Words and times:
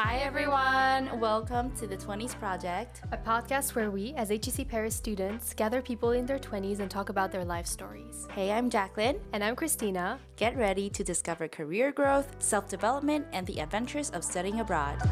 Hi, 0.00 0.18
everyone. 0.18 1.18
Welcome 1.18 1.72
to 1.72 1.88
the 1.88 1.96
20s 1.96 2.38
Project, 2.38 3.02
a 3.10 3.16
podcast 3.16 3.74
where 3.74 3.90
we, 3.90 4.14
as 4.14 4.28
HEC 4.28 4.68
Paris 4.68 4.94
students, 4.94 5.52
gather 5.52 5.82
people 5.82 6.12
in 6.12 6.24
their 6.24 6.38
20s 6.38 6.78
and 6.78 6.88
talk 6.88 7.08
about 7.08 7.32
their 7.32 7.44
life 7.44 7.66
stories. 7.66 8.28
Hey, 8.30 8.52
I'm 8.52 8.70
Jacqueline. 8.70 9.18
And 9.32 9.42
I'm 9.42 9.56
Christina. 9.56 10.20
Get 10.36 10.56
ready 10.56 10.88
to 10.88 11.02
discover 11.02 11.48
career 11.48 11.90
growth, 11.90 12.36
self 12.38 12.68
development, 12.68 13.26
and 13.32 13.44
the 13.48 13.58
adventures 13.58 14.10
of 14.10 14.22
studying 14.22 14.60
abroad. 14.60 15.02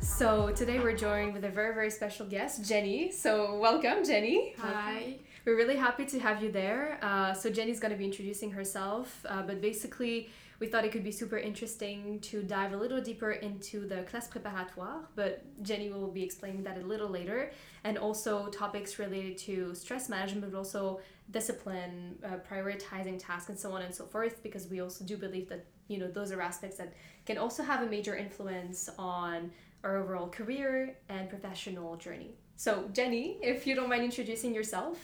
So, 0.00 0.50
today 0.50 0.80
we're 0.80 0.96
joined 0.96 1.32
with 1.32 1.44
a 1.44 1.48
very, 1.48 1.72
very 1.72 1.90
special 1.90 2.26
guest, 2.26 2.64
Jenny. 2.64 3.12
So, 3.12 3.58
welcome, 3.60 4.04
Jenny. 4.04 4.54
Hi. 4.58 5.18
We're 5.44 5.56
really 5.56 5.76
happy 5.76 6.04
to 6.06 6.18
have 6.18 6.42
you 6.42 6.50
there. 6.50 6.98
Uh, 7.00 7.32
so, 7.32 7.48
Jenny's 7.48 7.78
going 7.78 7.92
to 7.92 7.96
be 7.96 8.06
introducing 8.06 8.50
herself, 8.50 9.24
uh, 9.28 9.42
but 9.42 9.60
basically, 9.60 10.30
we 10.58 10.66
thought 10.66 10.84
it 10.84 10.92
could 10.92 11.04
be 11.04 11.12
super 11.12 11.38
interesting 11.38 12.20
to 12.20 12.42
dive 12.42 12.72
a 12.72 12.76
little 12.76 13.00
deeper 13.00 13.32
into 13.32 13.86
the 13.86 14.02
classe 14.02 14.28
préparatoire, 14.28 15.04
but 15.14 15.44
Jenny 15.62 15.90
will 15.90 16.08
be 16.08 16.22
explaining 16.22 16.62
that 16.64 16.78
a 16.78 16.80
little 16.80 17.08
later, 17.08 17.52
and 17.84 17.98
also 17.98 18.48
topics 18.48 18.98
related 18.98 19.36
to 19.38 19.74
stress 19.74 20.08
management, 20.08 20.50
but 20.50 20.56
also 20.56 21.00
discipline, 21.30 22.16
uh, 22.24 22.36
prioritizing 22.50 23.18
tasks, 23.18 23.48
and 23.48 23.58
so 23.58 23.72
on 23.72 23.82
and 23.82 23.94
so 23.94 24.04
forth, 24.04 24.42
because 24.42 24.68
we 24.68 24.80
also 24.80 25.04
do 25.04 25.16
believe 25.16 25.48
that 25.48 25.64
you 25.88 25.98
know 25.98 26.08
those 26.08 26.32
are 26.32 26.40
aspects 26.40 26.76
that 26.78 26.92
can 27.26 27.38
also 27.38 27.62
have 27.62 27.82
a 27.82 27.86
major 27.86 28.16
influence 28.16 28.88
on 28.98 29.50
our 29.84 29.96
overall 29.98 30.28
career 30.28 30.96
and 31.08 31.28
professional 31.28 31.96
journey. 31.96 32.34
So, 32.56 32.88
Jenny, 32.92 33.38
if 33.42 33.66
you 33.66 33.74
don't 33.74 33.88
mind 33.88 34.02
introducing 34.02 34.54
yourself. 34.54 34.98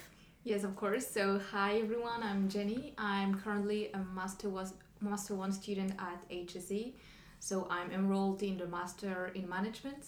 Yes, 0.44 0.64
of 0.64 0.74
course. 0.74 1.06
So, 1.06 1.40
hi 1.52 1.78
everyone, 1.78 2.22
I'm 2.22 2.48
Jenny. 2.48 2.94
I'm 2.98 3.38
currently 3.38 3.90
a 3.92 3.98
Master 3.98 4.48
was 4.48 4.74
Master 5.02 5.34
1 5.34 5.52
student 5.52 5.92
at 5.98 6.22
HEC. 6.30 6.92
So 7.40 7.66
I'm 7.70 7.90
enrolled 7.90 8.42
in 8.42 8.56
the 8.56 8.66
Master 8.66 9.32
in 9.34 9.48
Management. 9.48 10.06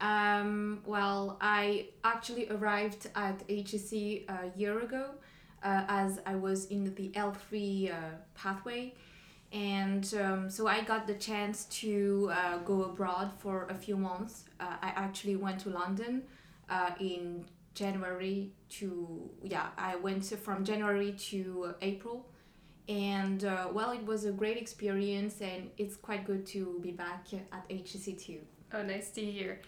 Um, 0.00 0.80
well, 0.84 1.38
I 1.40 1.88
actually 2.04 2.48
arrived 2.50 3.08
at 3.14 3.42
HEC 3.48 3.92
a 4.28 4.50
year 4.56 4.80
ago 4.80 5.10
uh, 5.62 5.84
as 5.88 6.20
I 6.26 6.34
was 6.34 6.66
in 6.66 6.94
the 6.94 7.08
L3 7.10 7.90
uh, 7.90 7.94
pathway. 8.34 8.94
And 9.52 10.12
um, 10.20 10.50
so 10.50 10.66
I 10.66 10.82
got 10.82 11.06
the 11.06 11.14
chance 11.14 11.64
to 11.80 12.30
uh, 12.32 12.58
go 12.58 12.84
abroad 12.84 13.32
for 13.38 13.66
a 13.70 13.74
few 13.74 13.96
months. 13.96 14.44
Uh, 14.58 14.76
I 14.82 14.88
actually 14.96 15.36
went 15.36 15.60
to 15.60 15.70
London 15.70 16.22
uh, 16.68 16.90
in 17.00 17.44
January 17.74 18.50
to, 18.70 19.30
yeah, 19.42 19.68
I 19.78 19.96
went 19.96 20.24
from 20.24 20.64
January 20.64 21.12
to 21.30 21.74
April 21.80 22.26
and 22.88 23.44
uh, 23.44 23.68
well 23.72 23.90
it 23.90 24.04
was 24.04 24.24
a 24.24 24.32
great 24.32 24.56
experience 24.56 25.40
and 25.40 25.70
it's 25.76 25.96
quite 25.96 26.24
good 26.26 26.46
to 26.46 26.78
be 26.82 26.92
back 26.92 27.26
at 27.32 27.64
HEC 27.70 28.18
too. 28.18 28.40
Oh, 28.72 28.82
nice 28.82 29.10
to 29.10 29.24
hear. 29.24 29.60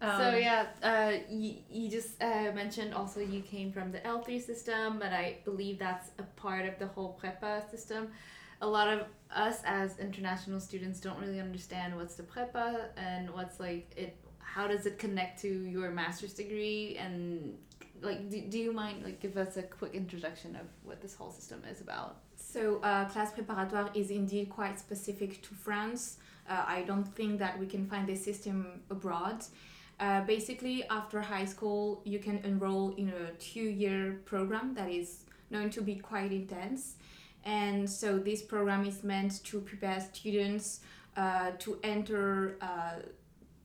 Um, 0.00 0.18
so 0.18 0.36
yeah, 0.36 0.66
uh, 0.82 1.12
you, 1.30 1.56
you 1.70 1.88
just 1.88 2.20
uh, 2.20 2.50
mentioned 2.52 2.92
also 2.92 3.20
you 3.20 3.40
came 3.40 3.72
from 3.72 3.92
the 3.92 4.00
L3 4.00 4.44
system, 4.44 4.98
but 4.98 5.12
I 5.12 5.38
believe 5.44 5.78
that's 5.78 6.10
a 6.18 6.24
part 6.24 6.66
of 6.66 6.76
the 6.80 6.88
whole 6.88 7.18
PREPA 7.22 7.70
system. 7.70 8.08
A 8.60 8.66
lot 8.66 8.88
of 8.88 9.06
us 9.34 9.60
as 9.64 9.98
international 9.98 10.58
students 10.58 11.00
don't 11.00 11.18
really 11.20 11.40
understand 11.40 11.96
what's 11.96 12.16
the 12.16 12.24
PREPA 12.24 12.88
and 12.96 13.30
what's 13.30 13.60
like 13.60 13.92
it. 13.96 14.16
How 14.38 14.66
does 14.66 14.86
it 14.86 14.98
connect 14.98 15.40
to 15.42 15.48
your 15.48 15.90
master's 15.90 16.34
degree 16.34 16.96
and 16.98 17.56
like 18.02 18.28
do, 18.28 18.42
do 18.42 18.58
you 18.58 18.72
mind 18.72 19.04
like 19.04 19.20
give 19.20 19.36
us 19.36 19.56
a 19.56 19.62
quick 19.62 19.94
introduction 19.94 20.56
of 20.56 20.66
what 20.82 21.00
this 21.00 21.14
whole 21.14 21.30
system 21.30 21.62
is 21.70 21.80
about? 21.80 22.16
So, 22.52 22.80
uh, 22.82 23.06
classe 23.06 23.32
préparatoire 23.32 23.88
is 23.96 24.10
indeed 24.10 24.50
quite 24.50 24.78
specific 24.78 25.40
to 25.40 25.54
France. 25.54 26.18
Uh, 26.46 26.62
I 26.66 26.82
don't 26.82 27.08
think 27.16 27.38
that 27.38 27.58
we 27.58 27.66
can 27.66 27.86
find 27.86 28.06
this 28.06 28.22
system 28.22 28.82
abroad. 28.90 29.42
Uh, 29.98 30.20
basically, 30.26 30.84
after 30.90 31.22
high 31.22 31.46
school, 31.46 32.02
you 32.04 32.18
can 32.18 32.40
enroll 32.44 32.94
in 32.96 33.08
a 33.08 33.30
two 33.38 33.62
year 33.62 34.20
program 34.26 34.74
that 34.74 34.90
is 34.90 35.24
known 35.50 35.70
to 35.70 35.80
be 35.80 35.94
quite 35.94 36.30
intense. 36.30 36.96
And 37.46 37.88
so, 37.88 38.18
this 38.18 38.42
program 38.42 38.84
is 38.84 39.02
meant 39.02 39.42
to 39.44 39.60
prepare 39.60 40.00
students 40.00 40.80
uh, 41.16 41.52
to 41.58 41.78
enter 41.82 42.58
uh, 42.60 42.96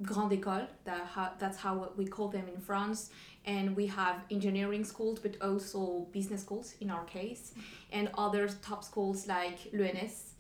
grande 0.02 0.42
école, 0.42 0.66
that 0.86 1.36
that's 1.40 1.58
how 1.58 1.92
we 1.98 2.06
call 2.06 2.30
them 2.30 2.48
in 2.54 2.62
France, 2.62 3.10
and 3.48 3.76
we 3.76 3.88
have 3.88 4.18
engineering 4.30 4.84
schools 4.84 5.18
but 5.20 5.36
also 5.42 6.06
business 6.12 6.42
schools 6.42 6.76
in 6.82 6.92
our 6.92 7.06
case 7.06 7.54
and 7.92 8.10
other 8.18 8.48
top 8.62 8.84
schools 8.84 9.28
like 9.28 9.58
l'ENS 9.74 10.34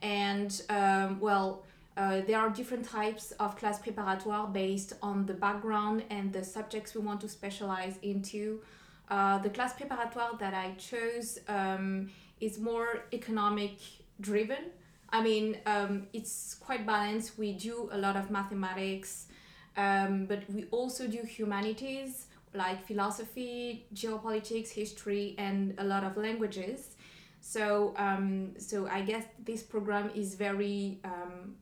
and 0.00 0.62
um, 0.70 1.20
well 1.20 1.64
uh, 1.96 2.22
there 2.26 2.38
are 2.38 2.50
different 2.50 2.84
types 2.84 3.32
of 3.32 3.56
class 3.56 3.80
préparatoire 3.80 4.52
based 4.52 4.94
on 5.00 5.26
the 5.26 5.34
background 5.34 6.02
and 6.10 6.32
the 6.32 6.42
subjects 6.42 6.94
we 6.94 7.00
want 7.00 7.20
to 7.20 7.28
specialize 7.28 7.98
into. 8.02 8.60
Uh, 9.08 9.38
the 9.38 9.50
class 9.50 9.74
préparatoire 9.74 10.36
that 10.38 10.54
i 10.54 10.72
chose 10.72 11.38
um, 11.46 12.10
is 12.40 12.58
more 12.58 13.04
economic 13.12 13.76
driven. 14.20 14.70
I 15.10 15.22
mean 15.22 15.58
um, 15.66 16.08
it's 16.12 16.54
quite 16.54 16.84
balanced. 16.84 17.38
We 17.38 17.52
do 17.52 17.88
a 17.92 17.98
lot 17.98 18.16
of 18.16 18.28
mathematics 18.28 19.28
um, 19.76 20.26
but 20.26 20.42
we 20.50 20.64
also 20.72 21.06
do 21.06 21.22
humanities 21.22 22.26
like 22.54 22.86
philosophy, 22.86 23.86
geopolitics, 23.94 24.70
history, 24.70 25.34
and 25.38 25.74
a 25.78 25.84
lot 25.84 26.04
of 26.04 26.16
languages. 26.16 26.96
So, 27.40 27.94
um, 27.98 28.54
so 28.58 28.86
I 28.86 29.02
guess 29.02 29.24
this 29.44 29.62
program 29.62 30.10
is 30.14 30.34
very 30.34 31.00
um, 31.04 31.56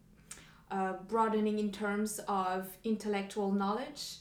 uh, 0.71 0.95
broadening 1.09 1.59
in 1.59 1.73
terms 1.73 2.21
of 2.29 2.69
intellectual 2.85 3.51
knowledge. 3.51 4.19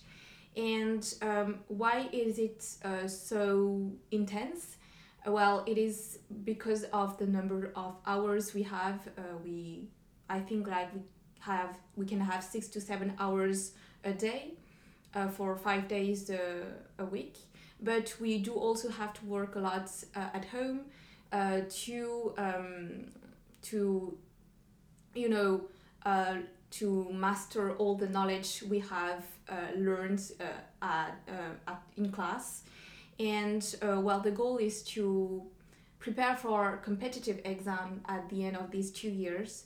And 0.58 1.14
um, 1.22 1.60
why 1.68 2.10
is 2.12 2.40
it 2.40 2.66
uh, 2.84 3.08
so 3.08 3.92
intense? 4.12 4.78
Well, 5.26 5.64
it 5.68 5.78
is 5.78 6.20
because 6.44 6.84
of 6.86 7.18
the 7.18 7.28
number 7.28 7.72
of 7.76 7.96
hours 8.08 8.54
we 8.54 8.64
have. 8.64 9.08
Uh, 9.18 9.22
we, 9.44 9.90
I 10.30 10.40
think, 10.40 10.68
like 10.68 10.94
we 10.96 11.02
have, 11.40 11.78
we 11.96 12.06
can 12.06 12.20
have 12.20 12.44
six 12.44 12.68
to 12.70 12.82
seven 12.82 13.14
hours 13.20 13.74
a 14.04 14.14
day 14.14 14.56
uh, 15.14 15.28
for 15.28 15.56
five 15.56 15.88
days 15.88 16.30
uh, 16.30 16.66
a 17.00 17.06
week. 17.06 17.36
But 17.82 18.16
we 18.20 18.38
do 18.40 18.54
also 18.54 18.90
have 18.90 19.14
to 19.14 19.26
work 19.26 19.56
a 19.56 19.60
lot 19.60 19.90
uh, 20.16 20.20
at 20.34 20.46
home 20.46 20.82
uh, 21.32 21.62
to 21.70 22.34
um, 22.38 23.06
to 23.64 24.18
you 25.16 25.30
know 25.30 25.62
uh, 26.06 26.36
to 26.72 27.08
master 27.12 27.72
all 27.74 27.96
the 27.96 28.08
knowledge 28.08 28.64
we 28.70 28.80
have 28.80 29.24
uh, 29.50 29.56
learned 29.76 30.22
uh, 30.40 30.46
at, 30.82 31.18
uh, 31.28 31.72
at 31.72 31.82
in 31.98 32.12
class. 32.12 32.64
And 33.20 33.64
uh, 33.82 34.00
well, 34.00 34.20
the 34.20 34.32
goal 34.32 34.58
is 34.58 34.82
to 34.84 35.44
prepare 36.00 36.36
for 36.36 36.78
competitive 36.78 37.40
exam 37.46 38.02
at 38.08 38.30
the 38.30 38.46
end 38.46 38.58
of 38.58 38.72
these 38.72 38.90
two 38.92 39.10
years 39.10 39.66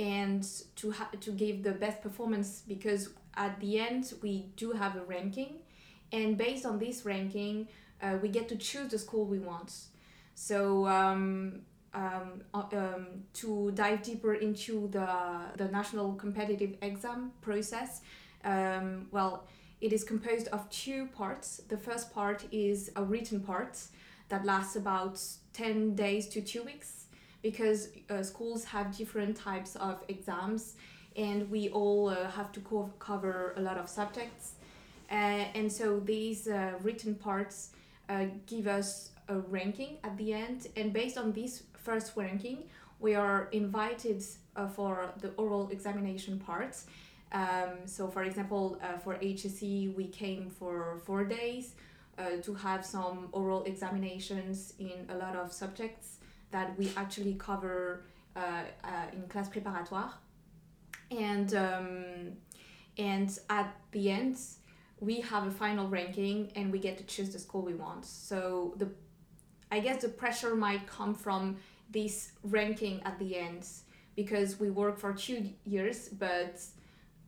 and 0.00 0.46
to 0.76 0.90
ha- 0.90 1.10
to 1.20 1.30
give 1.30 1.62
the 1.62 1.72
best 1.72 2.00
performance 2.00 2.62
because 2.66 3.10
at 3.34 3.60
the 3.60 3.78
end 3.78 4.14
we 4.22 4.46
do 4.56 4.72
have 4.72 4.96
a 4.96 5.02
ranking 5.02 5.56
and 6.10 6.38
based 6.38 6.64
on 6.64 6.78
this 6.78 7.04
ranking 7.04 7.68
uh, 8.02 8.16
we 8.22 8.28
get 8.28 8.48
to 8.48 8.56
choose 8.56 8.90
the 8.90 8.98
school 8.98 9.26
we 9.26 9.38
want. 9.38 9.72
So 10.34 10.86
um, 10.86 11.60
um, 11.92 12.40
uh, 12.54 12.62
um, 12.72 13.06
to 13.34 13.72
dive 13.72 14.02
deeper 14.02 14.34
into 14.34 14.88
the, 14.88 15.06
the 15.56 15.68
national 15.68 16.14
competitive 16.14 16.76
exam 16.80 17.32
process 17.42 18.00
um, 18.44 19.06
well 19.10 19.44
it 19.80 19.92
is 19.92 20.04
composed 20.04 20.48
of 20.48 20.68
two 20.70 21.06
parts. 21.06 21.62
The 21.68 21.76
first 21.76 22.12
part 22.12 22.44
is 22.52 22.90
a 22.96 23.02
written 23.02 23.40
part 23.40 23.78
that 24.28 24.44
lasts 24.44 24.76
about 24.76 25.20
10 25.54 25.94
days 25.94 26.28
to 26.28 26.42
two 26.42 26.62
weeks 26.62 26.99
because 27.42 27.88
uh, 28.08 28.22
schools 28.22 28.64
have 28.64 28.96
different 28.96 29.36
types 29.36 29.76
of 29.76 30.02
exams 30.08 30.74
and 31.16 31.50
we 31.50 31.68
all 31.70 32.08
uh, 32.08 32.30
have 32.30 32.52
to 32.52 32.60
co- 32.60 32.92
cover 32.98 33.54
a 33.56 33.60
lot 33.60 33.76
of 33.76 33.88
subjects. 33.88 34.52
Uh, 35.10 35.44
and 35.54 35.70
so 35.70 35.98
these 36.00 36.46
uh, 36.46 36.72
written 36.82 37.14
parts 37.14 37.70
uh, 38.08 38.26
give 38.46 38.66
us 38.66 39.10
a 39.28 39.38
ranking 39.38 39.98
at 40.04 40.16
the 40.16 40.32
end, 40.32 40.68
and 40.76 40.92
based 40.92 41.16
on 41.16 41.32
this 41.32 41.64
first 41.76 42.12
ranking, 42.16 42.64
we 43.00 43.14
are 43.14 43.48
invited 43.52 44.22
uh, 44.56 44.66
for 44.66 45.12
the 45.20 45.30
oral 45.30 45.68
examination 45.70 46.38
parts. 46.38 46.86
Um, 47.32 47.86
so, 47.86 48.08
for 48.08 48.24
example, 48.24 48.80
for 49.04 49.14
HEC, 49.14 49.62
we 49.96 50.08
came 50.10 50.50
for 50.50 50.98
four 51.04 51.24
days 51.24 51.74
to 52.42 52.54
have 52.54 52.84
some 52.84 53.28
oral 53.32 53.64
examinations 53.64 54.74
in 54.78 55.06
a 55.08 55.14
lot 55.16 55.36
of 55.36 55.52
subjects 55.52 56.19
that 56.50 56.78
we 56.78 56.90
actually 56.96 57.34
cover 57.34 58.04
in 58.36 59.28
class 59.28 59.48
préparatoire 59.48 60.12
and 61.10 61.54
um, 61.54 62.04
and 62.96 63.38
at 63.48 63.74
the 63.92 64.10
end 64.10 64.36
we 65.00 65.20
have 65.20 65.46
a 65.46 65.50
final 65.50 65.88
ranking 65.88 66.50
and 66.56 66.70
we 66.70 66.78
get 66.78 66.96
to 66.98 67.04
choose 67.04 67.30
the 67.30 67.38
school 67.38 67.62
we 67.62 67.74
want 67.74 68.04
so 68.04 68.74
the 68.76 68.88
i 69.70 69.80
guess 69.80 70.02
the 70.02 70.08
pressure 70.08 70.54
might 70.54 70.86
come 70.86 71.14
from 71.14 71.56
this 71.90 72.32
ranking 72.42 73.02
at 73.04 73.18
the 73.18 73.36
end 73.36 73.66
because 74.16 74.60
we 74.60 74.70
work 74.70 74.98
for 74.98 75.12
two 75.12 75.50
years, 75.64 76.08
but 76.08 76.60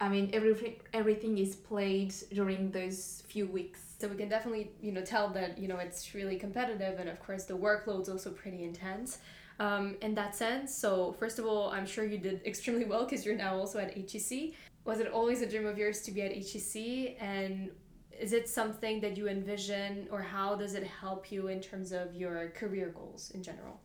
I 0.00 0.08
mean 0.08 0.30
everything 0.32 0.76
everything 0.92 1.38
is 1.38 1.54
played 1.54 2.14
during 2.32 2.70
those 2.70 3.22
few 3.26 3.46
weeks. 3.46 3.80
So 4.02 4.08
we 4.08 4.16
can 4.16 4.28
definitely 4.28 4.72
you 4.81 4.90
know 4.90 5.02
tell 5.02 5.28
that 5.28 5.58
you 5.58 5.69
know 5.69 5.76
it's 5.76 6.12
really 6.12 6.34
competitive, 6.34 6.99
and 6.99 7.08
of 7.08 7.20
course 7.20 7.44
the 7.44 7.56
workload's 7.56 8.08
also 8.08 8.31
pretty 8.32 8.64
intense. 8.64 9.19
Um, 9.60 9.94
in 10.02 10.12
that 10.16 10.34
sense, 10.34 10.75
so 10.75 11.14
first 11.20 11.38
of 11.38 11.46
all, 11.46 11.70
I'm 11.70 11.87
sure 11.87 12.04
you 12.04 12.19
did 12.19 12.40
extremely 12.52 12.84
well 12.84 13.04
because 13.04 13.25
you're 13.25 13.37
now 13.37 13.54
also 13.54 13.78
at 13.78 13.96
HEC. 13.96 14.54
Was 14.84 14.99
it 14.99 15.06
always 15.06 15.40
a 15.40 15.49
dream 15.49 15.66
of 15.66 15.78
yours 15.78 16.00
to 16.00 16.10
be 16.10 16.22
at 16.22 16.32
HEC, 16.32 17.16
and 17.20 17.70
is 18.19 18.32
it 18.32 18.49
something 18.49 19.00
that 19.02 19.16
you 19.16 19.28
envision, 19.28 20.08
or 20.10 20.20
how 20.20 20.56
does 20.56 20.75
it 20.75 20.82
help 20.82 21.31
you 21.31 21.46
in 21.46 21.60
terms 21.60 21.93
of 21.93 22.16
your 22.16 22.48
career 22.56 22.88
goals 22.88 23.31
in 23.37 23.40
general? 23.40 23.78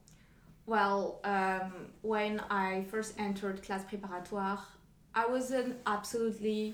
Well, 0.65 1.19
um, 1.25 1.89
when 2.01 2.39
I 2.49 2.85
first 2.89 3.13
entered 3.19 3.61
class 3.61 3.83
préparatoire, 3.85 4.61
I 5.13 5.27
wasn't 5.27 5.75
absolutely 5.85 6.73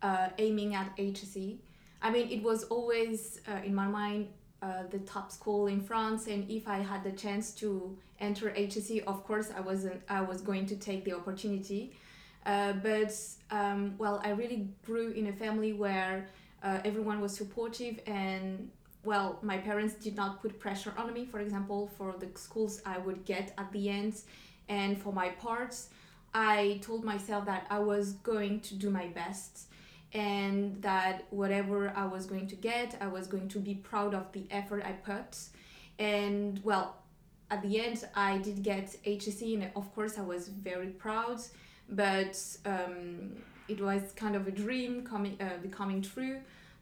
uh, 0.00 0.28
aiming 0.38 0.76
at 0.76 0.96
HEC. 0.96 1.56
I 2.04 2.10
mean, 2.10 2.28
it 2.30 2.42
was 2.42 2.64
always 2.64 3.40
uh, 3.48 3.64
in 3.64 3.74
my 3.74 3.88
mind 3.88 4.28
uh, 4.60 4.82
the 4.90 4.98
top 5.00 5.32
school 5.32 5.66
in 5.68 5.80
France, 5.80 6.26
and 6.26 6.48
if 6.50 6.68
I 6.68 6.78
had 6.78 7.02
the 7.02 7.12
chance 7.12 7.52
to 7.54 7.96
enter 8.20 8.50
HEC, 8.50 9.02
of 9.06 9.24
course, 9.24 9.50
I 9.56 9.60
wasn't. 9.60 10.02
I 10.08 10.20
was 10.20 10.42
going 10.42 10.66
to 10.66 10.76
take 10.76 11.04
the 11.06 11.14
opportunity. 11.14 11.96
Uh, 12.44 12.74
but 12.74 13.12
um, 13.50 13.94
well, 13.96 14.20
I 14.22 14.30
really 14.30 14.68
grew 14.84 15.12
in 15.12 15.28
a 15.28 15.32
family 15.32 15.72
where 15.72 16.28
uh, 16.62 16.78
everyone 16.84 17.22
was 17.22 17.34
supportive 17.34 18.00
and 18.06 18.70
well, 19.02 19.38
my 19.42 19.58
parents 19.58 19.94
did 19.94 20.16
not 20.16 20.42
put 20.42 20.58
pressure 20.58 20.92
on 20.96 21.12
me, 21.12 21.24
for 21.24 21.40
example, 21.40 21.90
for 21.98 22.14
the 22.18 22.28
schools 22.38 22.80
I 22.86 22.98
would 22.98 23.24
get 23.24 23.52
at 23.58 23.70
the 23.72 23.88
end. 23.90 24.14
And 24.68 25.00
for 25.00 25.12
my 25.12 25.28
parts, 25.28 25.88
I 26.32 26.80
told 26.82 27.04
myself 27.04 27.44
that 27.46 27.66
I 27.70 27.78
was 27.78 28.14
going 28.14 28.60
to 28.60 28.74
do 28.74 28.90
my 28.90 29.08
best 29.08 29.68
and 30.14 30.80
that 30.82 31.24
whatever 31.30 31.92
I 31.94 32.06
was 32.06 32.24
going 32.26 32.46
to 32.46 32.56
get, 32.56 32.96
I 33.00 33.08
was 33.08 33.26
going 33.26 33.48
to 33.48 33.58
be 33.58 33.74
proud 33.74 34.14
of 34.14 34.32
the 34.32 34.46
effort 34.50 34.84
I 34.84 34.92
put. 34.92 35.36
And 35.98 36.60
well, 36.64 36.96
at 37.50 37.62
the 37.62 37.80
end, 37.80 38.06
I 38.14 38.38
did 38.38 38.62
get 38.62 38.96
HEC, 39.04 39.42
and 39.42 39.70
of 39.76 39.94
course, 39.94 40.18
I 40.18 40.22
was 40.22 40.48
very 40.48 40.88
proud, 40.88 41.40
but 41.88 42.40
um, 42.64 43.32
it 43.68 43.80
was 43.80 44.12
kind 44.16 44.36
of 44.36 44.46
a 44.46 44.50
dream 44.50 45.04
coming, 45.04 45.36
uh, 45.40 45.58
becoming 45.62 46.00
true 46.00 46.38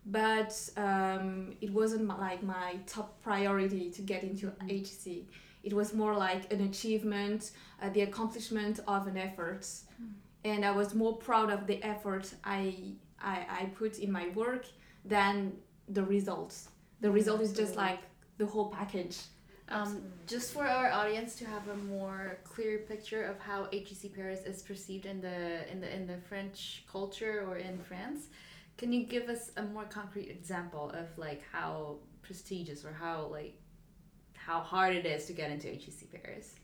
but 0.06 0.70
um, 0.76 1.54
it 1.60 1.72
wasn't 1.72 2.04
my, 2.04 2.18
like 2.18 2.42
my 2.42 2.76
top 2.86 3.22
priority 3.22 3.90
to 3.90 4.02
get 4.02 4.22
into 4.22 4.46
mm-hmm. 4.46 4.68
HEC. 4.68 5.24
It 5.62 5.72
was 5.72 5.94
more 5.94 6.16
like 6.16 6.52
an 6.52 6.62
achievement, 6.62 7.52
uh, 7.80 7.88
the 7.90 8.02
accomplishment 8.02 8.80
of 8.88 9.06
an 9.06 9.16
effort, 9.16 9.62
mm. 9.62 10.10
and 10.44 10.64
I 10.64 10.72
was 10.72 10.92
more 10.92 11.16
proud 11.16 11.50
of 11.50 11.68
the 11.68 11.80
effort 11.84 12.34
I, 12.42 12.74
I 13.22 13.46
I 13.48 13.64
put 13.76 13.98
in 13.98 14.10
my 14.10 14.28
work 14.30 14.66
than 15.04 15.52
the 15.88 16.04
results. 16.04 16.68
The 17.00 17.10
result 17.10 17.40
is 17.40 17.52
just 17.52 17.76
like 17.76 18.00
the 18.38 18.46
whole 18.46 18.70
package. 18.70 19.18
Um, 19.68 20.02
just 20.26 20.52
for 20.52 20.66
our 20.66 20.90
audience 20.90 21.34
to 21.36 21.46
have 21.46 21.66
a 21.68 21.76
more 21.76 22.38
clear 22.44 22.78
picture 22.78 23.24
of 23.24 23.38
how 23.38 23.68
HEC 23.72 24.12
Paris 24.14 24.40
is 24.44 24.62
perceived 24.62 25.06
in 25.06 25.20
the 25.20 25.70
in 25.70 25.80
the 25.80 25.94
in 25.94 26.06
the 26.06 26.18
French 26.28 26.84
culture 26.90 27.44
or 27.48 27.56
in 27.56 27.78
France, 27.78 28.26
can 28.76 28.92
you 28.92 29.04
give 29.04 29.28
us 29.28 29.50
a 29.56 29.62
more 29.62 29.84
concrete 29.84 30.28
example 30.28 30.90
of 30.90 31.06
like 31.16 31.42
how 31.50 31.96
prestigious 32.22 32.84
or 32.84 32.92
how 32.92 33.28
like 33.30 33.54
how 34.34 34.60
hard 34.60 34.94
it 34.94 35.06
is 35.06 35.26
to 35.26 35.32
get 35.32 35.50
into 35.50 35.68
HEC 35.68 36.10
Paris? 36.12 36.54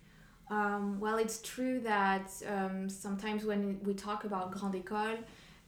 Um, 0.50 0.98
well, 0.98 1.18
it's 1.18 1.40
true 1.42 1.80
that 1.80 2.30
um, 2.46 2.88
sometimes 2.88 3.44
when 3.44 3.80
we 3.84 3.94
talk 3.94 4.24
about 4.24 4.50
Grande 4.50 4.82
École, 4.84 5.18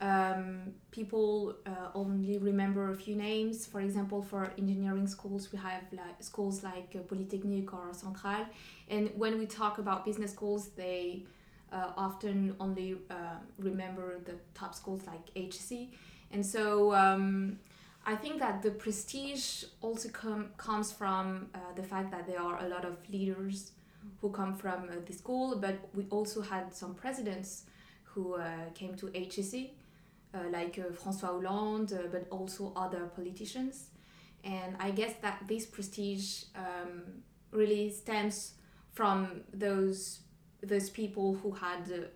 um, 0.01 0.73
people 0.89 1.55
uh, 1.65 1.89
only 1.93 2.39
remember 2.39 2.89
a 2.91 2.95
few 2.95 3.15
names. 3.15 3.67
For 3.67 3.81
example, 3.81 4.21
for 4.21 4.51
engineering 4.57 5.07
schools, 5.07 5.51
we 5.51 5.59
have 5.59 5.83
like 5.91 6.21
schools 6.21 6.63
like 6.63 6.95
uh, 6.95 6.99
Polytechnique 6.99 7.71
or 7.71 7.93
Centrale. 7.93 8.47
And 8.89 9.11
when 9.15 9.37
we 9.37 9.45
talk 9.45 9.77
about 9.77 10.03
business 10.03 10.31
schools, 10.31 10.69
they 10.69 11.23
uh, 11.71 11.91
often 11.95 12.55
only 12.59 12.97
uh, 13.11 13.35
remember 13.59 14.19
the 14.25 14.33
top 14.55 14.73
schools 14.73 15.03
like 15.05 15.29
HEC. 15.35 15.89
And 16.31 16.43
so 16.43 16.93
um, 16.95 17.59
I 18.05 18.15
think 18.15 18.39
that 18.39 18.63
the 18.63 18.71
prestige 18.71 19.65
also 19.81 20.09
com- 20.09 20.49
comes 20.57 20.91
from 20.91 21.49
uh, 21.53 21.59
the 21.75 21.83
fact 21.83 22.09
that 22.11 22.25
there 22.25 22.41
are 22.41 22.59
a 22.65 22.67
lot 22.67 22.85
of 22.85 22.97
leaders 23.09 23.71
who 24.19 24.31
come 24.31 24.55
from 24.55 24.89
uh, 24.89 24.95
the 25.05 25.13
school, 25.13 25.55
but 25.57 25.77
we 25.93 26.07
also 26.09 26.41
had 26.41 26.73
some 26.73 26.95
presidents 26.95 27.65
who 28.03 28.37
came 28.73 28.93
to 28.93 29.07
HEC, 29.13 29.69
uh, 30.33 30.49
like 30.51 30.79
uh, 30.79 30.91
François 30.93 31.29
Hollande, 31.29 31.93
uh, 31.93 32.07
but 32.11 32.27
also 32.29 32.73
other 32.75 33.11
politicians. 33.15 33.89
And 34.43 34.75
I 34.79 34.91
guess 34.91 35.13
that 35.21 35.43
this 35.47 35.65
prestige 35.65 36.43
um, 36.55 37.23
really 37.51 37.91
stems 37.91 38.53
from 38.93 39.41
those 39.53 40.21
those 40.63 40.89
people 40.89 41.33
who 41.41 41.51
had 41.51 42.09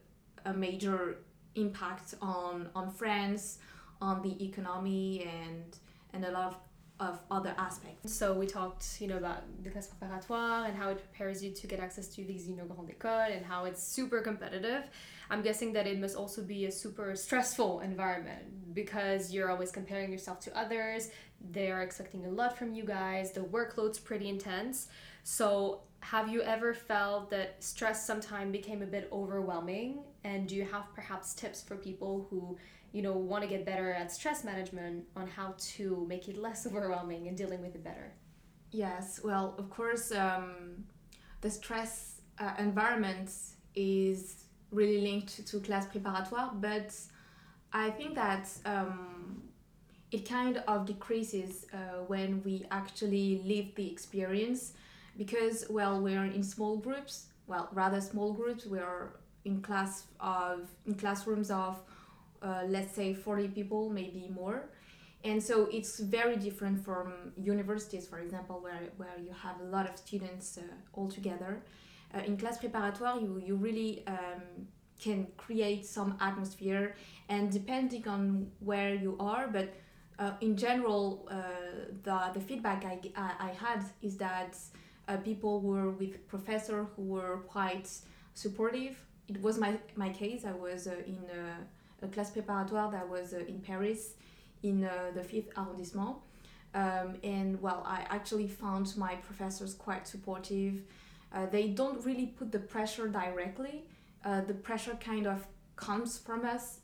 a 0.45 0.53
major 0.53 1.17
impact 1.55 2.15
on 2.21 2.69
on 2.75 2.91
France, 2.91 3.59
on 4.01 4.21
the 4.21 4.43
economy 4.43 5.23
and 5.23 5.77
and 6.13 6.25
a 6.25 6.31
lot 6.31 6.47
of 6.47 6.57
of 6.99 7.19
other 7.29 7.53
aspects. 7.57 8.13
So 8.13 8.33
we 8.33 8.47
talked, 8.47 9.01
you 9.01 9.07
know, 9.07 9.17
about 9.17 9.43
the 9.63 9.69
classe 9.69 9.89
préparatoire 9.89 10.67
and 10.67 10.77
how 10.77 10.89
it 10.89 10.97
prepares 10.97 11.43
you 11.43 11.51
to 11.51 11.67
get 11.67 11.79
access 11.79 12.07
to 12.15 12.23
these, 12.23 12.47
you 12.47 12.55
know, 12.55 12.63
école 12.63 13.35
and 13.35 13.45
how 13.45 13.65
it's 13.65 13.83
super 13.83 14.21
competitive. 14.21 14.83
I'm 15.29 15.41
guessing 15.41 15.73
that 15.73 15.87
it 15.87 15.99
must 15.99 16.15
also 16.15 16.41
be 16.41 16.65
a 16.65 16.71
super 16.71 17.15
stressful 17.15 17.81
environment 17.81 18.73
because 18.73 19.33
you're 19.33 19.49
always 19.49 19.71
comparing 19.71 20.11
yourself 20.11 20.39
to 20.41 20.57
others. 20.57 21.09
They 21.51 21.69
are 21.71 21.81
expecting 21.81 22.25
a 22.25 22.29
lot 22.29 22.57
from 22.57 22.73
you 22.73 22.85
guys. 22.85 23.31
The 23.31 23.41
workload's 23.41 23.99
pretty 23.99 24.29
intense. 24.29 24.87
So 25.23 25.81
have 25.99 26.29
you 26.29 26.43
ever 26.43 26.73
felt 26.73 27.31
that 27.31 27.63
stress 27.63 28.05
sometimes 28.05 28.51
became 28.51 28.81
a 28.83 28.85
bit 28.85 29.09
overwhelming? 29.11 30.03
And 30.23 30.47
do 30.47 30.55
you 30.55 30.63
have 30.65 30.83
perhaps 30.93 31.33
tips 31.33 31.61
for 31.61 31.75
people 31.75 32.27
who 32.29 32.57
you 32.95 33.01
know 33.01 33.11
want 33.11 33.43
to 33.43 33.49
get 33.49 33.65
better 33.65 33.91
at 33.91 34.09
stress 34.11 34.45
management 34.45 35.03
on 35.17 35.27
how 35.27 35.53
to 35.57 36.05
make 36.07 36.29
it 36.29 36.37
less 36.37 36.65
overwhelming 36.67 37.27
and 37.27 37.37
dealing 37.37 37.61
with 37.61 37.75
it 37.75 37.83
better. 37.83 38.13
Yes 38.71 39.19
well 39.23 39.55
of 39.57 39.69
course 39.69 40.11
um, 40.11 40.85
the 41.41 41.49
stress 41.49 42.21
uh, 42.39 42.53
environment 42.57 43.29
is 43.75 44.45
really 44.71 45.01
linked 45.01 45.45
to 45.47 45.59
class 45.59 45.85
préparatoire 45.85 46.49
but 46.59 46.93
i 47.71 47.89
think 47.89 48.15
that 48.15 48.49
um, 48.65 49.41
it 50.11 50.27
kind 50.27 50.63
of 50.67 50.85
decreases 50.85 51.65
uh, 51.73 51.77
when 52.07 52.41
we 52.43 52.65
actually 52.71 53.41
live 53.45 53.67
the 53.75 53.89
experience 53.89 54.73
because 55.17 55.65
well 55.69 56.01
we're 56.01 56.25
in 56.25 56.43
small 56.43 56.77
groups 56.77 57.27
well 57.47 57.69
rather 57.73 58.01
small 58.01 58.33
groups 58.33 58.65
we're 58.65 59.11
in 59.45 59.61
class 59.61 60.05
of 60.19 60.67
in 60.85 60.95
classrooms 60.95 61.51
of 61.51 61.81
uh, 62.41 62.63
let's 62.67 62.93
say 62.93 63.13
40 63.13 63.49
people, 63.49 63.89
maybe 63.89 64.29
more. 64.33 64.69
And 65.23 65.41
so 65.41 65.67
it's 65.71 65.99
very 65.99 66.37
different 66.37 66.85
from 66.85 67.33
universities, 67.35 68.07
for 68.07 68.19
example, 68.19 68.59
where, 68.61 68.79
where 68.97 69.17
you 69.17 69.33
have 69.41 69.59
a 69.59 69.63
lot 69.63 69.89
of 69.89 69.97
students 69.97 70.59
uh, 70.59 70.61
all 70.93 71.09
together. 71.09 71.63
Uh, 72.13 72.19
in 72.19 72.37
class 72.37 72.59
préparatoire, 72.59 73.19
you, 73.19 73.41
you 73.43 73.55
really 73.55 74.03
um, 74.05 74.67
can 75.01 75.27
create 75.35 75.83
some 75.85 76.15
atmosphere, 76.21 76.95
and 77.27 77.51
depending 77.51 78.07
on 78.07 78.51
where 78.59 78.93
you 78.93 79.17
are, 79.19 79.47
but 79.47 79.73
uh, 80.19 80.31
in 80.41 80.55
general, 80.55 81.27
uh, 81.29 81.41
the, 82.03 82.31
the 82.33 82.39
feedback 82.39 82.85
I, 82.85 82.99
I, 83.17 83.49
I 83.49 83.51
had 83.51 83.83
is 84.01 84.17
that 84.17 84.55
people 85.23 85.59
were 85.59 85.89
with 85.89 86.27
professors 86.27 86.87
who 86.95 87.01
were 87.01 87.39
quite 87.47 87.89
supportive. 88.33 88.95
It 89.27 89.41
was 89.41 89.57
my, 89.57 89.77
my 89.95 90.09
case. 90.09 90.45
I 90.45 90.53
was 90.53 90.87
in 90.87 91.19
a 92.01 92.07
class 92.07 92.31
préparatoire 92.31 92.91
that 92.91 93.07
was 93.07 93.33
uh, 93.33 93.39
in 93.47 93.59
Paris 93.59 94.13
in 94.63 94.83
uh, 94.83 95.11
the 95.13 95.21
5th 95.21 95.49
arrondissement. 95.57 96.17
Um, 96.73 97.15
and 97.23 97.61
well, 97.61 97.83
I 97.85 98.05
actually 98.09 98.47
found 98.47 98.95
my 98.97 99.15
professors 99.15 99.73
quite 99.73 100.07
supportive. 100.07 100.81
Uh, 101.33 101.45
they 101.45 101.69
don't 101.69 102.03
really 102.05 102.27
put 102.27 102.51
the 102.51 102.59
pressure 102.59 103.07
directly, 103.07 103.83
the 104.47 104.53
pressure 104.53 104.97
kind 104.99 105.27
of 105.27 105.45
comes 105.75 106.17
from 106.17 106.45
us. 106.45 106.79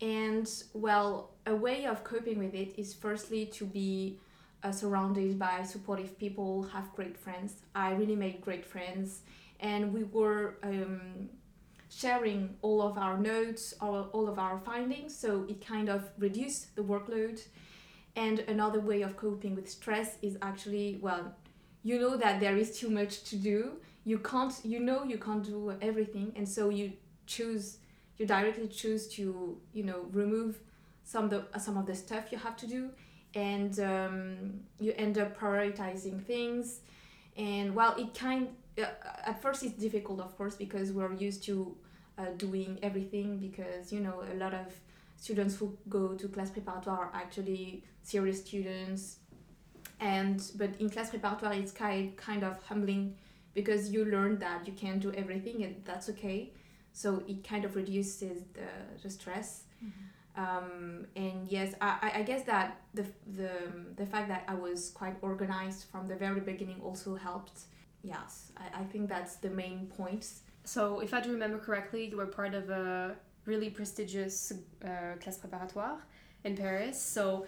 And 0.00 0.48
well, 0.74 1.30
a 1.46 1.54
way 1.54 1.86
of 1.86 2.04
coping 2.04 2.38
with 2.38 2.54
it 2.54 2.74
is 2.78 2.94
firstly 2.94 3.46
to 3.46 3.64
be 3.64 4.18
uh, 4.62 4.72
surrounded 4.72 5.38
by 5.38 5.62
supportive 5.62 6.18
people, 6.18 6.64
have 6.64 6.92
great 6.94 7.16
friends. 7.16 7.54
I 7.74 7.92
really 7.92 8.16
made 8.16 8.40
great 8.40 8.64
friends, 8.64 9.20
and 9.60 9.92
we 9.92 10.04
were 10.04 10.56
um, 10.62 11.28
sharing 11.88 12.56
all 12.62 12.82
of 12.82 12.98
our 12.98 13.16
notes, 13.18 13.74
all, 13.80 14.08
all 14.12 14.28
of 14.28 14.38
our 14.38 14.58
findings, 14.58 15.16
so 15.16 15.44
it 15.48 15.64
kind 15.64 15.88
of 15.88 16.10
reduced 16.18 16.74
the 16.76 16.82
workload. 16.82 17.40
And 18.16 18.40
another 18.40 18.80
way 18.80 19.02
of 19.02 19.16
coping 19.16 19.54
with 19.54 19.70
stress 19.70 20.16
is 20.22 20.38
actually, 20.40 20.98
well, 21.02 21.34
you 21.86 22.00
know 22.00 22.16
that 22.16 22.40
there 22.40 22.56
is 22.56 22.76
too 22.78 22.90
much 22.90 23.22
to 23.24 23.36
do. 23.36 23.76
You 24.04 24.18
can't 24.18 24.52
you 24.64 24.80
know 24.80 25.04
you 25.04 25.18
can't 25.18 25.44
do 25.44 25.72
everything 25.80 26.32
and 26.34 26.48
so 26.48 26.68
you 26.68 26.92
choose 27.26 27.78
you 28.18 28.26
directly 28.26 28.68
choose 28.68 29.06
to 29.16 29.56
you 29.72 29.84
know 29.84 30.06
remove 30.12 30.58
some 31.04 31.24
of 31.24 31.30
the 31.30 31.58
some 31.60 31.76
of 31.76 31.86
the 31.86 31.94
stuff 31.94 32.32
you 32.32 32.38
have 32.38 32.56
to 32.56 32.66
do. 32.66 32.90
And 33.34 33.78
um, 33.78 34.60
you 34.80 34.94
end 34.96 35.18
up 35.18 35.38
prioritizing 35.38 36.24
things. 36.24 36.80
And 37.36 37.74
while 37.74 37.94
it 37.96 38.14
kind 38.14 38.48
at 38.78 39.40
first 39.40 39.62
it's 39.62 39.74
difficult 39.74 40.20
of 40.20 40.36
course 40.36 40.54
because 40.54 40.92
we're 40.92 41.14
used 41.14 41.42
to 41.44 41.76
uh, 42.18 42.26
doing 42.36 42.78
everything 42.82 43.38
because 43.38 43.92
you 43.92 44.00
know 44.00 44.22
a 44.32 44.36
lot 44.36 44.54
of 44.54 44.66
students 45.16 45.56
who 45.56 45.76
go 45.88 46.14
to 46.14 46.28
class 46.28 46.50
préparatoire 46.50 46.98
are 46.98 47.10
actually 47.14 47.82
serious 48.02 48.40
students. 48.40 49.18
And 50.00 50.42
but 50.56 50.70
in 50.78 50.90
class 50.90 51.10
préparatoire 51.10 51.58
it's 51.58 51.72
kind 51.72 52.16
kind 52.16 52.44
of 52.44 52.62
humbling 52.64 53.16
because 53.54 53.90
you 53.90 54.04
learn 54.04 54.38
that 54.38 54.66
you 54.66 54.74
can't 54.74 55.00
do 55.00 55.12
everything 55.12 55.64
and 55.64 55.76
that's 55.84 56.08
okay. 56.10 56.52
So 56.92 57.22
it 57.26 57.46
kind 57.46 57.64
of 57.64 57.76
reduces 57.76 58.44
the, 58.54 58.68
the 59.02 59.10
stress. 59.10 59.64
Mm-hmm. 59.84 60.42
um, 60.42 61.06
and 61.16 61.46
yes 61.48 61.74
I, 61.82 62.12
I 62.14 62.22
guess 62.22 62.44
that 62.44 62.80
the, 62.94 63.04
the 63.36 63.50
the 63.94 64.06
fact 64.06 64.28
that 64.28 64.42
i 64.48 64.54
was 64.54 64.88
quite 64.88 65.16
organized 65.20 65.84
from 65.90 66.06
the 66.06 66.16
very 66.16 66.40
beginning 66.40 66.80
also 66.82 67.14
helped 67.14 67.58
yes 68.12 68.52
i, 68.56 68.82
I 68.82 68.84
think 68.84 69.08
that's 69.08 69.36
the 69.44 69.50
main 69.50 69.78
points 69.98 70.28
So, 70.76 70.82
if 71.06 71.12
I 71.14 71.20
do 71.20 71.30
remember 71.30 71.58
correctly, 71.68 72.02
you 72.10 72.16
were 72.16 72.30
part 72.40 72.52
of 72.60 72.64
a 72.70 73.14
really 73.50 73.70
prestigious 73.70 74.52
uh, 74.84 75.14
préparatoire 75.22 75.98
in 76.42 76.56
Paris. 76.56 76.96
So, 77.16 77.46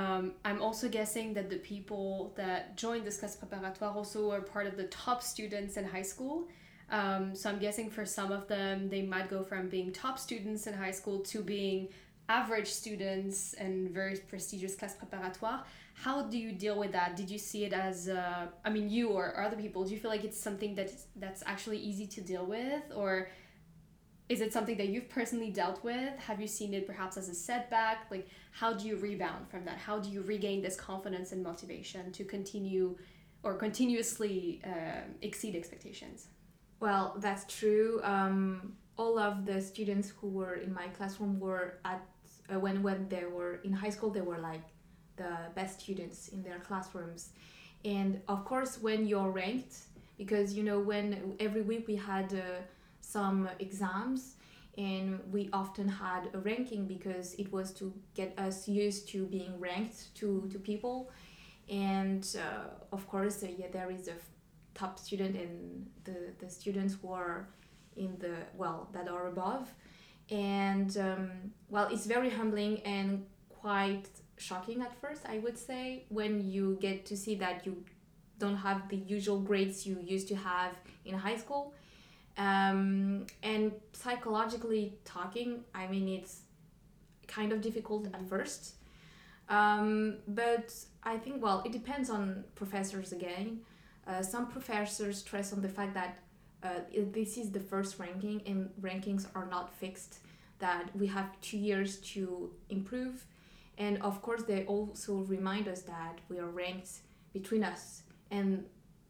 um, 0.00 0.24
I'm 0.44 0.60
also 0.66 0.86
guessing 0.98 1.32
that 1.36 1.48
the 1.48 1.60
people 1.72 2.34
that 2.36 2.76
joined 2.76 3.04
this 3.06 3.18
classe 3.20 3.36
préparatoire 3.40 3.94
also 3.96 4.18
were 4.30 4.42
part 4.42 4.66
of 4.70 4.74
the 4.76 4.88
top 5.04 5.22
students 5.22 5.72
in 5.80 5.84
high 5.96 6.06
school. 6.12 6.36
Um, 6.98 7.34
so, 7.34 7.48
I'm 7.50 7.58
guessing 7.66 7.88
for 7.96 8.04
some 8.04 8.30
of 8.38 8.46
them, 8.54 8.90
they 8.94 9.02
might 9.14 9.28
go 9.30 9.40
from 9.42 9.70
being 9.76 9.88
top 9.90 10.16
students 10.18 10.66
in 10.66 10.74
high 10.74 10.96
school 11.00 11.18
to 11.32 11.38
being 11.56 11.88
average 12.28 12.70
students 12.82 13.54
and 13.54 13.72
very 14.00 14.16
prestigious 14.32 14.74
classe 14.76 14.96
préparatoire. 15.00 15.60
How 16.04 16.22
do 16.22 16.38
you 16.38 16.52
deal 16.52 16.78
with 16.78 16.92
that? 16.92 17.14
Did 17.14 17.28
you 17.30 17.36
see 17.36 17.64
it 17.64 17.74
as, 17.74 18.08
uh, 18.08 18.46
I 18.64 18.70
mean, 18.70 18.88
you 18.88 19.10
or, 19.10 19.26
or 19.36 19.42
other 19.42 19.56
people, 19.56 19.84
do 19.84 19.92
you 19.92 20.00
feel 20.00 20.10
like 20.10 20.24
it's 20.24 20.40
something 20.40 20.74
that 20.76 20.90
that's 21.16 21.42
actually 21.44 21.76
easy 21.76 22.06
to 22.06 22.22
deal 22.22 22.46
with? 22.46 22.84
Or 22.96 23.28
is 24.30 24.40
it 24.40 24.50
something 24.50 24.78
that 24.78 24.88
you've 24.88 25.10
personally 25.10 25.50
dealt 25.50 25.84
with? 25.84 26.16
Have 26.18 26.40
you 26.40 26.46
seen 26.46 26.72
it 26.72 26.86
perhaps 26.86 27.18
as 27.18 27.28
a 27.28 27.34
setback? 27.34 28.06
Like, 28.10 28.28
how 28.50 28.72
do 28.72 28.88
you 28.88 28.96
rebound 28.96 29.50
from 29.50 29.66
that? 29.66 29.76
How 29.76 29.98
do 29.98 30.08
you 30.08 30.22
regain 30.22 30.62
this 30.62 30.74
confidence 30.74 31.32
and 31.32 31.42
motivation 31.42 32.12
to 32.12 32.24
continue 32.24 32.96
or 33.42 33.56
continuously 33.56 34.62
uh, 34.64 35.02
exceed 35.20 35.54
expectations? 35.54 36.28
Well, 36.78 37.16
that's 37.18 37.44
true. 37.58 38.00
Um, 38.04 38.72
all 38.96 39.18
of 39.18 39.44
the 39.44 39.60
students 39.60 40.14
who 40.18 40.28
were 40.28 40.54
in 40.54 40.72
my 40.72 40.88
classroom 40.88 41.38
were 41.38 41.80
at 41.84 42.00
uh, 42.52 42.58
when 42.58 42.82
when 42.82 43.08
they 43.08 43.24
were 43.24 43.56
in 43.64 43.72
high 43.72 43.90
school, 43.90 44.10
they 44.10 44.22
were 44.22 44.38
like 44.38 44.62
the 45.22 45.32
best 45.54 45.80
students 45.80 46.18
in 46.28 46.40
their 46.42 46.60
classrooms, 46.68 47.22
and 47.84 48.20
of 48.28 48.40
course, 48.44 48.72
when 48.86 49.00
you're 49.10 49.32
ranked, 49.42 49.76
because 50.20 50.52
you 50.56 50.62
know 50.62 50.78
when 50.78 51.34
every 51.40 51.62
week 51.62 51.84
we 51.88 51.96
had 51.96 52.28
uh, 52.34 52.60
some 53.00 53.48
exams 53.58 54.36
and 54.78 55.18
we 55.32 55.48
often 55.52 55.88
had 55.88 56.28
a 56.34 56.38
ranking 56.38 56.86
because 56.86 57.34
it 57.34 57.52
was 57.52 57.72
to 57.72 57.92
get 58.14 58.38
us 58.38 58.68
used 58.68 59.08
to 59.08 59.26
being 59.26 59.58
ranked 59.58 60.14
to, 60.14 60.48
to 60.52 60.58
people. 60.58 61.10
And 61.68 62.24
uh, 62.38 62.94
of 62.96 63.06
course 63.08 63.42
uh, 63.42 63.48
yeah 63.58 63.66
there 63.72 63.90
is 63.90 64.08
a 64.08 64.12
f- 64.12 64.30
top 64.74 64.98
student 64.98 65.36
and 65.36 65.86
the, 66.04 66.18
the 66.38 66.48
students 66.50 66.96
who 67.00 67.12
are 67.12 67.48
in 67.96 68.16
the 68.18 68.36
well 68.56 68.88
that 68.92 69.08
are 69.08 69.28
above. 69.28 69.72
And 70.30 70.96
um, 70.98 71.30
well 71.68 71.88
it's 71.90 72.06
very 72.06 72.30
humbling 72.30 72.80
and 72.80 73.24
quite 73.48 74.08
shocking 74.40 74.82
at 74.82 74.92
first 75.00 75.22
i 75.28 75.38
would 75.38 75.58
say 75.58 76.04
when 76.08 76.50
you 76.50 76.78
get 76.80 77.04
to 77.06 77.16
see 77.16 77.34
that 77.34 77.66
you 77.66 77.84
don't 78.40 78.56
have 78.56 78.88
the 78.88 78.96
usual 78.96 79.38
grades 79.38 79.86
you 79.86 79.98
used 80.02 80.26
to 80.26 80.34
have 80.34 80.72
in 81.04 81.14
high 81.14 81.36
school. 81.36 81.74
Um, 82.38 83.26
and 83.42 83.72
psychologically 83.92 84.94
talking 85.04 85.62
i 85.74 85.86
mean 85.86 86.08
it's 86.08 86.40
kind 87.28 87.52
of 87.52 87.60
difficult 87.60 88.06
at 88.06 88.22
first. 88.28 88.74
Um, 89.48 90.16
but 90.26 90.74
i 91.04 91.16
think 91.18 91.42
well 91.42 91.62
it 91.66 91.72
depends 91.72 92.08
on 92.10 92.44
professors 92.54 93.12
again. 93.12 93.60
Uh, 94.06 94.22
some 94.22 94.46
professors 94.46 95.18
stress 95.18 95.52
on 95.52 95.60
the 95.60 95.68
fact 95.68 95.92
that 95.94 96.18
uh, 96.62 96.80
this 97.12 97.36
is 97.36 97.50
the 97.50 97.60
first 97.60 97.98
ranking 97.98 98.42
and 98.46 98.70
rankings 98.80 99.26
are 99.34 99.46
not 99.46 99.72
fixed 99.82 100.18
that 100.58 100.84
we 100.96 101.06
have 101.06 101.28
two 101.40 101.58
years 101.58 101.98
to 102.12 102.50
improve 102.68 103.24
and 103.80 104.00
of 104.02 104.20
course 104.20 104.42
they 104.42 104.64
also 104.66 105.14
remind 105.36 105.66
us 105.66 105.80
that 105.82 106.18
we 106.28 106.38
are 106.38 106.50
ranked 106.50 106.90
between 107.32 107.64
us. 107.64 108.02
And 108.30 108.66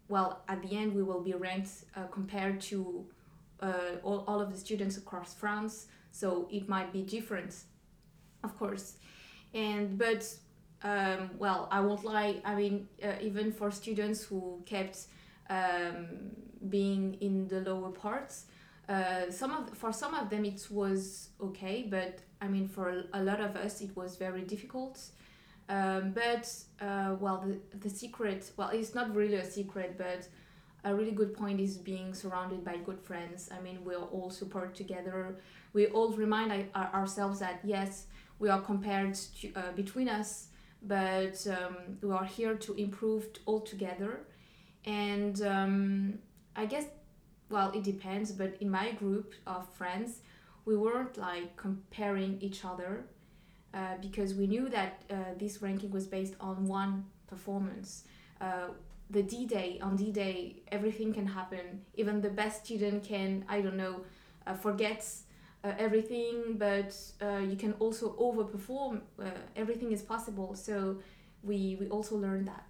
well 0.09 0.43
at 0.49 0.63
the 0.63 0.77
end 0.77 0.95
we 0.95 1.03
will 1.03 1.21
be 1.21 1.35
ranked 1.35 1.73
uh, 1.97 2.05
compared 2.05 2.61
to 2.63 3.05
uh, 3.61 3.97
all, 4.03 4.25
all 4.27 4.41
of 4.41 4.51
the 4.53 4.59
students 4.59 4.97
across 4.97 5.35
france. 5.35 5.89
So 6.13 6.49
it 6.51 6.69
might 6.69 6.93
be 6.93 7.03
different 7.03 7.55
of 8.45 8.57
course. 8.57 8.97
And 9.53 9.99
but 9.99 10.23
um, 10.83 11.31
well 11.37 11.69
i 11.71 11.81
won't 11.81 12.05
lie. 12.05 12.41
I 12.45 12.55
mean 12.55 12.89
uh, 13.03 13.15
even 13.21 13.53
for 13.53 13.71
students 13.73 14.23
who 14.23 14.63
kept 14.65 15.07
um, 15.51 16.07
being 16.69 17.15
in 17.21 17.49
the 17.49 17.61
lower 17.61 17.91
parts 17.91 18.47
uh, 18.89 19.31
some 19.31 19.51
of 19.51 19.77
for 19.77 19.93
some 19.93 20.15
of 20.15 20.31
them 20.31 20.45
it 20.45 20.67
was 20.71 21.31
okay 21.41 21.87
but 21.89 22.21
i 22.41 22.49
mean 22.49 22.69
for 22.69 23.05
a 23.13 23.23
lot 23.23 23.41
of 23.41 23.57
us 23.57 23.81
it 23.81 23.97
was 23.97 24.17
very 24.17 24.43
difficult. 24.43 25.01
Um, 25.69 26.11
but 26.13 26.53
uh, 26.81 27.15
well 27.21 27.45
the, 27.47 27.79
the 27.79 27.89
secret 27.91 28.51
well 28.57 28.71
it's 28.71 28.95
not 28.95 29.15
really 29.15 29.37
a 29.37 29.45
secret 29.45 29.97
but 29.97 30.27
a 30.85 30.95
really 30.95 31.13
good 31.13 31.35
point 31.35 31.61
is 31.61 31.77
being 31.77 32.15
surrounded 32.15 32.65
by 32.65 32.77
good 32.79 33.01
friends. 33.01 33.51
I 33.57 33.61
mean 33.61 33.85
we'll 33.85 34.09
all 34.13 34.31
support 34.31 34.75
together. 34.75 35.37
We 35.73 35.87
all 35.89 36.11
remind 36.13 36.51
our- 36.75 36.93
ourselves 36.95 37.39
that 37.41 37.61
yes 37.65 38.07
we 38.39 38.49
are 38.49 38.61
compared 38.61 39.15
to, 39.15 39.53
uh, 39.55 39.73
between 39.77 40.09
us 40.09 40.49
but 40.83 41.47
um, 41.47 41.77
we 42.03 42.11
are 42.11 42.25
here 42.25 42.55
to 42.57 42.75
improve 42.75 43.27
all 43.47 43.61
together. 43.61 44.21
And 44.87 45.41
um, 45.43 46.19
i 46.57 46.67
guess 46.67 46.87
well 47.49 47.71
it 47.73 47.85
depends 47.85 48.33
but 48.33 48.57
in 48.61 48.71
my 48.71 48.93
group 48.93 49.35
of 49.47 49.69
friends 49.75 50.21
we 50.71 50.77
weren't 50.77 51.17
like 51.19 51.57
comparing 51.57 52.33
each 52.41 52.65
other 52.65 53.05
uh, 53.75 53.97
because 54.01 54.35
we 54.35 54.47
knew 54.47 54.69
that 54.69 55.03
uh, 55.11 55.15
this 55.37 55.61
ranking 55.61 55.91
was 55.91 56.07
based 56.07 56.35
on 56.41 56.67
one 56.67 57.05
performance. 57.27 58.05
Uh, 58.41 58.69
the 59.11 59.23
d-day 59.23 59.79
on 59.83 59.97
d-day 59.97 60.63
everything 60.71 61.13
can 61.13 61.27
happen. 61.27 61.65
Even 61.95 62.21
the 62.21 62.31
best 62.31 62.65
student 62.65 63.03
can 63.13 63.45
i 63.49 63.61
don't 63.61 63.77
know 63.85 63.97
uh, 64.47 64.55
forget 64.55 65.05
uh, 65.65 65.73
everything 65.87 66.35
but 66.67 66.91
uh, 67.21 67.43
you 67.51 67.57
can 67.57 67.73
also 67.85 68.15
overperform 68.27 69.01
uh, 69.21 69.25
everything 69.57 69.91
is 69.93 70.03
possible. 70.03 70.55
So 70.55 70.99
we 71.43 71.77
we 71.81 71.87
also 71.89 72.15
learned 72.17 72.47
that. 72.55 72.69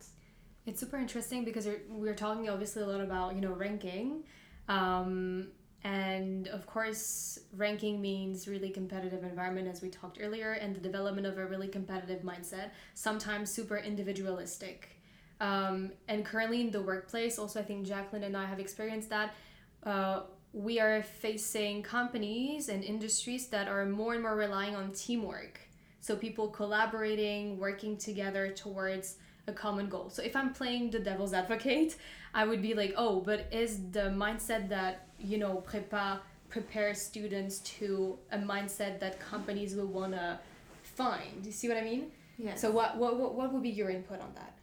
It's 0.67 0.81
super 0.81 0.97
interesting 0.97 1.45
because 1.45 1.67
we're, 1.67 1.83
we're 1.89 2.21
talking 2.27 2.49
obviously 2.49 2.83
a 2.83 2.87
lot 2.87 3.03
about 3.09 3.35
you 3.37 3.43
know 3.43 3.53
ranking, 3.67 4.25
um, 4.69 5.49
and 5.85 6.49
of 6.49 6.67
course 6.67 7.39
ranking 7.57 8.01
means 8.01 8.47
really 8.47 8.71
competitive 8.71 9.25
environment 9.25 9.69
as 9.69 9.83
we 9.83 9.89
talked 9.89 10.19
earlier, 10.21 10.53
and 10.53 10.75
the 10.75 10.81
development 10.81 11.27
of 11.27 11.39
a 11.39 11.47
really 11.47 11.69
competitive 11.69 12.23
mindset. 12.23 12.71
Sometimes 12.95 13.51
super 13.51 13.79
individualistic, 13.79 14.89
um, 15.41 15.93
and 16.09 16.25
currently 16.25 16.61
in 16.61 16.71
the 16.71 16.83
workplace, 16.83 17.39
also 17.39 17.61
I 17.61 17.63
think 17.63 17.87
Jacqueline 17.87 18.25
and 18.25 18.37
I 18.37 18.47
have 18.47 18.59
experienced 18.59 19.11
that. 19.11 19.35
Uh, 19.83 20.23
we 20.53 20.81
are 20.81 21.03
facing 21.03 21.83
companies 21.83 22.69
and 22.69 22.83
industries 22.83 23.47
that 23.49 23.69
are 23.69 23.87
more 23.87 24.15
and 24.15 24.23
more 24.23 24.35
relying 24.35 24.75
on 24.75 24.93
teamwork. 24.93 25.61
So 26.01 26.17
people 26.17 26.49
collaborating, 26.49 27.59
working 27.59 27.97
together 27.97 28.49
towards 28.49 29.17
a 29.47 29.53
common 29.53 29.89
goal. 29.89 30.11
So 30.11 30.23
if 30.23 30.37
I'm 30.37 30.53
playing 30.53 30.91
the 30.91 30.99
devil's 30.99 31.33
advocate, 31.33 31.97
I 32.35 32.45
would 32.45 32.63
be 32.63 32.75
like, 32.75 32.95
oh, 32.97 33.21
but 33.21 33.47
is 33.53 33.91
the 33.91 34.11
mindset 34.25 34.69
that, 34.69 35.09
you 35.19 35.39
know, 35.39 35.63
Prepa 35.67 36.21
prepares 36.49 37.01
students 37.01 37.59
to 37.61 38.19
a 38.33 38.39
mindset 38.39 39.01
that 39.01 39.19
companies 39.21 39.75
will 39.75 39.87
want 39.87 40.13
to 40.13 40.39
find? 40.83 41.45
You 41.45 41.53
see 41.53 41.69
what 41.69 41.77
I 41.77 41.83
mean? 41.83 42.11
yeah 42.39 42.55
So 42.55 42.71
what, 42.71 42.97
what, 42.97 43.19
what, 43.19 43.35
what 43.35 43.53
would 43.53 43.63
be 43.63 43.71
your 43.71 43.91
input 43.91 44.21
on 44.21 44.33
that? 44.35 44.55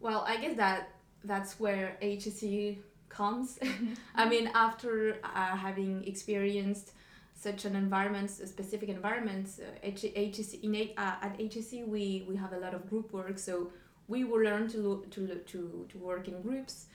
Well, 0.00 0.24
I 0.26 0.36
guess 0.36 0.56
that 0.56 0.90
that's 1.24 1.58
where 1.58 1.96
HEC 2.00 2.76
comes. 3.08 3.58
I 4.14 4.28
mean, 4.28 4.50
after 4.54 5.18
uh, 5.24 5.56
having 5.56 6.04
experienced 6.06 6.92
such 7.34 7.64
an 7.64 7.74
environment, 7.76 8.30
a 8.42 8.46
specific 8.46 8.88
environment, 8.88 9.48
uh, 9.60 9.64
H- 9.82 10.12
HEC 10.14 10.62
in 10.62 10.74
A- 10.74 10.94
uh, 10.96 11.26
at 11.26 11.36
HEC 11.40 11.84
we 11.86 12.24
we 12.28 12.36
have 12.36 12.52
a 12.52 12.58
lot 12.58 12.74
of 12.74 12.88
group 12.90 13.12
work, 13.12 13.38
so 13.38 13.70
we 14.08 14.24
will 14.24 14.42
learn 14.42 14.68
to 14.68 14.78
lo- 14.78 15.04
to 15.10 15.20
lo- 15.26 15.42
to 15.46 15.86
to 15.88 15.98
work 15.98 16.28
in 16.28 16.40
groups. 16.42 16.86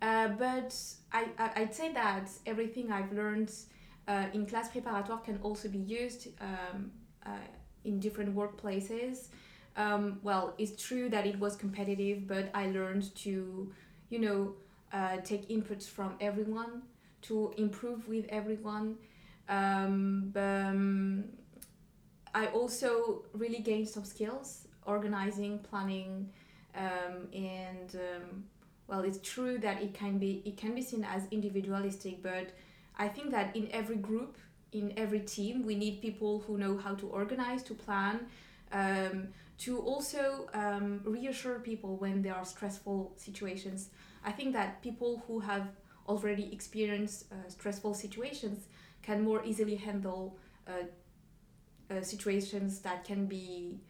Uh, 0.00 0.28
but 0.28 0.74
I, 1.12 1.26
I, 1.38 1.50
I'd 1.62 1.74
say 1.74 1.92
that 1.92 2.28
everything 2.44 2.90
I've 2.90 3.12
learned 3.12 3.52
uh, 4.08 4.26
in 4.32 4.46
class 4.46 4.68
préparatoire 4.68 5.22
can 5.22 5.38
also 5.42 5.68
be 5.68 5.78
used 5.78 6.28
um, 6.40 6.90
uh, 7.24 7.30
in 7.84 8.00
different 8.00 8.34
workplaces. 8.34 9.28
Um, 9.76 10.18
well, 10.22 10.54
it's 10.58 10.82
true 10.82 11.08
that 11.10 11.26
it 11.26 11.38
was 11.38 11.56
competitive, 11.56 12.26
but 12.26 12.50
I 12.52 12.66
learned 12.66 13.14
to, 13.16 13.72
you 14.10 14.18
know, 14.18 14.54
uh, 14.92 15.18
take 15.24 15.48
inputs 15.48 15.88
from 15.88 16.14
everyone, 16.20 16.82
to 17.22 17.54
improve 17.56 18.08
with 18.08 18.26
everyone. 18.28 18.96
Um, 19.48 20.30
but, 20.32 20.40
um, 20.40 21.24
I 22.34 22.46
also 22.46 23.24
really 23.34 23.58
gained 23.60 23.88
some 23.88 24.04
skills, 24.04 24.66
organizing, 24.86 25.58
planning, 25.58 26.30
um, 26.76 27.28
and 27.32 27.94
um, 27.94 28.44
well, 28.86 29.00
it's 29.00 29.18
true 29.18 29.58
that 29.58 29.82
it 29.82 29.94
can 29.94 30.18
be 30.18 30.42
it 30.44 30.56
can 30.56 30.74
be 30.74 30.82
seen 30.82 31.04
as 31.04 31.26
individualistic, 31.30 32.22
but 32.22 32.50
I 32.98 33.08
think 33.08 33.30
that 33.30 33.56
in 33.56 33.68
every 33.72 33.96
group, 33.96 34.36
in 34.72 34.92
every 34.96 35.20
team, 35.20 35.64
we 35.64 35.74
need 35.74 36.02
people 36.02 36.40
who 36.46 36.58
know 36.58 36.76
how 36.78 36.94
to 36.94 37.06
organize, 37.08 37.62
to 37.64 37.74
plan, 37.74 38.26
um, 38.72 39.28
to 39.58 39.78
also 39.78 40.48
um, 40.54 41.00
reassure 41.04 41.58
people 41.60 41.96
when 41.96 42.22
there 42.22 42.34
are 42.34 42.44
stressful 42.44 43.12
situations. 43.16 43.90
I 44.24 44.32
think 44.32 44.52
that 44.54 44.82
people 44.82 45.22
who 45.26 45.40
have 45.40 45.68
already 46.08 46.52
experienced 46.52 47.26
uh, 47.32 47.48
stressful 47.48 47.94
situations 47.94 48.66
can 49.02 49.22
more 49.22 49.44
easily 49.44 49.76
handle 49.76 50.36
uh, 50.66 50.84
uh, 51.90 52.02
situations 52.02 52.80
that 52.80 53.04
can 53.04 53.26
be 53.26 53.80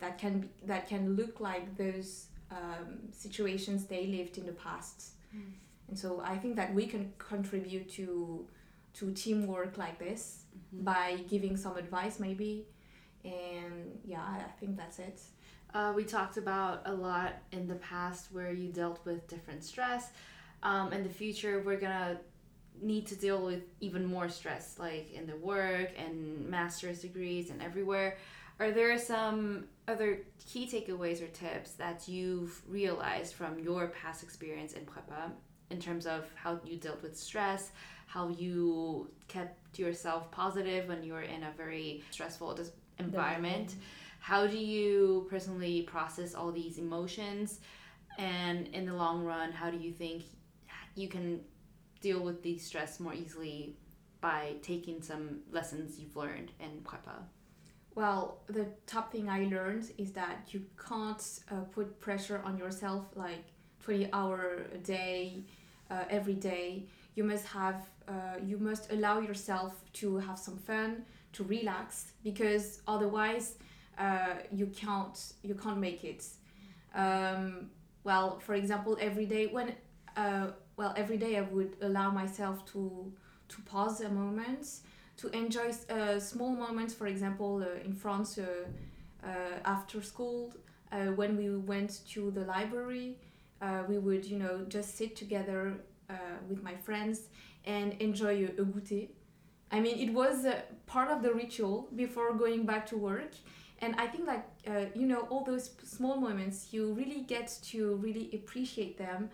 that 0.00 0.18
can 0.18 0.40
be 0.40 0.48
that 0.64 0.88
can 0.88 1.16
look 1.16 1.40
like 1.40 1.76
those 1.76 2.26
um, 2.52 2.98
situations 3.10 3.86
they 3.86 4.06
lived 4.06 4.38
in 4.38 4.46
the 4.46 4.52
past. 4.52 5.12
Mm. 5.34 5.52
And 5.88 5.98
so 5.98 6.22
I 6.24 6.36
think 6.36 6.56
that 6.56 6.72
we 6.72 6.86
can 6.86 7.12
contribute 7.18 7.90
to 7.92 8.46
to 8.94 9.10
teamwork 9.12 9.78
like 9.78 9.98
this 9.98 10.44
mm-hmm. 10.74 10.84
by 10.84 11.16
giving 11.28 11.56
some 11.56 11.76
advice 11.76 12.20
maybe. 12.20 12.66
And 13.24 13.98
yeah, 14.04 14.22
I 14.22 14.50
think 14.60 14.76
that's 14.76 14.98
it. 14.98 15.20
Uh, 15.72 15.92
we 15.96 16.04
talked 16.04 16.36
about 16.36 16.82
a 16.84 16.92
lot 16.92 17.32
in 17.52 17.66
the 17.66 17.76
past 17.76 18.30
where 18.32 18.52
you 18.52 18.70
dealt 18.70 19.04
with 19.06 19.26
different 19.28 19.64
stress. 19.64 20.10
Um, 20.62 20.92
in 20.92 21.02
the 21.02 21.08
future, 21.08 21.62
we're 21.64 21.80
gonna 21.80 22.18
need 22.80 23.06
to 23.06 23.16
deal 23.16 23.42
with 23.44 23.62
even 23.80 24.04
more 24.04 24.28
stress, 24.28 24.76
like 24.78 25.12
in 25.12 25.26
the 25.26 25.36
work 25.36 25.90
and 25.96 26.48
master's 26.48 27.00
degrees 27.00 27.50
and 27.50 27.62
everywhere. 27.62 28.18
Are 28.60 28.70
there 28.70 28.98
some 28.98 29.64
other 29.88 30.20
key 30.46 30.66
takeaways 30.66 31.22
or 31.22 31.28
tips 31.28 31.72
that 31.72 32.06
you've 32.06 32.62
realized 32.68 33.34
from 33.34 33.58
your 33.58 33.88
past 33.88 34.22
experience 34.22 34.74
in 34.74 34.84
Prepa 34.84 35.32
in 35.70 35.80
terms 35.80 36.06
of 36.06 36.26
how 36.34 36.60
you 36.64 36.76
dealt 36.76 37.02
with 37.02 37.18
stress, 37.18 37.72
how 38.06 38.28
you 38.28 39.10
kept 39.28 39.78
yourself 39.78 40.30
positive 40.30 40.88
when 40.88 41.02
you 41.02 41.12
were 41.14 41.22
in 41.22 41.42
a 41.44 41.50
very 41.56 42.04
stressful 42.10 42.58
environment? 42.98 43.74
How 44.20 44.46
do 44.46 44.56
you 44.56 45.26
personally 45.28 45.82
process 45.82 46.34
all 46.34 46.52
these 46.52 46.78
emotions? 46.78 47.60
And 48.18 48.68
in 48.68 48.86
the 48.86 48.94
long 48.94 49.24
run, 49.24 49.50
how 49.50 49.70
do 49.70 49.78
you 49.78 49.90
think 49.90 50.24
you 50.94 51.08
can 51.08 51.40
deal 52.00 52.20
with 52.20 52.42
the 52.42 52.58
stress 52.58 53.00
more 53.00 53.14
easily 53.14 53.74
by 54.20 54.54
taking 54.62 55.02
some 55.02 55.40
lessons 55.50 55.98
you've 55.98 56.14
learned 56.14 56.52
in 56.60 56.82
Prepa? 56.84 57.24
Well, 57.94 58.38
the 58.46 58.66
top 58.86 59.12
thing 59.12 59.28
I 59.28 59.44
learned 59.44 59.90
is 59.98 60.12
that 60.12 60.48
you 60.52 60.64
can't 60.88 61.22
uh, 61.50 61.60
put 61.72 62.00
pressure 62.00 62.40
on 62.42 62.56
yourself 62.56 63.04
like 63.14 63.44
20 63.84 64.08
hour 64.12 64.62
a 64.74 64.78
day, 64.78 65.44
uh, 65.90 66.04
every 66.08 66.34
day. 66.34 66.86
You 67.14 67.24
must 67.24 67.46
have, 67.48 67.84
uh, 68.08 68.38
you 68.42 68.56
must 68.56 68.90
allow 68.90 69.20
yourself 69.20 69.74
to 69.94 70.16
have 70.16 70.38
some 70.38 70.56
fun, 70.56 71.04
to 71.34 71.44
relax, 71.44 72.12
because 72.24 72.80
otherwise 72.88 73.56
uh, 73.98 74.36
you 74.50 74.66
can't, 74.68 75.18
you 75.42 75.54
can't 75.54 75.78
make 75.78 76.02
it. 76.02 76.24
Um, 76.94 77.70
well, 78.04 78.38
for 78.40 78.54
example, 78.54 78.96
every 79.00 79.26
day 79.26 79.48
when, 79.48 79.74
uh, 80.16 80.48
well, 80.78 80.94
every 80.96 81.18
day 81.18 81.36
I 81.36 81.42
would 81.42 81.76
allow 81.82 82.10
myself 82.10 82.64
to, 82.72 83.12
to 83.48 83.62
pause 83.62 84.00
a 84.00 84.08
moment 84.08 84.66
to 85.22 85.36
enjoy 85.36 85.70
uh, 85.88 86.18
small 86.18 86.50
moments. 86.50 86.92
For 86.94 87.06
example, 87.06 87.62
uh, 87.62 87.84
in 87.84 87.94
France, 87.94 88.38
uh, 88.38 88.66
uh, 89.24 89.28
after 89.64 90.02
school, 90.02 90.52
when 91.14 91.36
we 91.38 91.48
went 91.56 92.00
to 92.10 92.30
the 92.32 92.42
library, 92.42 93.16
we 93.88 93.98
would, 93.98 94.26
you 94.26 94.38
know, 94.38 94.66
just 94.68 94.98
sit 94.98 95.16
together 95.16 95.74
with 96.48 96.62
my 96.62 96.74
friends 96.74 97.28
and 97.64 97.94
enjoy 97.94 98.44
a, 98.44 98.60
a 98.60 98.64
goûter. 98.64 99.08
I 99.70 99.80
mean, 99.80 99.96
it 100.06 100.12
was 100.12 100.44
part 100.86 101.08
of 101.10 101.22
the 101.22 101.32
ritual 101.32 101.88
before 101.96 102.34
going 102.34 102.66
back 102.66 102.84
to 102.88 102.96
work 102.98 103.32
and 103.80 103.96
i 103.98 104.06
think 104.06 104.26
like 104.26 104.44
uh, 104.68 104.84
you 104.94 105.06
know 105.06 105.26
all 105.30 105.42
those 105.44 105.70
small 105.82 106.16
moments 106.20 106.68
you 106.72 106.92
really 106.92 107.22
get 107.22 107.48
to 107.62 107.96
really 107.96 108.30
appreciate 108.32 108.96
them 108.96 109.28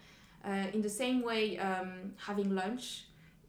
uh, 0.44 0.66
in 0.72 0.80
the 0.80 0.88
same 0.88 1.22
way 1.22 1.58
um, 1.58 2.12
having 2.16 2.54
lunch 2.54 3.07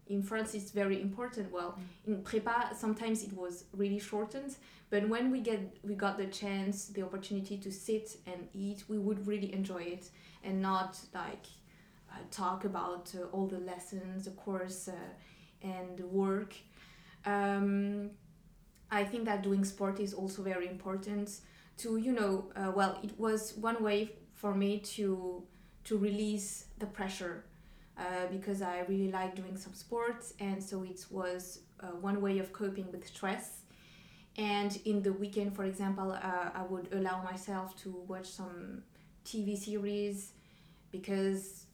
in 0.10 0.24
France 0.24 0.56
it's 0.56 0.72
very 0.72 1.02
important. 1.02 1.52
Well, 1.52 1.78
mm. 2.08 2.08
in 2.08 2.24
Prepa 2.24 2.76
sometimes 2.76 3.24
it 3.24 3.34
was 3.34 3.66
really 3.74 4.00
shortened, 4.00 4.56
but 4.90 5.08
when 5.08 5.32
we 5.32 5.40
get 5.40 5.78
we 5.84 5.96
got 5.96 6.18
the 6.18 6.28
chance, 6.28 6.88
the 6.88 7.04
opportunity 7.04 7.58
to 7.58 7.72
sit 7.72 8.18
and 8.26 8.48
eat, 8.54 8.84
we 8.90 8.98
would 8.98 9.26
really 9.28 9.54
enjoy 9.54 9.84
it 9.84 10.10
and 10.44 10.62
not 10.62 11.00
like 11.14 11.46
uh, 12.12 12.18
talk 12.32 12.66
about 12.66 13.14
uh, 13.16 13.26
all 13.32 13.48
the 13.48 13.60
lessons, 13.60 14.26
the 14.26 14.32
course, 14.32 14.88
uh, 14.88 15.68
and 15.68 16.00
work. 16.12 16.56
Um, 17.26 18.12
I 18.92 19.04
think 19.04 19.26
that 19.26 19.44
doing 19.44 19.64
sport 19.64 20.00
is 20.00 20.14
also 20.14 20.42
very 20.42 20.68
important 20.68 21.40
to 21.78 21.98
you 21.98 22.12
know 22.12 22.52
uh, 22.56 22.72
well 22.76 23.00
it 23.04 23.18
was 23.18 23.54
one 23.56 23.82
way 23.84 24.12
for 24.34 24.54
me 24.56 24.80
to 24.80 25.44
to 25.84 25.98
release 25.98 26.66
the 26.80 26.86
pressure 26.86 27.44
uh, 28.00 28.28
because 28.32 28.62
I 28.62 28.80
really 28.88 29.12
like 29.12 29.36
doing 29.36 29.58
some 29.58 29.74
sports, 29.74 30.34
and 30.40 30.64
so 30.64 30.84
it 30.84 31.06
was 31.10 31.60
uh, 31.82 31.88
one 31.88 32.22
way 32.22 32.40
of 32.40 32.54
coping 32.54 32.92
with 32.92 33.06
stress. 33.08 33.62
And 34.38 34.80
in 34.86 35.02
the 35.04 35.12
weekend, 35.12 35.56
for 35.56 35.66
example, 35.66 36.12
uh, 36.12 36.50
I 36.56 36.64
would 36.70 36.88
allow 36.94 37.22
myself 37.24 37.76
to 37.84 37.90
watch 38.08 38.28
some 38.28 38.84
TV 39.26 39.58
series 39.58 40.32
because, 40.92 41.66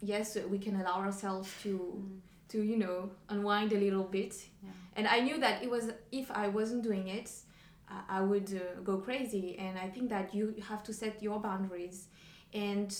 yes, 0.00 0.36
we 0.48 0.58
can 0.58 0.80
allow 0.80 1.00
ourselves 1.00 1.50
to. 1.62 1.78
Mm. 1.78 2.18
To 2.48 2.62
you 2.62 2.76
know 2.76 3.08
unwind 3.30 3.72
a 3.72 3.78
little 3.78 4.04
bit, 4.04 4.34
yeah. 4.62 4.68
and 4.94 5.08
I 5.08 5.20
knew 5.20 5.38
that 5.38 5.62
it 5.62 5.70
was 5.70 5.90
if 6.10 6.30
I 6.30 6.48
wasn't 6.48 6.82
doing 6.82 7.08
it, 7.08 7.30
I 8.08 8.20
would 8.20 8.52
uh, 8.54 8.80
go 8.82 8.98
crazy. 8.98 9.56
And 9.58 9.78
I 9.78 9.88
think 9.88 10.08
that 10.10 10.34
you 10.34 10.54
have 10.68 10.82
to 10.84 10.92
set 10.92 11.22
your 11.22 11.40
boundaries. 11.40 12.08
And 12.52 12.94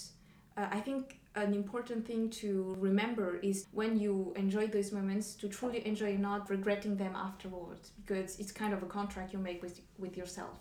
uh, 0.56 0.66
I 0.70 0.80
think 0.80 1.18
an 1.34 1.54
important 1.54 2.06
thing 2.06 2.28
to 2.28 2.76
remember 2.78 3.36
is 3.36 3.66
when 3.72 3.98
you 3.98 4.32
enjoy 4.36 4.66
those 4.66 4.92
moments 4.92 5.34
to 5.34 5.48
truly 5.48 5.86
enjoy 5.86 6.16
not 6.16 6.48
regretting 6.50 6.96
them 6.96 7.14
afterwards 7.16 7.92
because 8.04 8.38
it's 8.38 8.52
kind 8.52 8.74
of 8.74 8.82
a 8.82 8.86
contract 8.86 9.32
you 9.32 9.38
make 9.38 9.62
with 9.62 9.80
with 9.98 10.16
yourself 10.16 10.58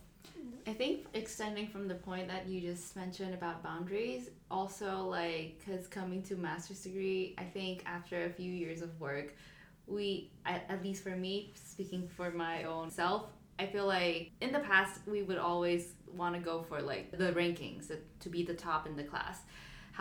i 0.67 0.73
think 0.73 1.05
extending 1.13 1.67
from 1.67 1.87
the 1.87 1.95
point 1.95 2.27
that 2.27 2.47
you 2.47 2.61
just 2.61 2.95
mentioned 2.95 3.33
about 3.33 3.61
boundaries 3.63 4.29
also 4.49 5.07
like 5.07 5.59
because 5.59 5.87
coming 5.87 6.21
to 6.23 6.35
master's 6.35 6.81
degree 6.81 7.35
i 7.37 7.43
think 7.43 7.83
after 7.85 8.25
a 8.25 8.29
few 8.29 8.51
years 8.51 8.81
of 8.81 8.97
work 8.99 9.35
we 9.87 10.31
at, 10.45 10.63
at 10.69 10.81
least 10.83 11.03
for 11.03 11.15
me 11.15 11.51
speaking 11.55 12.07
for 12.07 12.31
my 12.31 12.63
own 12.63 12.89
self 12.89 13.25
I 13.59 13.67
feel 13.67 13.85
like 13.85 14.31
in 14.41 14.51
the 14.51 14.59
past 14.59 15.01
we 15.05 15.21
would 15.21 15.37
always 15.37 15.93
want 16.15 16.33
to 16.33 16.41
go 16.41 16.63
for 16.63 16.81
like 16.81 17.11
the 17.11 17.31
rankings 17.33 17.91
to 18.21 18.29
be 18.29 18.43
the 18.43 18.55
top 18.55 18.87
in 18.87 18.95
the 18.95 19.03
class. 19.03 19.41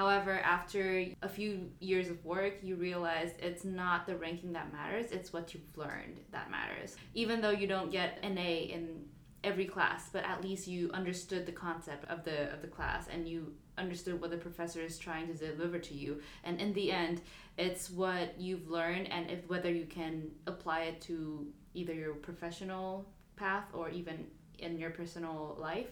However, 0.00 0.38
after 0.38 1.04
a 1.20 1.28
few 1.28 1.70
years 1.78 2.08
of 2.08 2.24
work, 2.24 2.54
you 2.62 2.76
realize 2.76 3.32
it's 3.38 3.66
not 3.66 4.06
the 4.06 4.16
ranking 4.16 4.50
that 4.54 4.72
matters, 4.72 5.12
it's 5.12 5.30
what 5.30 5.52
you've 5.52 5.76
learned 5.76 6.20
that 6.32 6.50
matters. 6.50 6.96
Even 7.12 7.42
though 7.42 7.50
you 7.50 7.66
don't 7.66 7.92
get 7.92 8.18
an 8.22 8.38
A 8.38 8.62
in 8.62 9.04
every 9.44 9.66
class, 9.66 10.08
but 10.10 10.24
at 10.24 10.42
least 10.42 10.66
you 10.66 10.90
understood 10.94 11.44
the 11.44 11.52
concept 11.52 12.06
of 12.08 12.24
the 12.24 12.50
of 12.50 12.62
the 12.62 12.66
class 12.66 13.08
and 13.12 13.28
you 13.28 13.52
understood 13.76 14.18
what 14.22 14.30
the 14.30 14.38
professor 14.38 14.80
is 14.80 14.98
trying 14.98 15.26
to 15.26 15.34
deliver 15.34 15.78
to 15.78 15.92
you. 15.92 16.22
And 16.44 16.58
in 16.58 16.72
the 16.72 16.90
end, 16.90 17.20
it's 17.58 17.90
what 17.90 18.40
you've 18.40 18.70
learned 18.70 19.06
and 19.12 19.30
if 19.30 19.46
whether 19.50 19.70
you 19.70 19.84
can 19.84 20.30
apply 20.46 20.84
it 20.84 21.02
to 21.02 21.46
either 21.74 21.92
your 21.92 22.14
professional 22.14 23.04
path 23.36 23.66
or 23.74 23.90
even 23.90 24.28
in 24.60 24.78
your 24.78 24.92
personal 24.92 25.58
life 25.60 25.90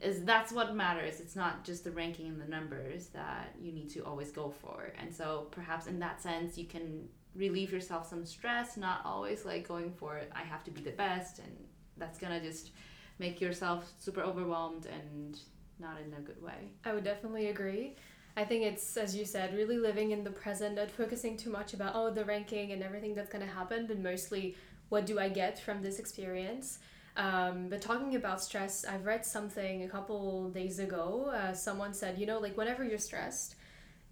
is 0.00 0.24
that's 0.24 0.52
what 0.52 0.74
matters. 0.74 1.20
It's 1.20 1.36
not 1.36 1.64
just 1.64 1.84
the 1.84 1.90
ranking 1.90 2.26
and 2.26 2.40
the 2.40 2.46
numbers 2.46 3.06
that 3.08 3.54
you 3.60 3.72
need 3.72 3.90
to 3.90 4.00
always 4.00 4.30
go 4.30 4.50
for. 4.50 4.92
And 4.98 5.14
so 5.14 5.46
perhaps 5.50 5.86
in 5.86 5.98
that 6.00 6.20
sense 6.20 6.58
you 6.58 6.66
can 6.66 7.08
relieve 7.34 7.72
yourself 7.72 8.08
some 8.08 8.24
stress 8.24 8.76
not 8.76 9.00
always 9.04 9.44
like 9.44 9.66
going 9.66 9.90
for 9.90 10.20
i 10.36 10.42
have 10.42 10.62
to 10.62 10.70
be 10.70 10.80
the 10.80 10.92
best 10.92 11.40
and 11.40 11.50
that's 11.96 12.16
gonna 12.16 12.40
just 12.40 12.70
make 13.18 13.40
yourself 13.40 13.92
super 13.98 14.20
overwhelmed 14.20 14.86
and 14.86 15.38
not 15.78 15.96
in 16.04 16.12
a 16.14 16.20
good 16.20 16.42
way. 16.42 16.70
I 16.84 16.92
would 16.92 17.04
definitely 17.04 17.48
agree. 17.48 17.96
I 18.36 18.44
think 18.44 18.64
it's, 18.64 18.96
as 18.96 19.14
you 19.14 19.24
said, 19.24 19.54
really 19.54 19.78
living 19.78 20.10
in 20.10 20.24
the 20.24 20.30
present, 20.30 20.76
not 20.76 20.90
focusing 20.90 21.36
too 21.36 21.50
much 21.50 21.72
about, 21.72 21.92
oh, 21.94 22.10
the 22.10 22.24
ranking 22.24 22.72
and 22.72 22.82
everything 22.82 23.14
that's 23.14 23.30
going 23.30 23.46
to 23.46 23.52
happen, 23.52 23.86
but 23.86 24.00
mostly 24.00 24.56
what 24.88 25.06
do 25.06 25.18
I 25.20 25.28
get 25.28 25.60
from 25.60 25.82
this 25.82 25.98
experience. 25.98 26.80
Um, 27.16 27.68
but 27.68 27.80
talking 27.80 28.16
about 28.16 28.42
stress, 28.42 28.84
I've 28.84 29.06
read 29.06 29.24
something 29.24 29.84
a 29.84 29.88
couple 29.88 30.50
days 30.50 30.78
ago. 30.78 31.32
Uh, 31.34 31.52
someone 31.52 31.94
said, 31.94 32.18
you 32.18 32.26
know, 32.26 32.38
like 32.40 32.56
whenever 32.56 32.84
you're 32.84 32.98
stressed, 32.98 33.54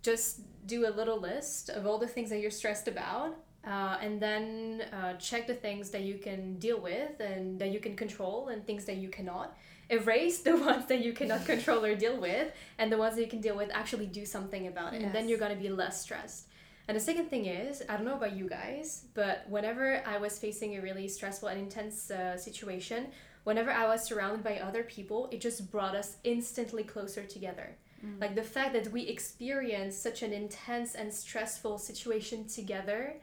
just 0.02 0.40
do 0.66 0.86
a 0.86 0.90
little 0.90 1.18
list 1.18 1.68
of 1.70 1.86
all 1.86 1.98
the 1.98 2.06
things 2.06 2.30
that 2.30 2.40
you're 2.40 2.50
stressed 2.50 2.88
about 2.88 3.36
uh, 3.66 3.96
and 4.00 4.20
then 4.20 4.82
uh, 4.92 5.14
check 5.14 5.46
the 5.46 5.54
things 5.54 5.90
that 5.90 6.02
you 6.02 6.18
can 6.18 6.58
deal 6.58 6.80
with 6.80 7.20
and 7.20 7.58
that 7.60 7.70
you 7.70 7.78
can 7.78 7.94
control 7.94 8.48
and 8.48 8.66
things 8.66 8.84
that 8.84 8.96
you 8.96 9.08
cannot 9.08 9.56
erase 9.90 10.38
the 10.48 10.56
ones 10.56 10.86
that 10.86 11.04
you 11.04 11.12
cannot 11.12 11.44
control 11.46 11.84
or 11.84 11.94
deal 11.94 12.20
with 12.20 12.52
and 12.78 12.90
the 12.90 12.96
ones 12.96 13.14
that 13.14 13.22
you 13.22 13.28
can 13.28 13.40
deal 13.40 13.56
with 13.56 13.70
actually 13.72 14.06
do 14.06 14.26
something 14.26 14.66
about 14.66 14.94
it 14.94 15.00
yes. 15.00 15.06
and 15.06 15.14
then 15.14 15.28
you're 15.28 15.38
going 15.38 15.54
to 15.54 15.60
be 15.60 15.68
less 15.68 16.00
stressed 16.02 16.48
and 16.92 17.00
the 17.00 17.04
second 17.04 17.30
thing 17.30 17.46
is 17.46 17.82
i 17.88 17.96
don't 17.96 18.04
know 18.04 18.16
about 18.16 18.36
you 18.36 18.46
guys 18.46 19.06
but 19.14 19.44
whenever 19.48 20.02
i 20.06 20.18
was 20.18 20.38
facing 20.38 20.76
a 20.76 20.80
really 20.82 21.08
stressful 21.08 21.48
and 21.48 21.58
intense 21.58 22.10
uh, 22.10 22.36
situation 22.36 23.06
whenever 23.44 23.70
i 23.70 23.86
was 23.86 24.04
surrounded 24.04 24.44
by 24.44 24.58
other 24.58 24.82
people 24.82 25.26
it 25.32 25.40
just 25.40 25.70
brought 25.70 25.96
us 25.96 26.16
instantly 26.22 26.84
closer 26.84 27.24
together 27.24 27.76
mm. 28.04 28.20
like 28.20 28.34
the 28.34 28.42
fact 28.42 28.74
that 28.74 28.92
we 28.92 29.02
experienced 29.02 30.02
such 30.02 30.22
an 30.22 30.34
intense 30.34 30.94
and 30.94 31.12
stressful 31.12 31.78
situation 31.78 32.46
together 32.46 33.16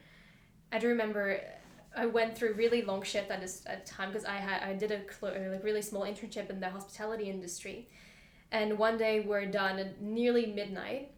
I 0.71 0.79
do 0.79 0.88
remember 0.88 1.41
I 1.95 2.05
went 2.05 2.38
through 2.38 2.53
really 2.53 2.84
long 2.84 3.01
shift 3.01 3.32
at 3.32 3.41
this 3.41 3.63
at 3.65 3.86
time 3.86 4.10
because 4.10 4.25
I 4.25 4.36
had 4.36 4.62
I 4.62 4.73
did 4.73 4.91
a 4.91 5.01
cl- 5.12 5.34
like 5.51 5.63
really 5.63 5.82
small 5.82 6.03
internship 6.03 6.49
in 6.49 6.60
the 6.60 6.69
hospitality 6.69 7.29
industry, 7.29 7.89
and 8.51 8.77
one 8.77 8.97
day 8.97 9.21
we're 9.21 9.47
done 9.47 9.79
at 9.79 10.01
nearly 10.01 10.45
midnight, 10.45 11.12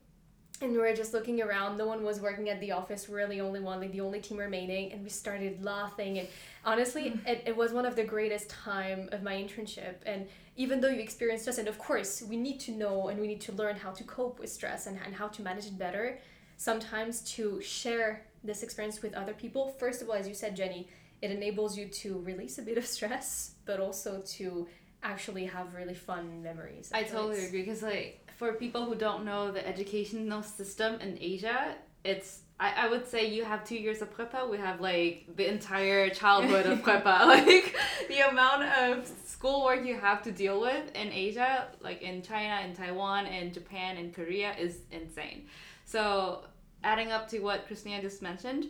and 0.62 0.72
we 0.72 0.78
were 0.78 0.94
just 0.94 1.14
looking 1.14 1.42
around. 1.42 1.78
No 1.78 1.86
one 1.86 2.04
was 2.04 2.20
working 2.20 2.50
at 2.50 2.60
the 2.60 2.72
office. 2.72 3.08
We 3.08 3.22
are 3.22 3.28
the 3.28 3.42
only 3.42 3.60
one, 3.60 3.80
like 3.80 3.92
the 3.92 4.02
only 4.02 4.20
team 4.20 4.38
remaining, 4.38 4.92
and 4.92 5.04
we 5.04 5.10
started 5.10 5.64
laughing. 5.64 6.20
And 6.20 6.28
honestly, 6.66 7.12
mm. 7.12 7.28
it, 7.28 7.44
it 7.46 7.56
was 7.56 7.72
one 7.72 7.86
of 7.86 7.96
the 7.96 8.04
greatest 8.04 8.50
time 8.50 9.10
of 9.12 9.24
my 9.24 9.34
internship. 9.34 9.96
And 10.06 10.28
even 10.56 10.82
though 10.82 10.90
you 10.90 11.00
experience 11.00 11.44
stress, 11.44 11.58
and 11.58 11.68
of 11.68 11.78
course 11.78 12.22
we 12.22 12.38
need 12.38 12.60
to 12.62 12.72
know 12.72 13.08
and 13.08 13.20
we 13.20 13.28
need 13.28 13.42
to 13.42 13.52
learn 13.54 13.76
how 13.76 13.92
to 13.92 14.04
cope 14.04 14.40
with 14.40 14.52
stress 14.52 14.88
and, 14.88 15.00
and 15.06 15.16
how 15.16 15.28
to 15.30 15.42
manage 15.42 15.66
it 15.66 15.78
better. 15.78 16.20
Sometimes 16.58 17.22
to 17.36 17.60
share 17.62 18.22
this 18.44 18.62
experience 18.62 19.02
with 19.02 19.16
other 19.16 19.34
people, 19.34 19.76
first 19.80 20.02
of 20.02 20.10
all, 20.10 20.16
as 20.16 20.28
you 20.28 20.34
said, 20.34 20.56
Jenny, 20.56 20.88
it 21.22 21.32
enables 21.32 21.78
you 21.78 21.88
to 21.88 22.20
release 22.22 22.58
a 22.58 22.62
bit 22.62 22.78
of 22.78 22.86
stress, 22.98 23.56
but 23.66 23.80
also 23.80 24.22
to 24.26 24.68
actually 25.04 25.46
have 25.46 25.74
really 25.74 25.94
fun 25.94 26.44
memories. 26.44 26.92
I, 26.94 27.04
totally 27.04 27.40
like 27.40 27.48
agree 27.48 27.62
because 27.62 27.82
like 27.82 28.32
for 28.38 28.54
people 28.54 28.86
who 28.86 28.96
don't 28.96 29.26
know 29.26 29.52
the 29.52 29.66
educational 29.68 30.44
system 30.44 31.00
in 31.02 31.18
Asia, 31.20 31.76
it's 32.04 32.42
I, 32.60 32.86
I 32.86 32.90
would 32.90 33.08
say 33.08 33.28
you 33.28 33.44
have 33.44 33.66
two 33.66 33.76
years 33.76 34.02
of 34.04 34.16
prepa. 34.16 34.50
We 34.50 34.58
have 34.60 34.80
like 34.80 35.26
the 35.36 35.50
entire 35.50 36.10
childhood 36.10 36.68
of 36.68 36.82
prepa. 36.86 37.26
like 37.26 37.76
the 38.08 38.30
amount 38.30 38.64
of 38.64 39.12
schoolwork 39.26 39.84
you 39.86 39.98
have 40.00 40.22
to 40.24 40.32
deal 40.32 40.62
with 40.62 40.96
in 40.96 41.12
Asia, 41.12 41.68
like 41.82 42.04
in 42.04 42.22
China, 42.22 42.66
in 42.68 42.76
Taiwan, 42.76 43.26
in 43.26 43.52
Japan, 43.52 43.98
in 43.98 44.12
Korea, 44.14 44.56
is 44.60 44.82
insane. 44.92 45.48
So 45.86 46.44
adding 46.84 47.12
up 47.12 47.28
to 47.30 47.40
what 47.40 47.66
Christina 47.66 48.02
just 48.02 48.22
mentioned, 48.22 48.68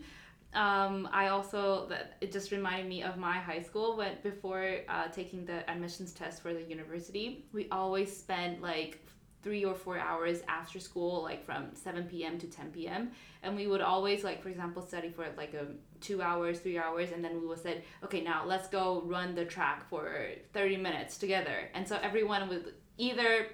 um, 0.54 1.08
I 1.12 1.28
also 1.28 1.86
that 1.88 2.18
it 2.20 2.32
just 2.32 2.52
reminded 2.52 2.88
me 2.88 3.04
of 3.04 3.18
my 3.18 3.38
high 3.38 3.62
school 3.62 3.96
when 3.96 4.18
before 4.22 4.80
uh, 4.90 5.08
taking 5.08 5.46
the 5.46 5.70
admissions 5.70 6.12
test 6.12 6.42
for 6.42 6.54
the 6.54 6.62
university, 6.62 7.46
we 7.54 7.70
always 7.70 8.16
spent 8.16 8.62
like 8.62 9.00
three 9.44 9.66
or 9.66 9.74
four 9.74 9.98
hours 9.98 10.42
after 10.48 10.80
school, 10.80 11.24
like 11.24 11.44
from 11.44 11.74
7 11.74 12.04
p.m. 12.06 12.38
to 12.38 12.48
10 12.48 12.72
p.m. 12.72 13.12
And 13.44 13.56
we 13.56 13.68
would 13.68 13.82
always, 13.82 14.24
like, 14.24 14.44
for 14.44 14.50
example, 14.50 14.82
study 14.86 15.10
for 15.10 15.26
like 15.36 15.54
a 15.54 15.62
um, 15.62 15.76
two 16.00 16.22
hours, 16.22 16.60
three 16.60 16.78
hours, 16.78 17.12
and 17.12 17.24
then 17.24 17.40
we 17.42 17.48
would 17.48 17.62
say, 17.62 17.84
okay, 18.04 18.22
now 18.22 18.46
let's 18.46 18.68
go 18.68 19.02
run 19.06 19.34
the 19.34 19.46
track 19.46 19.90
for 19.90 20.28
30 20.54 20.78
minutes 20.78 21.18
together. 21.18 21.70
And 21.74 21.88
so 21.88 21.98
everyone 22.04 22.50
would 22.50 22.74
either 22.98 23.48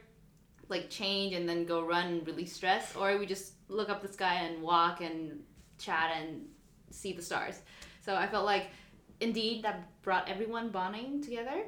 like 0.69 0.89
change 0.89 1.33
and 1.33 1.47
then 1.47 1.65
go 1.65 1.81
run 1.81 2.07
and 2.07 2.27
release 2.27 2.53
stress, 2.53 2.95
or 2.95 3.17
we 3.17 3.25
just 3.25 3.53
look 3.69 3.89
up 3.89 4.01
the 4.01 4.11
sky 4.11 4.35
and 4.43 4.61
walk 4.61 5.01
and 5.01 5.39
chat 5.77 6.11
and 6.17 6.47
see 6.89 7.13
the 7.13 7.21
stars. 7.21 7.61
So 8.05 8.15
I 8.15 8.27
felt 8.27 8.45
like 8.45 8.67
indeed 9.19 9.63
that 9.63 10.01
brought 10.01 10.29
everyone 10.29 10.69
bonding 10.69 11.21
together. 11.21 11.65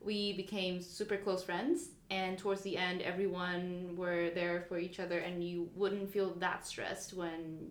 We 0.00 0.32
became 0.34 0.80
super 0.80 1.16
close 1.16 1.42
friends 1.42 1.90
and 2.10 2.38
towards 2.38 2.62
the 2.62 2.76
end 2.76 3.02
everyone 3.02 3.94
were 3.96 4.30
there 4.30 4.62
for 4.68 4.78
each 4.78 4.98
other 4.98 5.18
and 5.18 5.44
you 5.44 5.68
wouldn't 5.74 6.10
feel 6.10 6.34
that 6.38 6.66
stressed 6.66 7.12
when 7.12 7.70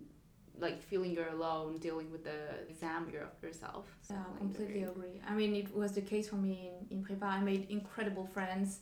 like 0.60 0.82
feeling 0.82 1.12
you're 1.12 1.28
alone 1.28 1.78
dealing 1.78 2.10
with 2.10 2.24
the 2.24 2.40
exam 2.68 3.10
yourself. 3.42 3.86
So 4.02 4.14
yeah, 4.14 4.24
completely 4.38 4.82
agree. 4.82 5.20
I 5.26 5.34
mean, 5.34 5.54
it 5.54 5.74
was 5.74 5.92
the 5.92 6.02
case 6.02 6.28
for 6.28 6.36
me 6.36 6.70
in, 6.90 6.98
in 6.98 7.04
Prepa. 7.04 7.24
I 7.24 7.40
made 7.40 7.66
incredible 7.70 8.26
friends. 8.26 8.80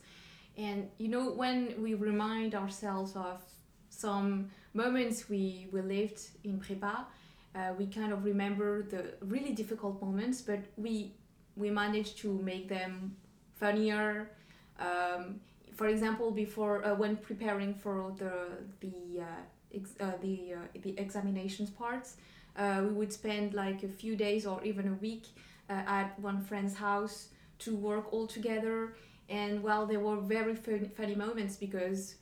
And 0.57 0.89
you 0.97 1.07
know, 1.07 1.31
when 1.31 1.81
we 1.81 1.93
remind 1.93 2.53
ourselves 2.53 3.15
of 3.15 3.41
some 3.89 4.51
moments 4.73 5.29
we, 5.29 5.67
we 5.71 5.81
lived 5.81 6.21
in 6.43 6.59
Prepa, 6.59 7.05
uh, 7.59 7.73
we 7.77 7.85
kind 7.87 8.13
of 8.13 8.23
remember 8.25 8.83
the 8.83 9.13
really 9.21 9.53
difficult 9.53 10.01
moments, 10.01 10.41
but 10.41 10.59
we 10.77 11.13
we 11.55 11.69
managed 11.69 12.17
to 12.19 12.33
make 12.51 12.69
them 12.69 13.15
funnier. 13.59 14.29
Um, 14.79 15.41
for 15.75 15.87
example, 15.87 16.31
before 16.31 16.85
uh, 16.85 16.95
when 16.95 17.17
preparing 17.17 17.73
for 17.73 18.13
the 18.17 18.33
the 18.79 19.21
uh, 19.21 19.25
ex- 19.73 19.95
uh, 19.99 20.13
the 20.21 20.53
uh, 20.55 20.79
the 20.81 20.93
examinations 20.97 21.69
parts, 21.69 22.17
uh, 22.57 22.81
we 22.87 22.93
would 22.93 23.13
spend 23.13 23.53
like 23.53 23.83
a 23.83 23.89
few 23.89 24.15
days 24.15 24.45
or 24.45 24.63
even 24.63 24.87
a 24.87 24.93
week 24.95 25.25
at 25.69 26.19
one 26.19 26.41
friend's 26.43 26.73
house 26.75 27.29
to 27.59 27.75
work 27.75 28.11
all 28.11 28.25
together. 28.27 28.95
And 29.29 29.61
well, 29.61 29.85
there 29.85 29.99
were 29.99 30.17
very 30.17 30.55
fun- 30.55 30.89
funny 30.97 31.15
moments 31.15 31.55
because 31.57 32.15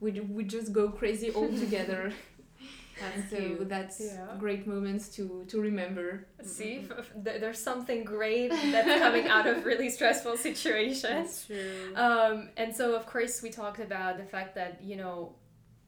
we 0.00 0.20
we 0.20 0.44
just 0.44 0.72
go 0.72 0.88
crazy 0.90 1.30
all 1.30 1.48
together. 1.64 2.12
That's 3.00 3.30
so 3.30 3.36
cute. 3.36 3.68
that's 3.68 4.00
yeah. 4.00 4.26
great 4.38 4.66
moments 4.66 5.08
to 5.16 5.44
to 5.48 5.60
remember. 5.60 6.26
See, 6.42 6.88
there's 7.16 7.58
something 7.58 8.04
great 8.04 8.50
that's 8.50 8.98
coming 9.00 9.28
out 9.28 9.46
of 9.46 9.64
really 9.64 9.90
stressful 9.90 10.36
situations. 10.36 11.02
That's 11.02 11.46
true. 11.46 11.94
Um, 11.96 12.50
and 12.56 12.74
so 12.74 12.94
of 12.94 13.06
course 13.06 13.42
we 13.42 13.50
talked 13.50 13.80
about 13.80 14.18
the 14.18 14.24
fact 14.24 14.54
that 14.54 14.80
you 14.82 14.96
know, 14.96 15.34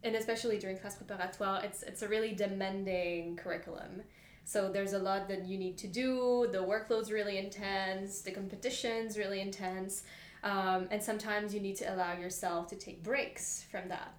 and 0.02 0.14
especially 0.16 0.58
during 0.58 0.78
class 0.78 0.96
préparatoire, 0.96 1.64
it's 1.64 1.82
it's 1.82 2.02
a 2.02 2.08
really 2.08 2.34
demanding 2.34 3.36
curriculum. 3.36 4.02
So 4.44 4.70
there's 4.70 4.92
a 4.92 4.98
lot 4.98 5.28
that 5.28 5.46
you 5.46 5.56
need 5.56 5.78
to 5.78 5.86
do. 5.88 6.48
The 6.52 6.58
workload's 6.58 7.10
really 7.10 7.38
intense. 7.38 8.20
The 8.20 8.30
competition's 8.30 9.16
really 9.16 9.40
intense. 9.40 10.02
Um, 10.42 10.88
and 10.90 11.02
sometimes 11.02 11.54
you 11.54 11.60
need 11.60 11.76
to 11.76 11.94
allow 11.94 12.12
yourself 12.12 12.68
to 12.68 12.76
take 12.76 13.02
breaks 13.02 13.64
from 13.70 13.88
that. 13.88 14.14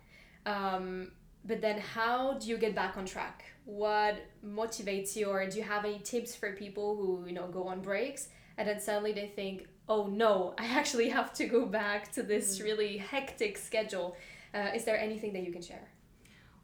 Um, 0.48 1.12
but 1.46 1.62
then, 1.62 1.80
how 1.80 2.34
do 2.34 2.48
you 2.50 2.58
get 2.58 2.74
back 2.76 2.98
on 2.98 3.06
track? 3.06 3.46
What 3.66 4.18
motivates 4.46 5.16
you, 5.16 5.28
or 5.28 5.48
do 5.48 5.58
you 5.58 5.64
have 5.64 5.86
any 5.86 6.00
tips 6.00 6.36
for 6.36 6.54
people 6.54 6.96
who 6.96 7.26
you 7.28 7.34
know 7.34 7.48
go 7.48 7.68
on 7.68 7.82
breaks 7.82 8.30
and 8.58 8.68
then 8.68 8.80
suddenly 8.80 9.14
they 9.14 9.28
think, 9.28 9.68
"Oh 9.88 10.08
no, 10.08 10.54
I 10.58 10.66
actually 10.80 11.10
have 11.10 11.34
to 11.34 11.46
go 11.46 11.66
back 11.66 12.12
to 12.14 12.24
this 12.24 12.60
mm. 12.60 12.64
really 12.64 12.98
hectic 12.98 13.58
schedule." 13.58 14.16
Uh, 14.54 14.72
is 14.74 14.86
there 14.86 14.98
anything 14.98 15.34
that 15.34 15.44
you 15.44 15.52
can 15.52 15.62
share? 15.62 15.88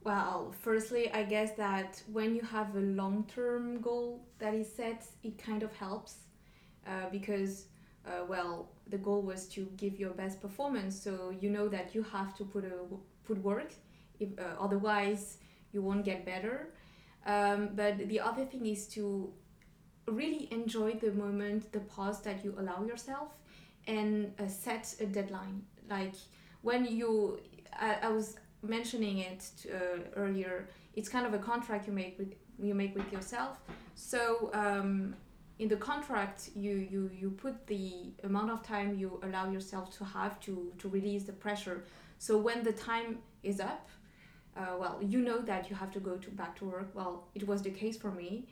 Well, 0.04 0.54
firstly, 0.60 1.12
I 1.12 1.24
guess 1.24 1.52
that 1.58 2.02
when 2.12 2.34
you 2.36 2.42
have 2.42 2.76
a 2.76 2.80
long 2.80 3.26
term 3.36 3.82
goal 3.82 4.22
that 4.40 4.54
is 4.54 4.72
set, 4.72 5.06
it 5.24 5.38
kind 5.38 5.62
of 5.64 5.76
helps 5.76 6.16
uh, 6.88 7.10
because 7.12 7.66
uh, 8.08 8.26
well, 8.28 8.70
the 8.88 8.98
goal 8.98 9.22
was 9.22 9.48
to 9.50 9.68
give 9.78 10.00
your 10.00 10.12
best 10.12 10.42
performance. 10.42 11.00
So 11.00 11.34
you 11.40 11.50
know 11.50 11.68
that 11.68 11.94
you 11.94 12.04
have 12.04 12.36
to 12.38 12.46
put 12.46 12.66
a 12.66 12.80
put 13.26 13.38
work, 13.44 13.74
if, 14.22 14.30
uh, 14.40 14.44
otherwise 14.66 15.38
you 15.74 15.82
won't 15.82 16.06
get 16.06 16.26
better. 16.26 16.70
Um, 17.26 17.70
but 17.76 17.94
the 18.10 18.20
other 18.20 18.46
thing 18.46 18.66
is 18.66 18.88
to 18.96 19.32
really 20.08 20.48
enjoy 20.52 20.94
the 20.94 21.12
moment, 21.12 21.72
the 21.72 21.80
pause 21.80 22.22
that 22.22 22.44
you 22.44 22.56
allow 22.58 22.84
yourself, 22.84 23.30
and 23.88 24.34
uh, 24.40 24.48
set 24.48 24.96
a 25.00 25.06
deadline. 25.06 25.64
Like 25.90 26.16
when 26.62 26.86
you, 26.86 27.40
I, 27.74 27.98
I 28.04 28.10
was 28.10 28.38
mentioning 28.64 29.20
it 29.20 29.44
uh, 29.74 30.00
earlier. 30.16 30.70
It's 30.96 31.10
kind 31.10 31.26
of 31.26 31.34
a 31.34 31.40
contract 31.40 31.88
you 31.88 31.94
make 31.94 32.18
with 32.18 32.34
you 32.60 32.76
make 32.76 32.96
with 32.96 33.12
yourself. 33.12 33.60
So. 33.96 34.52
Um, 34.54 35.16
in 35.60 35.68
the 35.68 35.76
contract 35.76 36.50
you, 36.56 36.72
you 36.72 37.12
you 37.14 37.30
put 37.30 37.68
the 37.68 38.14
amount 38.24 38.50
of 38.50 38.64
time 38.64 38.98
you 38.98 39.20
allow 39.22 39.48
yourself 39.52 39.96
to 39.96 40.04
have 40.04 40.40
to 40.40 40.74
to 40.80 40.90
release 40.90 41.24
the 41.26 41.34
pressure 41.34 41.84
so 42.18 42.36
when 42.36 42.64
the 42.64 42.72
time 42.72 43.20
is 43.44 43.60
up 43.60 43.88
uh, 44.58 44.76
well 44.80 45.00
you 45.02 45.20
know 45.22 45.40
that 45.40 45.70
you 45.70 45.76
have 45.76 45.92
to 45.92 46.00
go 46.00 46.18
to 46.18 46.30
back 46.32 46.56
to 46.60 46.66
work. 46.66 46.90
Well 46.94 47.28
it 47.36 47.48
was 47.48 47.62
the 47.62 47.72
case 47.72 47.98
for 47.98 48.12
me. 48.12 48.48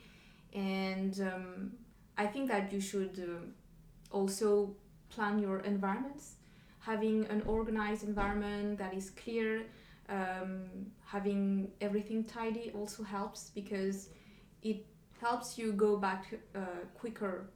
And 0.54 1.18
um, 1.20 1.72
i 2.18 2.26
think 2.26 2.48
that 2.48 2.72
you 2.72 2.80
should 2.80 3.14
uh, 3.28 4.16
also 4.16 4.74
plan 5.10 5.38
your 5.38 5.60
environments. 5.60 6.34
Having 6.80 7.26
an 7.26 7.42
organized 7.46 8.04
environment 8.04 8.78
that 8.78 8.94
is 8.94 9.10
clear 9.10 9.64
um, 10.08 10.64
having 11.04 11.70
everything 11.80 12.24
tidy 12.24 12.72
also 12.74 13.02
helps 13.02 13.50
because 13.54 14.08
it 14.62 14.84
helps 15.20 15.56
you 15.58 15.72
go 15.72 15.96
back 15.96 16.34
uh, 16.54 16.60
quicker 16.94 17.46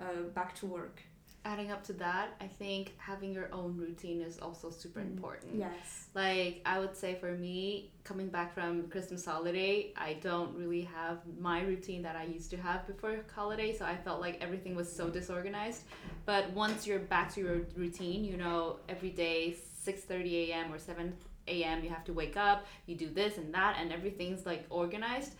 uh, 0.00 0.22
back 0.34 0.54
to 0.56 0.66
work. 0.66 1.00
Adding 1.44 1.72
up 1.72 1.82
to 1.84 1.92
that, 1.94 2.36
I 2.40 2.46
think 2.46 2.94
having 2.98 3.32
your 3.32 3.52
own 3.52 3.76
routine 3.76 4.20
is 4.20 4.38
also 4.38 4.70
super 4.70 5.00
Mm. 5.00 5.06
important. 5.12 5.54
Yes. 5.56 6.08
Like 6.14 6.62
I 6.64 6.78
would 6.78 6.96
say 6.96 7.16
for 7.16 7.32
me, 7.32 7.90
coming 8.04 8.28
back 8.28 8.54
from 8.54 8.88
Christmas 8.88 9.24
holiday, 9.24 9.92
I 9.96 10.14
don't 10.14 10.54
really 10.56 10.82
have 10.82 11.18
my 11.40 11.62
routine 11.62 12.02
that 12.02 12.14
I 12.14 12.24
used 12.24 12.50
to 12.50 12.56
have 12.58 12.86
before 12.86 13.24
holiday, 13.34 13.74
so 13.76 13.84
I 13.84 13.96
felt 13.96 14.20
like 14.20 14.40
everything 14.40 14.76
was 14.76 14.90
so 14.90 15.10
disorganized. 15.10 15.82
But 16.26 16.50
once 16.50 16.86
you're 16.86 17.00
back 17.00 17.32
to 17.34 17.40
your 17.40 17.58
routine, 17.74 18.24
you 18.24 18.36
know, 18.36 18.78
every 18.88 19.10
day 19.10 19.56
6:30 19.84 20.50
a.m. 20.50 20.72
or 20.72 20.78
7 20.78 21.12
a.m. 21.48 21.82
you 21.82 21.90
have 21.90 22.04
to 22.04 22.12
wake 22.12 22.36
up, 22.36 22.66
you 22.86 22.94
do 22.94 23.10
this 23.10 23.36
and 23.36 23.52
that 23.52 23.76
and 23.80 23.92
everything's 23.92 24.46
like 24.46 24.64
organized, 24.70 25.34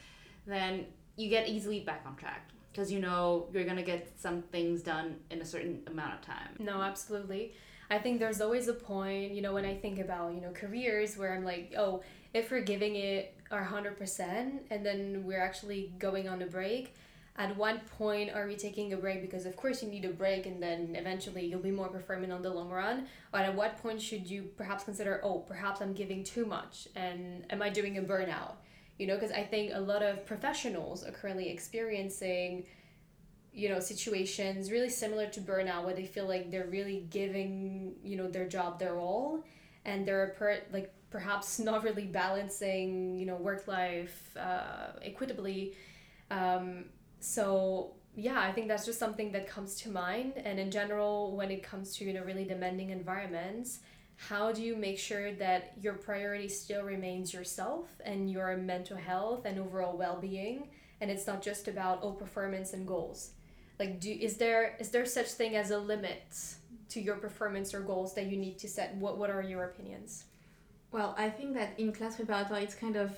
then 0.47 0.87
you 1.17 1.29
get 1.31 1.49
easily 1.49 1.79
back 1.81 2.03
on 2.07 2.17
track 2.17 2.49
because 2.73 2.91
you 2.91 3.01
know 3.01 3.49
you're 3.53 3.65
going 3.65 3.77
to 3.77 3.83
get 3.83 4.11
some 4.19 4.43
things 4.43 4.83
done 4.83 5.17
in 5.31 5.41
a 5.41 5.45
certain 5.45 5.83
amount 5.87 6.15
of 6.15 6.23
time. 6.23 6.57
No, 6.59 6.81
absolutely. 6.81 7.53
I 7.91 7.99
think 7.99 8.19
there's 8.19 8.41
always 8.41 8.69
a 8.69 8.73
point, 8.73 9.33
you 9.33 9.43
know, 9.43 9.53
when 9.53 9.67
I 9.67 9.75
think 9.75 9.99
about, 9.99 10.33
you 10.33 10.41
know, 10.41 10.51
careers 10.53 11.19
where 11.19 11.35
I'm 11.35 11.45
like, 11.45 11.75
oh, 11.77 12.03
if 12.33 12.51
we're 12.51 12.63
giving 12.63 12.97
it 12.97 13.37
our 13.51 13.63
100% 13.63 14.61
and 14.71 14.87
then 14.87 15.25
we're 15.25 15.43
actually 15.43 15.93
going 15.99 16.27
on 16.27 16.41
a 16.41 16.47
break, 16.47 16.95
at 17.37 17.55
what 17.57 17.87
point 17.99 18.31
are 18.35 18.47
we 18.47 18.57
taking 18.57 18.95
a 18.95 18.97
break? 18.97 19.21
Because, 19.21 19.45
of 19.45 19.57
course, 19.57 19.83
you 19.83 19.91
need 19.91 20.07
a 20.07 20.11
break 20.11 20.47
and 20.47 20.63
then 20.63 20.97
eventually 20.97 21.45
you'll 21.45 21.61
be 21.61 21.71
more 21.71 21.89
performant 21.89 22.33
on 22.33 22.41
the 22.41 22.51
long 22.51 22.71
run. 22.71 23.07
But 23.31 23.43
at 23.43 23.55
what 23.55 23.77
point 23.79 24.01
should 24.01 24.29
you 24.29 24.51
perhaps 24.57 24.85
consider, 24.85 25.21
oh, 25.23 25.41
perhaps 25.41 25.83
I'm 25.83 25.93
giving 25.93 26.25
too 26.25 26.47
much 26.47 26.89
and 26.97 27.45
am 27.51 27.61
I 27.61 27.69
doing 27.69 27.99
a 27.99 28.03
burnout? 28.03 28.55
You 29.03 29.09
know, 29.09 29.17
because 29.17 29.33
I 29.33 29.43
think 29.43 29.73
a 29.75 29.81
lot 29.81 30.03
of 30.03 30.25
professionals 30.25 31.05
are 31.05 31.11
currently 31.11 31.49
experiencing 31.51 32.67
you 33.53 33.69
know 33.69 33.81
situations 33.81 34.71
really 34.71 34.89
similar 34.89 35.27
to 35.27 35.41
burnout 35.41 35.85
where 35.85 35.95
they 35.95 36.07
feel 36.07 36.27
like 36.27 36.51
they're 36.53 36.69
really 36.79 37.07
giving 37.11 37.95
you 38.03 38.17
know 38.17 38.29
their 38.29 38.49
job 38.49 38.79
their 38.79 38.97
all 38.99 39.45
and 39.85 40.07
they're 40.07 40.35
per- 40.39 40.63
like 40.73 40.95
perhaps 41.11 41.59
not 41.69 41.83
really 41.83 42.07
balancing 42.07 43.19
you 43.19 43.27
know 43.27 43.37
work 43.37 43.67
life 43.67 44.37
uh, 44.37 44.93
equitably. 45.03 45.75
Um, 46.31 46.85
so 47.21 47.95
yeah 48.15 48.41
i 48.41 48.53
think 48.53 48.69
that's 48.69 48.85
just 48.85 48.99
something 48.99 49.33
that 49.33 49.49
comes 49.49 49.75
to 49.83 49.89
mind. 49.91 50.35
And 50.37 50.61
in 50.61 50.71
general 50.71 51.37
when 51.37 51.51
it 51.51 51.63
comes 51.63 51.97
to 51.97 52.05
you 52.05 52.13
know 52.13 52.23
really 52.23 52.45
demanding 52.45 52.91
environments 52.91 53.81
how 54.17 54.53
do 54.53 54.63
you 54.63 54.77
make 54.77 54.99
sure 54.99 55.33
that 55.33 55.73
your 55.81 55.95
priority 55.95 56.49
still 56.49 56.83
remains 56.83 57.35
yourself 57.35 57.89
and 58.05 58.31
your 58.31 58.57
mental 58.57 58.97
health 58.97 59.45
and 59.45 59.59
overall 59.59 59.97
well-being? 59.97 60.69
And 61.01 61.11
it's 61.11 61.27
not 61.27 61.43
just 61.43 61.67
about 61.67 62.01
oh 62.03 62.13
performance 62.13 62.73
and 62.73 62.87
goals. 62.87 63.31
Like 63.79 64.01
do 64.01 64.11
is 64.13 64.37
there 64.37 64.77
is 64.79 64.91
there 64.91 65.05
such 65.07 65.33
thing 65.33 65.57
as 65.57 65.71
a 65.71 65.79
limit 65.79 66.23
to 66.91 67.01
your 67.01 67.17
performance 67.17 67.75
or 67.75 67.81
goals 67.81 68.15
that 68.15 68.27
you 68.27 68.37
need 68.37 68.59
to 68.59 68.69
set? 68.69 68.95
What 68.97 69.19
what 69.19 69.31
are 69.31 69.43
your 69.43 69.65
opinions? 69.65 70.25
Well, 70.93 71.15
I 71.19 71.31
think 71.31 71.55
that 71.55 71.79
in 71.79 71.93
class 71.93 72.17
preparatoire 72.17 72.63
it's 72.63 72.75
kind 72.75 72.97
of 72.97 73.17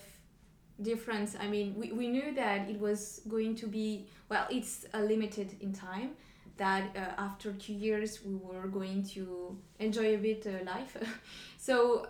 different. 0.80 1.34
I 1.40 1.46
mean, 1.46 1.74
we, 1.76 1.92
we 1.92 2.08
knew 2.08 2.34
that 2.34 2.68
it 2.68 2.80
was 2.80 3.20
going 3.28 3.54
to 3.56 3.66
be, 3.66 4.06
well, 4.28 4.46
it's 4.50 4.86
uh, 4.94 4.98
limited 4.98 5.56
in 5.60 5.72
time, 5.72 6.10
that 6.56 6.96
uh, 6.96 7.20
after 7.20 7.52
two 7.52 7.72
years 7.72 8.20
we 8.24 8.34
were 8.34 8.66
going 8.68 9.02
to 9.02 9.56
enjoy 9.78 10.14
a 10.14 10.18
bit 10.18 10.46
uh, 10.46 10.64
life. 10.64 10.96
so 11.58 12.06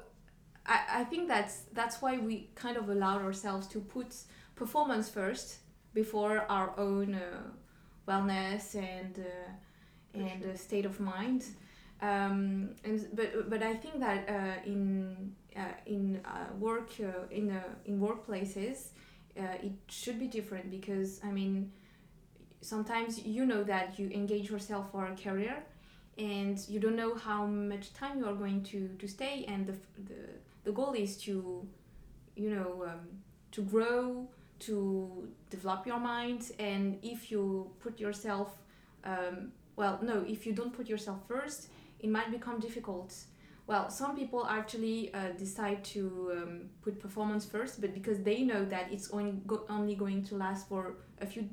I, 0.67 0.81
I 1.01 1.05
think 1.05 1.29
that's, 1.29 1.63
that's 1.73 2.03
why 2.03 2.19
we 2.19 2.51
kind 2.55 2.77
of 2.77 2.89
allowed 2.89 3.23
ourselves 3.23 3.67
to 3.69 3.81
put 3.81 4.15
performance 4.55 5.09
first 5.09 5.59
before 5.95 6.47
our 6.49 6.79
own 6.79 7.15
uh, 7.15 7.43
wellness 8.09 8.75
and, 8.75 9.19
uh, 9.19 10.19
and 10.19 10.45
uh, 10.45 10.57
state 10.57 10.85
of 10.85 11.01
mind. 11.01 11.45
Um, 12.03 12.71
and 12.85 13.07
but 13.15 13.49
but 13.49 13.63
I 13.63 13.75
think 13.75 14.01
that 14.01 14.29
uh, 14.29 14.67
in 14.67 15.33
uh, 15.57 15.61
in 15.87 16.21
uh, 16.25 16.53
work 16.59 16.91
uh, 17.01 17.27
in 17.31 17.51
uh, 17.51 17.63
in 17.87 18.01
workplaces 18.01 18.89
uh, 19.39 19.43
it 19.63 19.73
should 19.89 20.19
be 20.19 20.27
different 20.27 20.71
because 20.71 21.21
I 21.25 21.31
mean 21.31 21.73
sometimes 22.65 23.25
you 23.25 23.45
know 23.45 23.63
that 23.63 23.99
you 23.99 24.09
engage 24.11 24.51
yourself 24.51 24.91
for 24.91 25.07
a 25.07 25.15
career 25.15 25.63
and 26.17 26.67
you 26.69 26.79
don't 26.81 26.97
know 26.97 27.15
how 27.15 27.45
much 27.45 27.93
time 27.93 28.19
you 28.19 28.27
are 28.27 28.35
going 28.35 28.63
to, 28.63 28.89
to 28.99 29.07
stay 29.07 29.45
and 29.49 29.67
the, 29.67 29.73
the, 30.09 30.21
the 30.65 30.73
goal 30.73 30.93
is 30.95 31.17
to 31.17 31.67
you 32.37 32.51
know 32.51 32.85
um, 32.87 33.01
to 33.53 33.63
grow 33.63 34.27
to 34.61 35.29
develop 35.51 35.87
your 35.87 35.99
mind 35.99 36.53
and 36.59 36.99
if 37.03 37.31
you 37.31 37.71
put 37.81 38.01
yourself 38.01 38.51
um, 39.05 39.53
well 39.77 39.99
no 40.03 40.25
if 40.27 40.47
you 40.47 40.53
don't 40.53 40.73
put 40.73 40.89
yourself 40.89 41.19
first 41.29 41.69
it 42.01 42.11
might 42.11 42.31
become 42.31 42.61
difficult. 42.61 43.15
Well 43.67 43.89
some 43.91 44.15
people 44.15 44.47
actually 44.47 45.13
uh, 45.15 45.31
decide 45.39 45.83
to 45.95 46.33
um, 46.37 46.61
put 46.83 47.01
performance 47.01 47.45
first 47.45 47.81
but 47.81 47.95
because 47.95 48.19
they 48.23 48.43
know 48.43 48.65
that 48.67 48.93
it's 48.93 49.11
only, 49.11 49.35
go- 49.47 49.65
only 49.69 49.95
going 49.95 50.23
to 50.25 50.35
last 50.35 50.69
for 50.69 50.97
a 51.21 51.27
few 51.27 51.49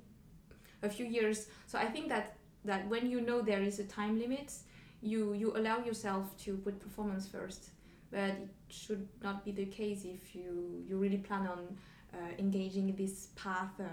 a 0.84 0.90
few 0.90 1.06
years. 1.06 1.48
So 1.68 1.78
i 1.78 1.86
think 1.86 2.10
that 2.10 2.36
that 2.66 2.88
when 2.88 3.10
you 3.10 3.22
know 3.22 3.42
there 3.42 3.64
is 3.64 3.80
a 3.80 3.84
time 3.84 4.20
limit 4.20 4.54
you 5.02 5.34
you 5.34 5.56
allow 5.58 5.80
yourself 5.80 6.26
to 6.44 6.58
put 6.58 6.80
performance 6.80 7.28
first. 7.28 7.70
But 8.12 8.32
it 8.32 8.50
should 8.70 9.08
not 9.24 9.46
be 9.46 9.52
the 9.52 9.66
case 9.66 10.06
if 10.06 10.36
you 10.36 10.84
you 10.88 10.98
really 10.98 11.18
plan 11.18 11.48
on 11.48 11.78
uh, 12.14 12.18
engaging 12.38 12.96
this 12.96 13.30
path 13.36 13.72
uh, 13.80 13.86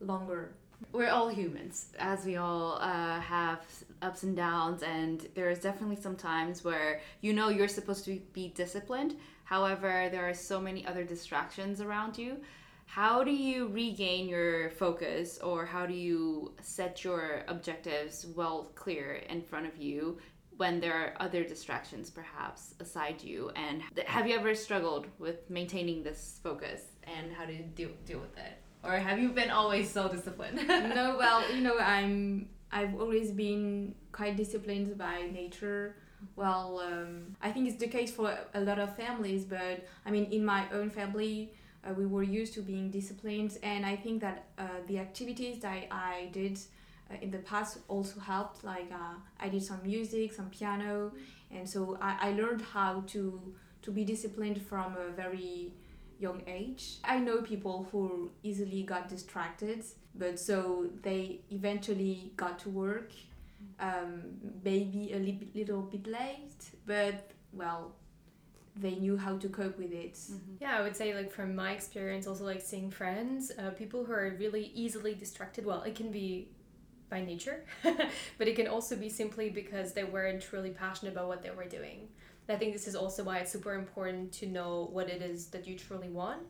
longer. 0.00 0.54
We're 0.92 1.10
all 1.10 1.28
humans 1.28 1.92
as 1.98 2.24
we 2.24 2.36
all 2.36 2.78
uh, 2.80 3.20
have 3.20 3.60
ups 4.00 4.22
and 4.22 4.34
downs 4.34 4.82
and 4.82 5.26
there's 5.34 5.58
definitely 5.58 5.96
some 5.96 6.16
times 6.16 6.64
where 6.64 7.00
you 7.20 7.34
know 7.34 7.50
you're 7.50 7.68
supposed 7.68 8.04
to 8.06 8.18
be 8.32 8.48
disciplined. 8.48 9.14
However 9.44 10.08
there 10.10 10.26
are 10.28 10.34
so 10.34 10.58
many 10.60 10.86
other 10.86 11.04
distractions 11.04 11.80
around 11.82 12.16
you 12.16 12.38
how 12.90 13.22
do 13.22 13.30
you 13.30 13.68
regain 13.68 14.28
your 14.28 14.70
focus 14.70 15.38
or 15.38 15.64
how 15.64 15.86
do 15.86 15.94
you 15.94 16.52
set 16.60 17.04
your 17.04 17.44
objectives 17.46 18.26
well 18.34 18.72
clear 18.74 19.22
in 19.28 19.40
front 19.40 19.64
of 19.64 19.76
you 19.76 20.18
when 20.56 20.80
there 20.80 20.94
are 20.94 21.14
other 21.20 21.44
distractions 21.44 22.10
perhaps 22.10 22.74
aside 22.80 23.22
you? 23.22 23.48
And 23.54 23.82
have 24.06 24.26
you 24.26 24.34
ever 24.34 24.56
struggled 24.56 25.06
with 25.20 25.48
maintaining 25.48 26.02
this 26.02 26.40
focus 26.42 26.82
and 27.04 27.32
how 27.32 27.46
do 27.46 27.52
you 27.52 27.62
deal, 27.76 27.90
deal 28.04 28.18
with 28.18 28.36
it? 28.36 28.54
Or 28.82 28.96
have 28.98 29.20
you 29.20 29.28
been 29.28 29.50
always 29.50 29.88
so 29.88 30.08
disciplined? 30.08 30.58
No 30.68 31.16
well 31.16 31.48
you 31.54 31.60
know 31.60 31.78
i'm 31.78 32.48
i've 32.72 33.00
always 33.00 33.30
been 33.30 33.94
quite 34.10 34.36
disciplined 34.36 34.98
by 34.98 35.28
nature. 35.32 35.94
Well 36.34 36.82
um, 36.84 37.36
i 37.40 37.52
think 37.52 37.68
it's 37.68 37.78
the 37.78 37.86
case 37.86 38.10
for 38.10 38.36
a 38.52 38.60
lot 38.60 38.80
of 38.80 38.96
families 38.96 39.44
but 39.44 39.86
i 40.04 40.10
mean 40.10 40.24
in 40.32 40.44
my 40.44 40.64
own 40.72 40.90
family 40.90 41.52
uh, 41.86 41.92
we 41.94 42.06
were 42.06 42.22
used 42.22 42.54
to 42.54 42.62
being 42.62 42.90
disciplined. 42.90 43.58
And 43.62 43.84
i 43.86 43.96
think 43.96 44.20
that 44.20 44.44
uh, 44.58 44.64
the 44.86 44.98
activities 44.98 45.60
that 45.60 45.86
i 45.90 46.28
did 46.32 46.58
uh, 47.10 47.16
in 47.22 47.30
the 47.30 47.38
past 47.38 47.78
also 47.88 48.20
helped. 48.20 48.64
Like 48.64 48.90
uh, 48.92 49.14
i 49.38 49.48
did 49.48 49.62
some 49.62 49.80
music 49.82 50.32
some 50.32 50.50
piano. 50.50 51.12
And 51.50 51.68
so 51.68 51.98
I, 52.00 52.16
I 52.28 52.32
learned 52.32 52.62
how 52.62 53.02
to 53.08 53.54
to 53.82 53.90
be 53.90 54.04
disciplined 54.04 54.60
from 54.62 54.96
a 54.96 55.10
very 55.10 55.72
young 56.18 56.42
age. 56.46 56.98
I 57.02 57.18
know 57.18 57.40
people 57.42 57.88
who 57.90 58.30
easily 58.42 58.82
got 58.82 59.08
distracted, 59.08 59.84
but 60.14 60.38
so 60.38 60.90
they 61.02 61.40
eventually 61.50 62.32
got 62.36 62.58
to 62.60 62.68
work, 62.68 63.10
um, 63.78 64.22
maybe 64.62 65.12
a 65.14 65.18
li- 65.18 65.50
little 65.54 65.82
bit 65.82 66.06
late, 66.06 66.62
but 66.86 67.30
well, 67.52 67.94
they 68.80 68.94
knew 68.94 69.16
how 69.16 69.36
to 69.36 69.48
cope 69.48 69.78
with 69.78 69.92
it. 69.92 70.18
yeah 70.60 70.76
i 70.78 70.82
would 70.82 70.96
say 70.96 71.14
like 71.14 71.30
from 71.30 71.54
my 71.54 71.72
experience 71.72 72.26
also 72.26 72.44
like 72.44 72.60
seeing 72.60 72.90
friends 72.90 73.52
uh, 73.58 73.70
people 73.70 74.04
who 74.04 74.12
are 74.12 74.36
really 74.38 74.70
easily 74.74 75.14
distracted 75.14 75.66
well 75.66 75.82
it 75.82 75.94
can 75.94 76.10
be 76.10 76.48
by 77.08 77.20
nature 77.20 77.64
but 78.38 78.48
it 78.48 78.54
can 78.54 78.68
also 78.68 78.96
be 78.96 79.08
simply 79.08 79.50
because 79.50 79.92
they 79.92 80.04
weren't 80.04 80.40
truly 80.40 80.70
passionate 80.70 81.12
about 81.12 81.28
what 81.28 81.42
they 81.42 81.50
were 81.50 81.64
doing 81.64 82.08
I 82.50 82.56
think 82.56 82.72
this 82.72 82.88
is 82.88 82.96
also 82.96 83.24
why 83.24 83.38
it's 83.38 83.52
super 83.52 83.74
important 83.74 84.32
to 84.34 84.46
know 84.46 84.88
what 84.92 85.08
it 85.08 85.22
is 85.22 85.46
that 85.48 85.66
you 85.66 85.78
truly 85.78 86.08
want. 86.08 86.42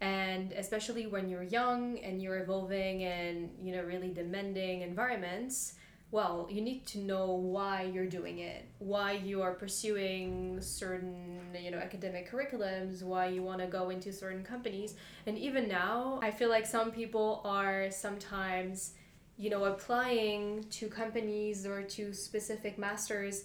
And 0.00 0.52
especially 0.52 1.06
when 1.06 1.28
you're 1.28 1.42
young 1.42 1.98
and 2.00 2.20
you're 2.20 2.38
evolving 2.38 3.00
in, 3.00 3.50
you 3.62 3.74
know, 3.74 3.82
really 3.82 4.10
demanding 4.10 4.82
environments, 4.82 5.74
well, 6.12 6.46
you 6.48 6.60
need 6.60 6.86
to 6.86 6.98
know 6.98 7.32
why 7.32 7.82
you're 7.82 8.06
doing 8.06 8.38
it, 8.38 8.64
why 8.78 9.12
you 9.12 9.42
are 9.42 9.54
pursuing 9.54 10.60
certain, 10.60 11.40
you 11.60 11.70
know, 11.70 11.78
academic 11.78 12.30
curriculums, 12.30 13.02
why 13.02 13.26
you 13.26 13.42
want 13.42 13.60
to 13.60 13.66
go 13.66 13.90
into 13.90 14.12
certain 14.12 14.44
companies. 14.44 14.94
And 15.26 15.36
even 15.36 15.66
now, 15.68 16.20
I 16.22 16.30
feel 16.30 16.48
like 16.48 16.64
some 16.64 16.92
people 16.92 17.40
are 17.44 17.90
sometimes, 17.90 18.92
you 19.36 19.50
know, 19.50 19.64
applying 19.64 20.64
to 20.70 20.88
companies 20.88 21.66
or 21.66 21.82
to 21.82 22.14
specific 22.14 22.78
masters 22.78 23.44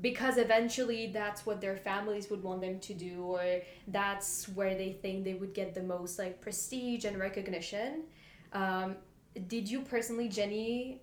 because 0.00 0.38
eventually 0.38 1.08
that's 1.08 1.44
what 1.44 1.60
their 1.60 1.76
families 1.76 2.30
would 2.30 2.42
want 2.42 2.62
them 2.62 2.80
to 2.80 2.94
do 2.94 3.24
or 3.24 3.60
that's 3.88 4.48
where 4.50 4.74
they 4.74 4.92
think 4.92 5.22
they 5.24 5.34
would 5.34 5.52
get 5.52 5.74
the 5.74 5.82
most 5.82 6.18
like 6.18 6.40
prestige 6.40 7.04
and 7.04 7.18
recognition 7.18 8.04
um, 8.54 8.96
did 9.48 9.68
you 9.68 9.82
personally 9.82 10.28
jenny 10.28 11.02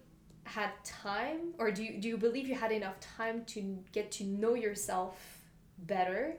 had 0.49 0.71
time 0.83 1.53
or 1.57 1.71
do 1.71 1.83
you, 1.83 1.99
do 2.01 2.07
you 2.07 2.17
believe 2.17 2.47
you 2.47 2.55
had 2.55 2.71
enough 2.71 2.99
time 2.99 3.43
to 3.45 3.77
get 3.91 4.11
to 4.11 4.23
know 4.23 4.53
yourself 4.53 5.15
better 5.79 6.33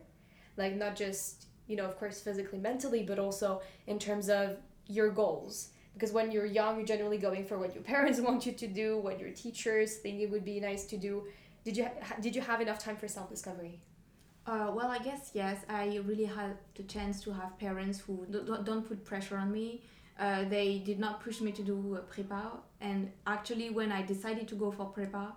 like 0.57 0.75
not 0.77 0.95
just 0.97 1.47
you 1.67 1.77
know 1.77 1.85
of 1.85 1.99
course 1.99 2.21
physically 2.21 2.59
mentally 2.59 3.03
but 3.03 3.19
also 3.19 3.63
in 3.87 3.99
terms 3.99 4.29
of 4.29 4.57
your 4.87 5.11
goals 5.11 5.71
because 5.95 6.13
when 6.13 6.31
you're 6.31 6.47
young 6.47 6.77
you're 6.77 6.87
generally 6.87 7.19
going 7.19 7.45
for 7.45 7.59
what 7.59 7.75
your 7.75 7.85
parents 7.95 8.21
want 8.21 8.45
you 8.45 8.53
to 8.53 8.67
do 8.67 8.99
what 8.99 9.19
your 9.21 9.31
teachers 9.31 9.97
think 9.97 10.21
it 10.21 10.31
would 10.31 10.45
be 10.45 10.61
nice 10.61 10.85
to 10.85 10.97
do 10.97 11.25
did 11.65 11.77
you 11.77 11.85
ha- 11.85 12.17
did 12.21 12.35
you 12.35 12.43
have 12.43 12.61
enough 12.61 12.79
time 12.79 12.97
for 12.97 13.09
self 13.09 13.29
discovery? 13.29 13.81
Uh, 14.47 14.71
well, 14.75 14.89
I 14.89 14.99
guess 14.99 15.31
yes. 15.35 15.59
I 15.69 16.01
really 16.07 16.25
had 16.25 16.57
the 16.75 16.83
chance 16.85 17.21
to 17.25 17.33
have 17.33 17.59
parents 17.59 18.01
who 18.01 18.27
don't, 18.31 18.65
don't 18.65 18.89
put 18.89 19.05
pressure 19.05 19.37
on 19.37 19.53
me. 19.53 19.83
Uh, 20.19 20.45
they 20.45 20.79
did 20.79 20.99
not 20.99 21.23
push 21.23 21.41
me 21.41 21.53
to 21.53 21.63
do 21.63 21.97
a 21.97 22.01
prepa, 22.01 22.59
and 22.81 23.11
actually, 23.27 23.71
when 23.71 23.93
I 23.93 24.03
decided 24.03 24.49
to 24.49 24.55
go 24.55 24.71
for 24.71 24.93
prepa, 24.97 25.33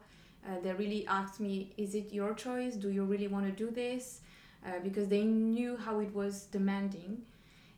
uh, 0.45 0.59
they 0.61 0.73
really 0.73 1.05
asked 1.07 1.39
me, 1.39 1.73
"Is 1.77 1.95
it 1.95 2.13
your 2.13 2.33
choice? 2.33 2.75
Do 2.75 2.89
you 2.89 3.03
really 3.03 3.27
want 3.27 3.45
to 3.45 3.51
do 3.51 3.71
this?" 3.71 4.21
Uh, 4.65 4.79
because 4.81 5.07
they 5.07 5.23
knew 5.23 5.75
how 5.77 5.99
it 5.99 6.13
was 6.13 6.45
demanding, 6.45 7.23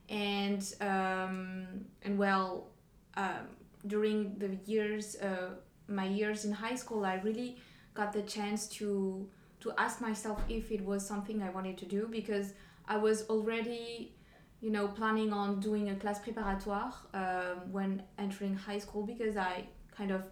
and 0.08 0.62
um, 0.80 1.66
and 2.02 2.18
well, 2.18 2.68
um, 3.16 3.48
during 3.86 4.38
the 4.38 4.56
years, 4.66 5.16
uh, 5.16 5.50
my 5.88 6.06
years 6.06 6.44
in 6.44 6.52
high 6.52 6.74
school, 6.76 7.04
I 7.04 7.16
really 7.16 7.56
got 7.94 8.12
the 8.12 8.22
chance 8.22 8.66
to 8.78 9.28
to 9.60 9.72
ask 9.78 10.00
myself 10.00 10.40
if 10.48 10.70
it 10.70 10.84
was 10.84 11.06
something 11.06 11.42
I 11.42 11.50
wanted 11.50 11.76
to 11.78 11.86
do 11.86 12.06
because 12.08 12.52
I 12.86 12.98
was 12.98 13.28
already 13.28 14.12
you 14.60 14.70
know 14.70 14.88
planning 14.88 15.32
on 15.32 15.60
doing 15.60 15.90
a 15.90 15.96
class 15.96 16.18
préparatoire 16.20 16.92
um, 17.14 17.72
when 17.72 18.02
entering 18.18 18.54
high 18.54 18.78
school 18.78 19.02
because 19.04 19.36
I 19.36 19.64
kind 19.96 20.10
of 20.10 20.24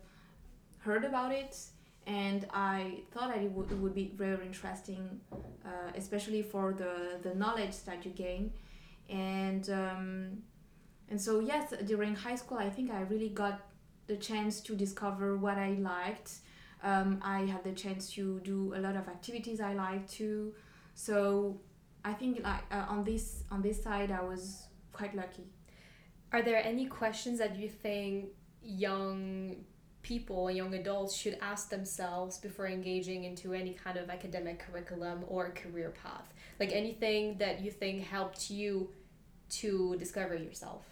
heard 0.79 1.05
about 1.05 1.33
it 1.33 1.57
and 2.07 2.47
I 2.53 3.01
thought 3.13 3.29
that 3.31 3.43
it 3.43 3.51
would, 3.53 3.71
it 3.71 3.79
would 3.79 3.95
be 3.95 4.13
very 4.15 4.45
interesting 4.47 5.21
uh, 5.65 5.91
especially 5.97 6.43
for 6.43 6.73
the, 6.73 7.19
the 7.23 7.35
knowledge 7.35 7.83
that 7.85 8.05
you 8.05 8.11
gain 8.11 8.53
and 9.09 9.69
um, 9.71 10.43
and 11.11 11.21
so 11.21 11.41
yes 11.41 11.73
during 11.87 12.15
high 12.15 12.37
school 12.37 12.59
I 12.59 12.71
think 12.71 12.91
I 12.91 13.03
really 13.03 13.29
got 13.31 13.61
the 14.07 14.17
chance 14.17 14.61
to 14.63 14.75
discover 14.75 15.37
what 15.37 15.59
I 15.59 15.77
liked 15.81 16.31
um, 16.85 17.19
I 17.23 17.41
had 17.41 17.65
the 17.65 17.73
chance 17.73 18.11
to 18.11 18.41
do 18.41 18.75
a 18.77 18.79
lot 18.79 18.95
of 18.95 19.09
activities 19.09 19.61
I 19.61 19.73
liked 19.73 20.13
too. 20.13 20.53
So 20.95 21.59
I 22.05 22.13
think 22.13 22.43
like 22.45 22.65
uh, 22.71 22.85
on 22.89 23.05
this 23.05 23.45
on 23.51 23.63
this 23.63 23.83
side 23.83 24.11
I 24.11 24.23
was 24.23 24.67
quite 24.93 25.15
lucky. 25.17 25.45
Are 26.33 26.43
there 26.43 26.63
any 26.63 26.87
questions 26.87 27.39
that 27.39 27.57
you 27.57 27.69
think 27.69 28.27
young 28.63 29.57
people, 30.03 30.51
young 30.51 30.75
adults 30.75 31.17
should 31.17 31.39
ask 31.41 31.71
themselves 31.71 32.39
before 32.39 32.67
engaging 32.67 33.25
into 33.25 33.55
any 33.55 33.73
kind 33.73 33.97
of 33.97 34.11
academic 34.11 34.59
curriculum 34.59 35.25
or 35.29 35.51
career 35.51 35.95
path? 36.03 36.33
Like 36.61 36.73
anything 36.73 37.39
that 37.39 37.61
you 37.63 37.71
think 37.71 38.05
helped 38.05 38.51
you 38.51 38.91
to 39.61 39.97
discover 39.99 40.35
yourself? 40.35 40.85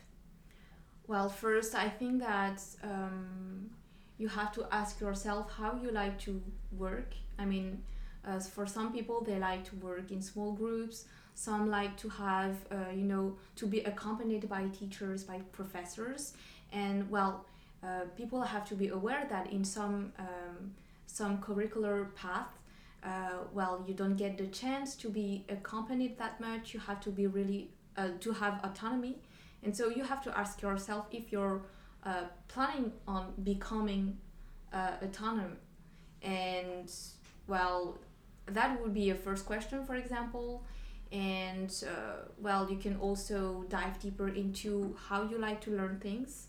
Well, 1.06 1.28
first, 1.28 1.74
I 1.74 1.88
think 1.88 2.20
that 2.20 2.62
um, 2.82 3.70
you 4.18 4.28
have 4.28 4.52
to 4.52 4.66
ask 4.70 5.00
yourself 5.00 5.50
how 5.52 5.78
you 5.82 5.90
like 5.90 6.18
to 6.20 6.40
work. 6.76 7.12
I 7.38 7.44
mean, 7.44 7.82
uh, 8.26 8.38
for 8.38 8.66
some 8.66 8.92
people, 8.92 9.20
they 9.22 9.38
like 9.38 9.64
to 9.64 9.76
work 9.76 10.10
in 10.12 10.22
small 10.22 10.52
groups. 10.52 11.04
Some 11.34 11.70
like 11.70 11.96
to 11.98 12.08
have, 12.08 12.56
uh, 12.70 12.90
you 12.94 13.04
know, 13.04 13.36
to 13.56 13.66
be 13.66 13.80
accompanied 13.80 14.48
by 14.48 14.66
teachers, 14.68 15.24
by 15.24 15.40
professors. 15.52 16.34
And 16.72 17.10
well, 17.10 17.46
uh, 17.82 18.02
people 18.16 18.42
have 18.42 18.64
to 18.68 18.74
be 18.74 18.88
aware 18.88 19.26
that 19.28 19.50
in 19.52 19.64
some 19.64 20.12
um, 20.18 20.74
some 21.06 21.38
curricular 21.38 22.14
path, 22.14 22.48
uh, 23.02 23.38
well, 23.52 23.84
you 23.86 23.94
don't 23.94 24.16
get 24.16 24.38
the 24.38 24.46
chance 24.46 24.94
to 24.96 25.08
be 25.08 25.44
accompanied 25.48 26.16
that 26.18 26.40
much. 26.40 26.74
You 26.74 26.80
have 26.80 27.00
to 27.00 27.10
be 27.10 27.26
really 27.26 27.70
uh, 27.96 28.10
to 28.20 28.32
have 28.32 28.60
autonomy, 28.62 29.16
and 29.64 29.76
so 29.76 29.88
you 29.88 30.04
have 30.04 30.22
to 30.24 30.38
ask 30.38 30.62
yourself 30.62 31.06
if 31.10 31.32
you're 31.32 31.62
uh, 32.04 32.24
planning 32.46 32.92
on 33.08 33.32
becoming 33.42 34.18
autonomous 35.02 35.58
and 36.22 36.90
well 37.46 37.98
that 38.52 38.80
would 38.80 38.94
be 38.94 39.10
a 39.10 39.14
first 39.14 39.46
question 39.46 39.84
for 39.84 39.96
example. 39.96 40.64
And 41.10 41.70
uh, 41.86 42.28
well 42.38 42.70
you 42.70 42.76
can 42.76 42.96
also 42.96 43.64
dive 43.68 43.98
deeper 44.00 44.28
into 44.28 44.96
how 45.08 45.22
you 45.24 45.38
like 45.38 45.60
to 45.62 45.70
learn 45.70 45.98
things. 46.00 46.46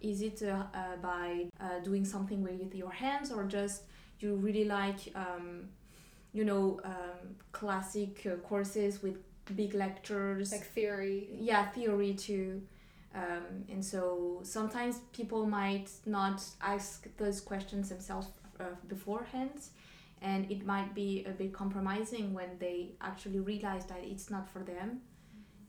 Is 0.00 0.22
it 0.22 0.42
uh, 0.42 0.64
uh, 0.74 0.96
by 1.02 1.46
uh, 1.60 1.80
doing 1.84 2.04
something 2.04 2.42
with 2.42 2.74
your 2.74 2.90
hands 2.90 3.30
or 3.30 3.44
just 3.44 3.82
you 4.18 4.34
really 4.36 4.64
like 4.64 5.00
um, 5.14 5.68
you 6.32 6.44
know 6.44 6.80
um, 6.84 7.36
classic 7.52 8.26
courses 8.42 9.02
with 9.02 9.16
big 9.54 9.74
lectures? 9.74 10.52
Like 10.52 10.66
theory. 10.66 11.28
Yeah 11.32 11.68
theory 11.68 12.14
too. 12.14 12.62
Um, 13.14 13.64
and 13.68 13.84
so 13.84 14.40
sometimes 14.44 15.00
people 15.12 15.44
might 15.46 15.90
not 16.06 16.42
ask 16.62 17.08
those 17.16 17.40
questions 17.40 17.88
themselves 17.88 18.28
uh, 18.60 18.64
beforehand, 18.88 19.50
and 20.22 20.50
it 20.50 20.66
might 20.66 20.94
be 20.94 21.24
a 21.26 21.30
bit 21.30 21.52
compromising 21.52 22.34
when 22.34 22.50
they 22.58 22.92
actually 23.00 23.40
realize 23.40 23.86
that 23.86 24.00
it's 24.02 24.30
not 24.30 24.48
for 24.48 24.60
them. 24.60 25.00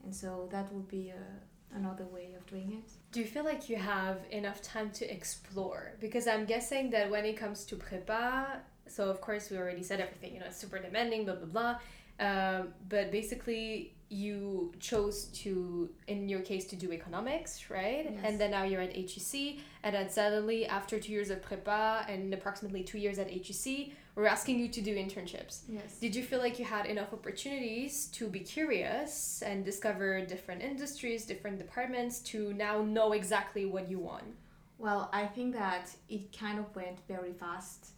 And 0.04 0.14
so 0.14 0.48
that 0.50 0.72
would 0.72 0.88
be 0.88 1.10
a, 1.10 1.14
uh, 1.14 1.78
another 1.78 2.04
way 2.04 2.34
of 2.36 2.44
doing 2.46 2.72
it. 2.72 2.90
Do 3.12 3.20
you 3.20 3.26
feel 3.26 3.44
like 3.44 3.68
you 3.70 3.76
have 3.76 4.18
enough 4.30 4.60
time 4.60 4.90
to 4.90 5.10
explore? 5.10 5.94
Because 6.00 6.26
I'm 6.26 6.44
guessing 6.44 6.90
that 6.90 7.10
when 7.10 7.24
it 7.24 7.36
comes 7.36 7.64
to 7.66 7.76
prepa, 7.76 8.58
so 8.86 9.08
of 9.08 9.20
course 9.20 9.50
we 9.50 9.56
already 9.56 9.82
said 9.82 10.00
everything, 10.00 10.34
you 10.34 10.40
know, 10.40 10.46
it's 10.46 10.58
super 10.58 10.78
demanding, 10.78 11.24
blah, 11.24 11.36
blah, 11.36 11.46
blah. 11.46 11.76
Um, 12.20 12.68
but 12.88 13.10
basically, 13.10 13.94
you 14.08 14.72
chose 14.78 15.24
to, 15.42 15.88
in 16.06 16.28
your 16.28 16.40
case, 16.40 16.66
to 16.66 16.76
do 16.76 16.92
economics, 16.92 17.70
right? 17.70 18.04
Yes. 18.04 18.20
And 18.22 18.38
then 18.38 18.50
now 18.50 18.64
you're 18.64 18.82
at 18.82 18.94
HEC, 18.94 19.56
and 19.82 19.94
then 19.94 20.10
suddenly, 20.10 20.66
after 20.66 21.00
two 21.00 21.12
years 21.12 21.30
of 21.30 21.40
prepa 21.40 22.08
and 22.08 22.32
approximately 22.34 22.82
two 22.82 22.98
years 22.98 23.18
at 23.18 23.30
HEC, 23.30 23.88
we're 24.14 24.26
asking 24.26 24.58
you 24.58 24.68
to 24.68 24.80
do 24.80 24.94
internships. 24.94 25.62
Yes. 25.68 25.98
Did 25.98 26.14
you 26.14 26.22
feel 26.22 26.38
like 26.38 26.58
you 26.58 26.64
had 26.64 26.86
enough 26.86 27.12
opportunities 27.12 28.06
to 28.08 28.28
be 28.28 28.40
curious 28.40 29.42
and 29.44 29.64
discover 29.64 30.20
different 30.24 30.62
industries, 30.62 31.24
different 31.24 31.58
departments 31.58 32.20
to 32.20 32.52
now 32.52 32.82
know 32.82 33.12
exactly 33.12 33.64
what 33.64 33.88
you 33.88 33.98
want? 33.98 34.34
Well, 34.78 35.08
I 35.12 35.26
think 35.26 35.54
that 35.54 35.90
it 36.08 36.36
kind 36.36 36.58
of 36.58 36.74
went 36.74 36.98
very 37.08 37.32
fast. 37.32 37.90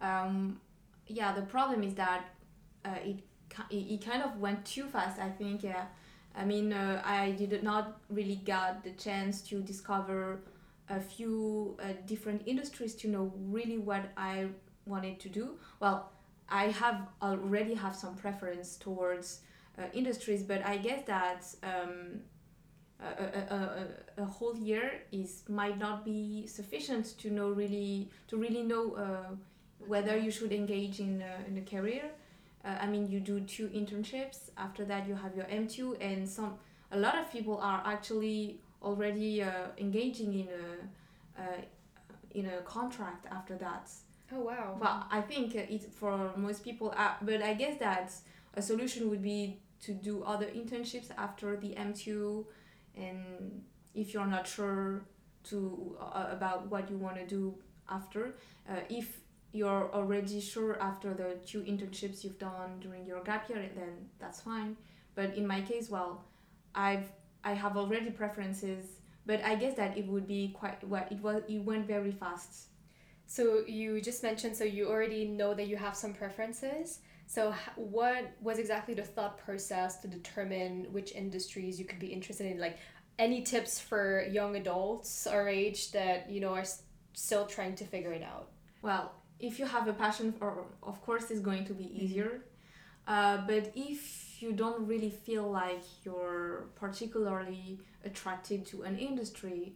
Um, 0.00 0.60
yeah, 1.08 1.32
the 1.32 1.42
problem 1.42 1.82
is 1.82 1.94
that 1.94 2.26
uh, 2.84 2.98
it 3.04 3.22
it 3.70 4.04
kind 4.04 4.22
of 4.22 4.38
went 4.38 4.64
too 4.64 4.86
fast 4.86 5.18
i 5.18 5.28
think 5.28 5.62
yeah 5.62 5.86
i 6.36 6.44
mean 6.44 6.72
uh, 6.72 7.00
i 7.04 7.30
did 7.32 7.62
not 7.62 8.00
really 8.10 8.40
got 8.44 8.82
the 8.84 8.90
chance 8.92 9.40
to 9.40 9.60
discover 9.62 10.40
a 10.88 11.00
few 11.00 11.76
uh, 11.82 11.86
different 12.06 12.42
industries 12.46 12.94
to 12.94 13.08
know 13.08 13.32
really 13.48 13.78
what 13.78 14.04
i 14.16 14.46
wanted 14.86 15.18
to 15.20 15.28
do 15.28 15.50
well 15.80 16.10
i 16.48 16.64
have 16.66 17.08
already 17.22 17.74
have 17.74 17.94
some 17.94 18.14
preference 18.14 18.76
towards 18.76 19.40
uh, 19.78 19.82
industries 19.92 20.42
but 20.42 20.64
i 20.64 20.76
guess 20.76 21.04
that 21.06 21.44
um, 21.62 22.20
a, 23.00 23.54
a, 23.54 23.54
a, 24.18 24.22
a, 24.22 24.24
whole 24.24 24.56
year 24.56 25.02
is 25.12 25.42
might 25.48 25.78
not 25.78 26.02
be 26.02 26.46
sufficient 26.46 27.18
to 27.18 27.30
know 27.30 27.50
really 27.50 28.08
to 28.26 28.38
really 28.38 28.62
know 28.62 28.94
uh, 28.94 29.34
whether 29.86 30.16
you 30.16 30.30
should 30.30 30.50
engage 30.50 30.98
in, 31.00 31.22
in 31.46 31.58
a 31.58 31.60
career 31.60 32.10
uh, 32.66 32.78
I 32.80 32.86
mean, 32.88 33.08
you 33.08 33.20
do 33.20 33.40
two 33.40 33.68
internships. 33.68 34.50
After 34.56 34.84
that, 34.86 35.06
you 35.06 35.14
have 35.14 35.36
your 35.36 35.44
M2, 35.44 35.98
and 36.00 36.28
some 36.28 36.54
a 36.90 36.98
lot 36.98 37.16
of 37.16 37.30
people 37.30 37.58
are 37.58 37.82
actually 37.84 38.58
already 38.82 39.42
uh, 39.42 39.68
engaging 39.78 40.34
in 40.34 40.48
a 40.48 41.40
uh, 41.40 41.60
in 42.32 42.46
a 42.46 42.60
contract 42.62 43.26
after 43.30 43.56
that. 43.56 43.90
Oh 44.32 44.40
wow! 44.40 44.76
But 44.78 45.06
I 45.10 45.20
think 45.20 45.54
it's 45.54 45.86
for 45.86 46.32
most 46.36 46.64
people. 46.64 46.92
Uh, 46.96 47.12
but 47.22 47.42
I 47.42 47.54
guess 47.54 47.78
that 47.78 48.12
a 48.54 48.62
solution 48.62 49.08
would 49.10 49.22
be 49.22 49.60
to 49.82 49.92
do 49.92 50.22
other 50.24 50.46
internships 50.46 51.10
after 51.16 51.56
the 51.56 51.74
M2, 51.76 52.44
and 52.96 53.62
if 53.94 54.12
you're 54.12 54.26
not 54.26 54.46
sure 54.46 55.02
to 55.44 55.96
uh, 56.00 56.26
about 56.30 56.68
what 56.68 56.90
you 56.90 56.96
want 56.96 57.16
to 57.16 57.26
do 57.26 57.54
after, 57.88 58.34
uh, 58.68 58.80
if 58.88 59.20
you're 59.52 59.90
already 59.94 60.40
sure 60.40 60.80
after 60.82 61.14
the 61.14 61.36
two 61.46 61.62
internships 61.62 62.24
you've 62.24 62.38
done 62.38 62.80
during 62.80 63.06
your 63.06 63.22
gap 63.22 63.48
year, 63.48 63.70
then 63.76 64.08
that's 64.18 64.40
fine. 64.40 64.76
But 65.14 65.36
in 65.36 65.46
my 65.46 65.60
case, 65.60 65.88
well, 65.88 66.24
I've 66.74 67.08
I 67.44 67.52
have 67.52 67.76
already 67.76 68.10
preferences, 68.10 68.86
but 69.24 69.42
I 69.44 69.54
guess 69.54 69.76
that 69.76 69.96
it 69.96 70.08
would 70.08 70.26
be 70.26 70.48
quite 70.48 70.82
well. 70.88 71.06
It 71.10 71.20
was 71.22 71.42
it 71.48 71.58
went 71.58 71.86
very 71.86 72.10
fast. 72.10 72.70
So 73.26 73.64
you 73.66 74.00
just 74.00 74.22
mentioned 74.22 74.56
so 74.56 74.64
you 74.64 74.88
already 74.88 75.26
know 75.26 75.54
that 75.54 75.66
you 75.66 75.76
have 75.76 75.96
some 75.96 76.14
preferences. 76.14 77.00
So 77.26 77.52
what 77.74 78.32
was 78.40 78.58
exactly 78.58 78.94
the 78.94 79.02
thought 79.02 79.36
process 79.38 79.96
to 80.02 80.08
determine 80.08 80.86
which 80.92 81.12
industries 81.12 81.78
you 81.78 81.84
could 81.84 81.98
be 81.98 82.06
interested 82.06 82.46
in? 82.46 82.58
Like 82.58 82.78
any 83.18 83.42
tips 83.42 83.80
for 83.80 84.22
young 84.30 84.56
adults 84.56 85.26
our 85.26 85.48
age 85.48 85.90
that 85.92 86.30
you 86.30 86.40
know 86.40 86.54
are 86.54 86.64
still 87.16 87.46
trying 87.46 87.74
to 87.76 87.84
figure 87.84 88.12
it 88.12 88.22
out? 88.22 88.50
Well, 88.82 89.12
if 89.40 89.58
you 89.58 89.66
have 89.66 89.88
a 89.88 89.92
passion 89.92 90.32
for, 90.32 90.64
of 90.82 91.02
course, 91.02 91.30
it's 91.30 91.40
going 91.40 91.64
to 91.66 91.74
be 91.74 92.04
easier. 92.04 92.42
Uh, 93.06 93.38
but 93.46 93.72
if 93.74 94.42
you 94.42 94.52
don't 94.52 94.86
really 94.86 95.10
feel 95.10 95.50
like 95.50 95.82
you're 96.04 96.66
particularly 96.74 97.78
attracted 98.04 98.66
to 98.66 98.82
an 98.82 98.98
industry, 98.98 99.74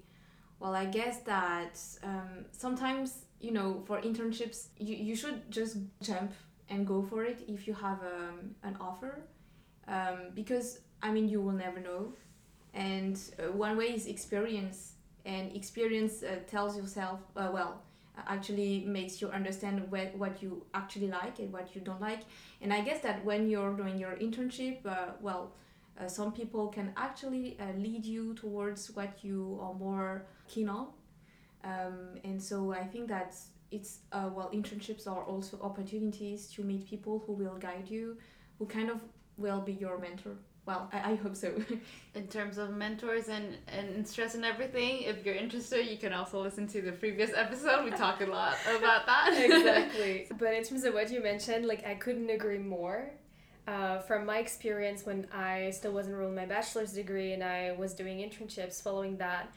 well, 0.58 0.74
I 0.74 0.84
guess 0.84 1.20
that 1.20 1.78
um, 2.02 2.44
sometimes, 2.52 3.24
you 3.40 3.52
know, 3.52 3.82
for 3.86 4.00
internships, 4.00 4.66
you, 4.78 4.94
you 4.96 5.16
should 5.16 5.50
just 5.50 5.78
jump 6.02 6.32
and 6.68 6.86
go 6.86 7.02
for 7.02 7.24
it 7.24 7.44
if 7.48 7.66
you 7.66 7.74
have 7.74 7.98
um, 8.02 8.54
an 8.62 8.76
offer. 8.80 9.22
Um, 9.88 10.30
because, 10.34 10.80
I 11.02 11.10
mean, 11.10 11.28
you 11.28 11.40
will 11.40 11.52
never 11.52 11.80
know. 11.80 12.12
And 12.74 13.18
uh, 13.38 13.50
one 13.52 13.76
way 13.76 13.86
is 13.86 14.06
experience. 14.06 14.92
And 15.24 15.54
experience 15.54 16.22
uh, 16.22 16.36
tells 16.46 16.76
yourself, 16.76 17.20
uh, 17.36 17.50
well, 17.52 17.82
actually 18.26 18.84
makes 18.86 19.20
you 19.20 19.28
understand 19.28 19.90
what, 19.90 20.14
what 20.16 20.42
you 20.42 20.64
actually 20.74 21.08
like 21.08 21.38
and 21.38 21.52
what 21.52 21.74
you 21.74 21.80
don't 21.80 22.00
like. 22.00 22.20
And 22.60 22.72
I 22.72 22.82
guess 22.82 23.00
that 23.00 23.24
when 23.24 23.48
you're 23.48 23.74
doing 23.74 23.98
your 23.98 24.16
internship, 24.16 24.84
uh, 24.86 25.12
well, 25.20 25.52
uh, 25.98 26.08
some 26.08 26.32
people 26.32 26.68
can 26.68 26.92
actually 26.96 27.58
uh, 27.60 27.76
lead 27.76 28.04
you 28.04 28.34
towards 28.34 28.90
what 28.92 29.22
you 29.22 29.58
are 29.62 29.74
more 29.74 30.26
keen 30.48 30.68
on. 30.68 30.88
Um, 31.64 32.18
and 32.24 32.42
so 32.42 32.72
I 32.72 32.84
think 32.84 33.08
that 33.08 33.34
it's, 33.70 33.98
uh, 34.12 34.30
well, 34.34 34.50
internships 34.52 35.06
are 35.06 35.22
also 35.24 35.58
opportunities 35.62 36.48
to 36.48 36.62
meet 36.62 36.86
people 36.86 37.22
who 37.26 37.32
will 37.32 37.56
guide 37.56 37.88
you, 37.88 38.16
who 38.58 38.66
kind 38.66 38.90
of 38.90 39.00
will 39.36 39.60
be 39.60 39.72
your 39.72 39.98
mentor. 39.98 40.36
Well, 40.66 40.88
I, 40.92 41.12
I 41.12 41.14
hope 41.16 41.36
so. 41.36 41.52
in 42.14 42.26
terms 42.28 42.58
of 42.58 42.70
mentors 42.70 43.28
and, 43.28 43.56
and 43.66 44.06
stress 44.06 44.34
and 44.34 44.44
everything, 44.44 45.02
if 45.02 45.24
you're 45.24 45.34
interested, 45.34 45.86
you 45.86 45.96
can 45.96 46.12
also 46.12 46.40
listen 46.42 46.66
to 46.68 46.82
the 46.82 46.92
previous 46.92 47.30
episode. 47.34 47.84
We 47.84 47.90
talk 47.90 48.20
a 48.20 48.26
lot 48.26 48.56
about 48.76 49.06
that. 49.06 49.32
exactly. 49.36 50.28
But 50.38 50.54
in 50.54 50.64
terms 50.64 50.84
of 50.84 50.94
what 50.94 51.10
you 51.10 51.22
mentioned, 51.22 51.66
like 51.66 51.86
I 51.86 51.94
couldn't 51.94 52.30
agree 52.30 52.58
more. 52.58 53.10
Uh, 53.66 54.00
from 54.00 54.26
my 54.26 54.38
experience 54.38 55.06
when 55.06 55.26
I 55.32 55.70
still 55.70 55.92
was 55.92 56.08
enrolled 56.08 56.30
in 56.30 56.34
my 56.36 56.46
bachelor's 56.46 56.92
degree 56.92 57.34
and 57.34 57.44
I 57.44 57.72
was 57.78 57.94
doing 57.94 58.18
internships 58.18 58.82
following 58.82 59.16
that, 59.18 59.52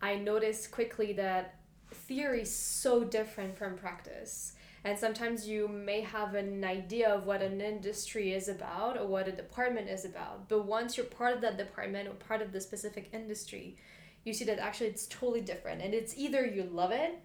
I 0.00 0.16
noticed 0.16 0.70
quickly 0.70 1.12
that 1.14 1.56
theory 1.90 2.42
is 2.42 2.54
so 2.54 3.04
different 3.04 3.56
from 3.56 3.76
practice. 3.76 4.54
And 4.84 4.98
sometimes 4.98 5.48
you 5.48 5.68
may 5.68 6.00
have 6.02 6.34
an 6.34 6.64
idea 6.64 7.08
of 7.08 7.26
what 7.26 7.42
an 7.42 7.60
industry 7.60 8.32
is 8.32 8.48
about 8.48 8.96
or 8.96 9.06
what 9.06 9.28
a 9.28 9.32
department 9.32 9.88
is 9.88 10.04
about. 10.04 10.48
But 10.48 10.66
once 10.66 10.96
you're 10.96 11.06
part 11.06 11.34
of 11.34 11.40
that 11.40 11.58
department 11.58 12.08
or 12.08 12.12
part 12.12 12.42
of 12.42 12.52
the 12.52 12.60
specific 12.60 13.10
industry, 13.12 13.76
you 14.24 14.32
see 14.32 14.44
that 14.44 14.58
actually 14.58 14.86
it's 14.86 15.06
totally 15.06 15.40
different. 15.40 15.82
And 15.82 15.94
it's 15.94 16.16
either 16.16 16.46
you 16.46 16.64
love 16.64 16.92
it 16.92 17.18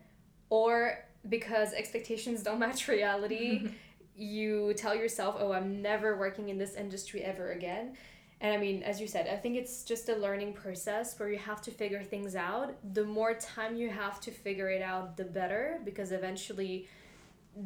or 0.49 1.05
because 1.29 1.73
expectations 1.73 2.41
don't 2.43 2.59
match 2.67 2.87
reality, 2.87 3.69
you 4.15 4.73
tell 4.73 4.95
yourself, 4.95 5.35
oh, 5.39 5.53
I'm 5.53 5.81
never 5.81 6.17
working 6.17 6.49
in 6.49 6.57
this 6.57 6.75
industry 6.75 7.23
ever 7.23 7.51
again. 7.51 7.95
And 8.43 8.53
I 8.53 8.57
mean, 8.57 8.83
as 8.83 8.99
you 8.99 9.07
said, 9.07 9.29
I 9.29 9.37
think 9.37 9.55
it's 9.55 9.83
just 9.85 10.09
a 10.09 10.15
learning 10.17 10.51
process 10.51 11.17
where 11.17 11.29
you 11.29 11.37
have 11.37 11.61
to 11.61 11.71
figure 11.71 12.03
things 12.03 12.35
out. 12.35 12.75
The 12.93 13.05
more 13.05 13.33
time 13.35 13.77
you 13.77 13.89
have 13.89 14.19
to 14.19 14.31
figure 14.31 14.69
it 14.69 14.81
out, 14.81 15.15
the 15.15 15.23
better, 15.23 15.79
because 15.85 16.11
eventually 16.11 16.89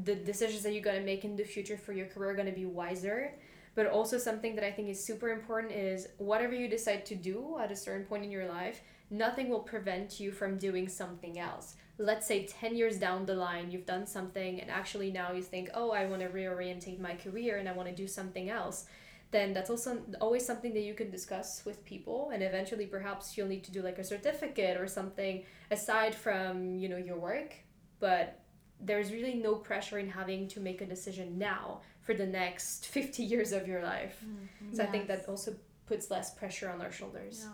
the 0.04 0.14
decisions 0.14 0.62
that 0.62 0.74
you're 0.74 0.84
going 0.84 1.00
to 1.00 1.06
make 1.06 1.26
in 1.26 1.36
the 1.36 1.44
future 1.44 1.78
for 1.78 1.94
your 1.94 2.06
career 2.06 2.30
are 2.30 2.36
going 2.36 2.48
to 2.48 2.54
be 2.54 2.66
wiser. 2.66 3.34
But 3.74 3.88
also, 3.88 4.20
something 4.20 4.54
that 4.56 4.64
I 4.64 4.72
think 4.72 4.90
is 4.90 5.04
super 5.04 5.30
important 5.30 5.74
is 5.74 6.10
whatever 6.20 6.54
you 6.54 6.68
decide 6.68 7.08
to 7.08 7.16
do 7.16 7.58
at 7.60 7.72
a 7.72 7.76
certain 7.76 8.06
point 8.06 8.24
in 8.24 8.32
your 8.32 8.48
life, 8.48 8.82
nothing 9.10 9.50
will 9.50 9.60
prevent 9.60 10.20
you 10.20 10.32
from 10.32 10.60
doing 10.60 10.88
something 10.88 11.40
else. 11.40 11.76
Let's 11.98 12.28
say 12.28 12.46
10 12.46 12.76
years 12.76 12.98
down 12.98 13.26
the 13.26 13.34
line, 13.34 13.72
you've 13.72 13.86
done 13.88 14.06
something, 14.06 14.62
and 14.62 14.70
actually 14.70 15.12
now 15.12 15.32
you 15.32 15.42
think, 15.42 15.70
oh, 15.74 15.90
I 15.90 16.06
want 16.06 16.22
to 16.22 16.28
reorientate 16.28 17.00
my 17.00 17.16
career 17.16 17.58
and 17.58 17.68
I 17.68 17.74
want 17.74 17.90
to 17.90 17.96
do 17.96 18.08
something 18.08 18.50
else 18.52 18.86
then 19.32 19.54
that's 19.54 19.70
also 19.70 20.02
always 20.22 20.46
something 20.46 20.74
that 20.74 20.82
you 20.82 20.94
can 20.94 21.12
discuss 21.12 21.66
with 21.66 21.84
people 21.84 22.32
and 22.34 22.42
eventually 22.42 22.86
perhaps 22.86 23.36
you'll 23.36 23.48
need 23.48 23.64
to 23.64 23.72
do 23.72 23.82
like 23.82 24.00
a 24.00 24.04
certificate 24.04 24.80
or 24.80 24.88
something 24.88 25.44
aside 25.70 26.16
from 26.16 26.78
you 26.78 26.88
know 26.88 26.98
your 26.98 27.18
work 27.18 27.54
but 28.00 28.40
there's 28.80 29.12
really 29.12 29.36
no 29.36 29.56
pressure 29.56 29.98
in 29.98 30.10
having 30.10 30.48
to 30.48 30.60
make 30.60 30.82
a 30.82 30.86
decision 30.86 31.38
now 31.38 31.82
for 32.02 32.14
the 32.14 32.26
next 32.26 32.86
50 32.98 33.24
years 33.24 33.52
of 33.52 33.68
your 33.68 33.84
life. 33.84 34.24
Mm-hmm. 34.24 34.76
So 34.76 34.84
i 34.84 34.86
think 34.86 35.08
that 35.08 35.26
also 35.28 35.56
puts 35.88 36.12
less 36.12 36.34
pressure 36.34 36.70
on 36.70 36.82
our 36.82 36.92
shoulders. 36.92 37.48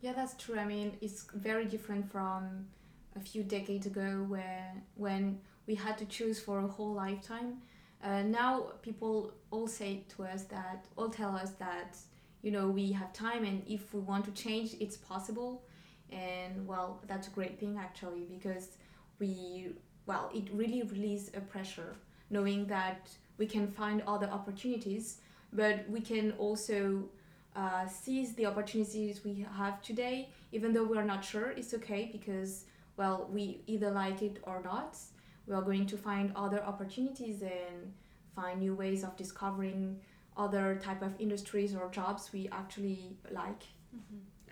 Yeah, 0.00 0.12
that's 0.14 0.34
true. 0.42 0.58
I 0.58 0.64
mean, 0.64 0.96
it's 1.02 1.26
very 1.34 1.66
different 1.66 2.10
from 2.10 2.66
a 3.16 3.20
few 3.20 3.42
decades 3.42 3.86
ago, 3.86 4.24
where 4.28 4.72
when 4.94 5.40
we 5.66 5.74
had 5.74 5.98
to 5.98 6.06
choose 6.06 6.40
for 6.40 6.60
a 6.60 6.66
whole 6.66 6.94
lifetime. 6.94 7.58
Uh, 8.02 8.22
now 8.22 8.72
people 8.82 9.32
all 9.50 9.68
say 9.68 10.04
to 10.16 10.24
us 10.24 10.44
that, 10.44 10.86
all 10.96 11.10
tell 11.10 11.36
us 11.36 11.50
that, 11.52 11.96
you 12.42 12.50
know, 12.50 12.68
we 12.68 12.92
have 12.92 13.12
time, 13.12 13.44
and 13.44 13.62
if 13.68 13.92
we 13.92 14.00
want 14.00 14.24
to 14.24 14.30
change, 14.30 14.74
it's 14.80 14.96
possible. 14.96 15.62
And 16.10 16.66
well, 16.66 17.00
that's 17.06 17.28
a 17.28 17.30
great 17.30 17.60
thing 17.60 17.78
actually, 17.78 18.26
because 18.30 18.68
we, 19.18 19.68
well, 20.06 20.30
it 20.34 20.48
really 20.52 20.82
relieves 20.82 21.30
a 21.34 21.40
pressure 21.40 21.94
knowing 22.30 22.66
that 22.66 23.10
we 23.38 23.46
can 23.46 23.68
find 23.68 24.02
other 24.06 24.28
opportunities, 24.28 25.18
but 25.52 25.88
we 25.88 26.00
can 26.00 26.32
also 26.32 27.04
uh, 27.56 27.86
seize 27.86 28.34
the 28.34 28.46
opportunities 28.46 29.24
we 29.24 29.44
have 29.56 29.82
today, 29.82 30.28
even 30.52 30.72
though 30.72 30.84
we're 30.84 31.04
not 31.04 31.24
sure, 31.24 31.50
it's 31.50 31.74
okay 31.74 32.08
because, 32.12 32.64
well, 32.96 33.28
we 33.32 33.60
either 33.66 33.90
like 33.90 34.22
it 34.22 34.38
or 34.44 34.62
not. 34.62 34.96
We 35.50 35.56
are 35.56 35.62
going 35.62 35.86
to 35.86 35.96
find 35.96 36.32
other 36.36 36.62
opportunities 36.62 37.42
and 37.42 37.92
find 38.36 38.60
new 38.60 38.74
ways 38.74 39.02
of 39.02 39.16
discovering 39.16 40.00
other 40.36 40.80
type 40.82 41.02
of 41.02 41.12
industries 41.18 41.74
or 41.74 41.90
jobs 41.90 42.30
we 42.32 42.48
actually 42.52 43.16
like. 43.30 43.62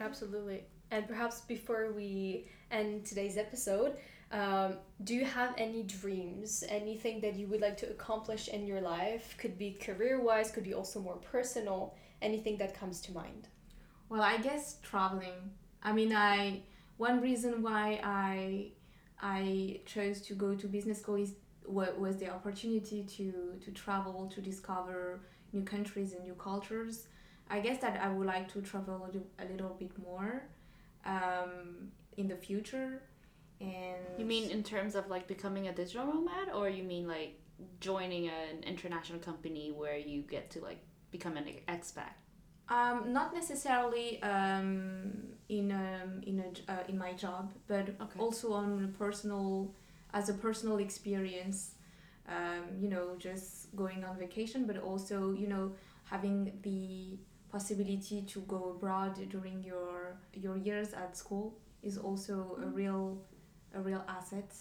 absolutely. 0.00 0.64
And 0.90 1.06
perhaps 1.06 1.42
before 1.42 1.92
we 1.92 2.48
end 2.70 3.06
today's 3.06 3.38
episode 3.38 3.96
um, 4.30 4.74
do 5.04 5.14
you 5.14 5.24
have 5.24 5.54
any 5.56 5.82
dreams? 5.82 6.62
Anything 6.68 7.20
that 7.20 7.36
you 7.36 7.46
would 7.46 7.60
like 7.60 7.76
to 7.78 7.90
accomplish 7.90 8.48
in 8.48 8.66
your 8.66 8.80
life? 8.80 9.34
Could 9.38 9.56
be 9.56 9.72
career 9.72 10.20
wise 10.20 10.50
could 10.50 10.64
be 10.64 10.74
also 10.74 11.00
more 11.00 11.16
personal. 11.16 11.94
Anything 12.20 12.58
that 12.58 12.78
comes 12.78 13.00
to 13.02 13.12
mind? 13.12 13.48
Well, 14.08 14.22
I 14.22 14.36
guess 14.38 14.76
traveling. 14.82 15.52
I 15.82 15.92
mean, 15.92 16.12
I 16.14 16.60
one 16.98 17.20
reason 17.20 17.62
why 17.62 18.00
I 18.02 18.72
I 19.20 19.80
chose 19.86 20.20
to 20.22 20.34
go 20.34 20.54
to 20.54 20.66
business 20.66 21.00
school 21.00 21.16
is 21.16 21.34
wa- 21.66 21.94
was 21.98 22.16
the 22.18 22.30
opportunity 22.30 23.02
to 23.16 23.58
to 23.64 23.70
travel 23.72 24.30
to 24.34 24.40
discover 24.40 25.20
new 25.52 25.62
countries 25.62 26.12
and 26.12 26.22
new 26.24 26.34
cultures. 26.34 27.06
I 27.50 27.60
guess 27.60 27.80
that 27.80 28.00
I 28.02 28.08
would 28.12 28.26
like 28.26 28.52
to 28.52 28.60
travel 28.60 29.08
a 29.38 29.44
little 29.44 29.74
bit 29.78 29.90
more 29.98 30.42
um, 31.06 31.90
in 32.16 32.28
the 32.28 32.36
future. 32.36 33.02
And 33.60 34.18
You 34.18 34.24
mean 34.26 34.50
in 34.50 34.62
terms 34.62 34.94
of 34.94 35.08
like 35.08 35.26
becoming 35.26 35.68
a 35.68 35.72
digital 35.72 36.06
nomad, 36.06 36.50
or 36.54 36.68
you 36.68 36.84
mean 36.84 37.08
like 37.08 37.40
joining 37.80 38.28
an 38.28 38.62
international 38.64 39.18
company 39.18 39.72
where 39.72 39.96
you 39.96 40.22
get 40.22 40.50
to 40.50 40.60
like 40.60 40.78
become 41.10 41.36
an 41.36 41.46
expat? 41.66 42.12
Um, 42.70 43.12
not 43.12 43.32
necessarily 43.34 44.22
um, 44.22 45.12
in 45.48 45.72
um, 45.72 46.20
in 46.26 46.40
a 46.40 46.72
uh, 46.72 46.84
in 46.88 46.98
my 46.98 47.12
job, 47.14 47.52
but 47.66 47.88
Okay. 48.00 48.18
also 48.18 48.52
on 48.52 48.84
a 48.84 48.98
personal 48.98 49.74
as 50.12 50.28
a 50.28 50.34
personal 50.34 50.78
experience. 50.78 51.74
Um, 52.28 52.64
you 52.78 52.90
know, 52.90 53.16
just 53.18 53.74
going 53.74 54.04
on 54.04 54.18
vacation, 54.18 54.66
but 54.66 54.76
also 54.76 55.32
you 55.32 55.46
know 55.46 55.72
having 56.04 56.52
the 56.62 57.18
possibility 57.50 58.20
to 58.22 58.40
go 58.40 58.70
abroad 58.76 59.14
during 59.30 59.62
your 59.62 60.18
your 60.34 60.56
years 60.58 60.92
at 60.92 61.16
school 61.16 61.56
is 61.82 61.96
also 61.96 62.58
a 62.62 62.66
real 62.66 63.18
a 63.74 63.80
real 63.80 64.04
asset. 64.08 64.52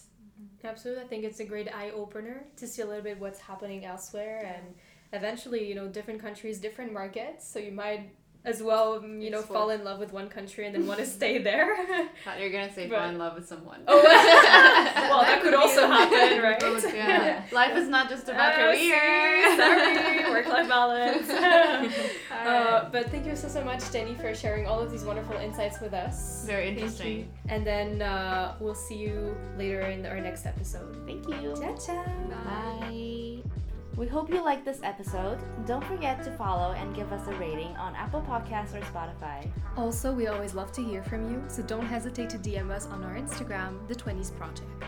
Absolutely. 0.64 1.04
I 1.04 1.08
think 1.08 1.24
it's 1.24 1.40
a 1.40 1.46
great 1.46 1.68
eye 1.74 1.92
opener 1.92 2.46
to 2.58 2.68
see 2.68 2.82
a 2.82 2.86
little 2.86 3.04
bit 3.04 3.20
what's 3.20 3.40
happening 3.40 3.86
elsewhere 3.86 4.40
and 4.56 4.76
eventually, 5.14 5.68
you 5.68 5.76
know, 5.76 5.88
different 5.88 6.22
countries, 6.22 6.60
different 6.60 6.94
markets. 6.94 7.48
So 7.48 7.60
you 7.60 7.72
might 7.72 8.10
as 8.46 8.64
well, 8.64 9.04
you 9.04 9.30
know, 9.30 9.40
Explore. 9.40 9.60
fall 9.60 9.70
in 9.72 9.84
love 9.84 10.00
with 10.00 10.14
one 10.14 10.30
country 10.30 10.66
and 10.66 10.74
then 10.74 10.88
want 10.88 11.00
to 11.02 11.06
stay 11.06 11.38
there. 11.40 11.76
Thought 12.24 12.38
you 12.40 12.46
were 12.46 12.50
gonna 12.52 12.72
say 12.74 12.88
But- 12.88 13.00
fall 13.00 13.10
in 13.10 13.18
love 13.18 13.36
with 13.36 13.46
someone. 13.46 13.82
Oh, 13.90 14.02
well, 15.10 15.22
that 15.24 15.42
could 15.42 15.52
be 15.52 15.56
also 15.58 15.84
a- 15.84 15.88
happen, 15.88 16.42
right? 16.42 16.58
both, 16.60 16.94
yeah. 16.96 17.44
Life 17.52 17.76
is 17.76 17.90
not 17.90 18.08
just 18.10 18.30
about 18.30 18.54
Oh, 18.54 18.72
career. 18.72 19.58
sorry, 19.58 20.30
work-life 20.36 20.70
balance. 20.70 21.30
Alright. 21.30 21.92
uh, 22.32 22.88
but 22.90 23.10
thank 23.10 23.26
you 23.26 23.36
so 23.36 23.50
so 23.50 23.62
much, 23.66 23.92
Jenny, 23.92 24.16
for 24.16 24.34
sharing 24.34 24.66
all 24.66 24.80
of 24.80 24.92
these 24.92 25.04
wonderful 25.04 25.36
insights 25.38 25.82
with 25.82 25.94
us. 25.94 26.46
Very 26.46 26.70
interesting. 26.70 27.30
And 27.50 27.68
then 27.68 28.02
uh, 28.02 28.56
we'll 28.62 28.76
see 28.76 28.96
you 28.96 29.36
later 29.58 29.82
in 29.82 30.06
our 30.06 30.22
next 30.22 30.46
episode. 30.46 30.96
Thank 31.06 31.28
you. 31.28 31.54
Ciao, 31.60 31.76
ciao. 31.76 32.06
Bye. 32.46 33.67
We 33.98 34.06
hope 34.06 34.30
you 34.30 34.46
liked 34.46 34.64
this 34.64 34.80
episode. 34.84 35.40
Don't 35.66 35.84
forget 35.84 36.24
to 36.24 36.30
follow 36.30 36.74
and 36.74 36.96
give 36.96 37.12
us 37.12 37.28
a 37.28 37.34
rating 37.40 37.76
on 37.78 37.96
Apple 37.96 38.22
Podcasts 38.22 38.76
or 38.76 38.82
Spotify. 38.82 39.50
Also, 39.76 40.14
we 40.14 40.28
always 40.28 40.54
love 40.54 40.72
to 40.74 40.84
hear 40.84 41.02
from 41.02 41.32
you, 41.32 41.44
so 41.48 41.64
don't 41.64 41.84
hesitate 41.84 42.30
to 42.30 42.38
DM 42.38 42.70
us 42.70 42.86
on 42.86 43.04
our 43.04 43.16
Instagram, 43.16 43.88
The 43.88 43.96
20s 43.96 44.38
Project. 44.38 44.84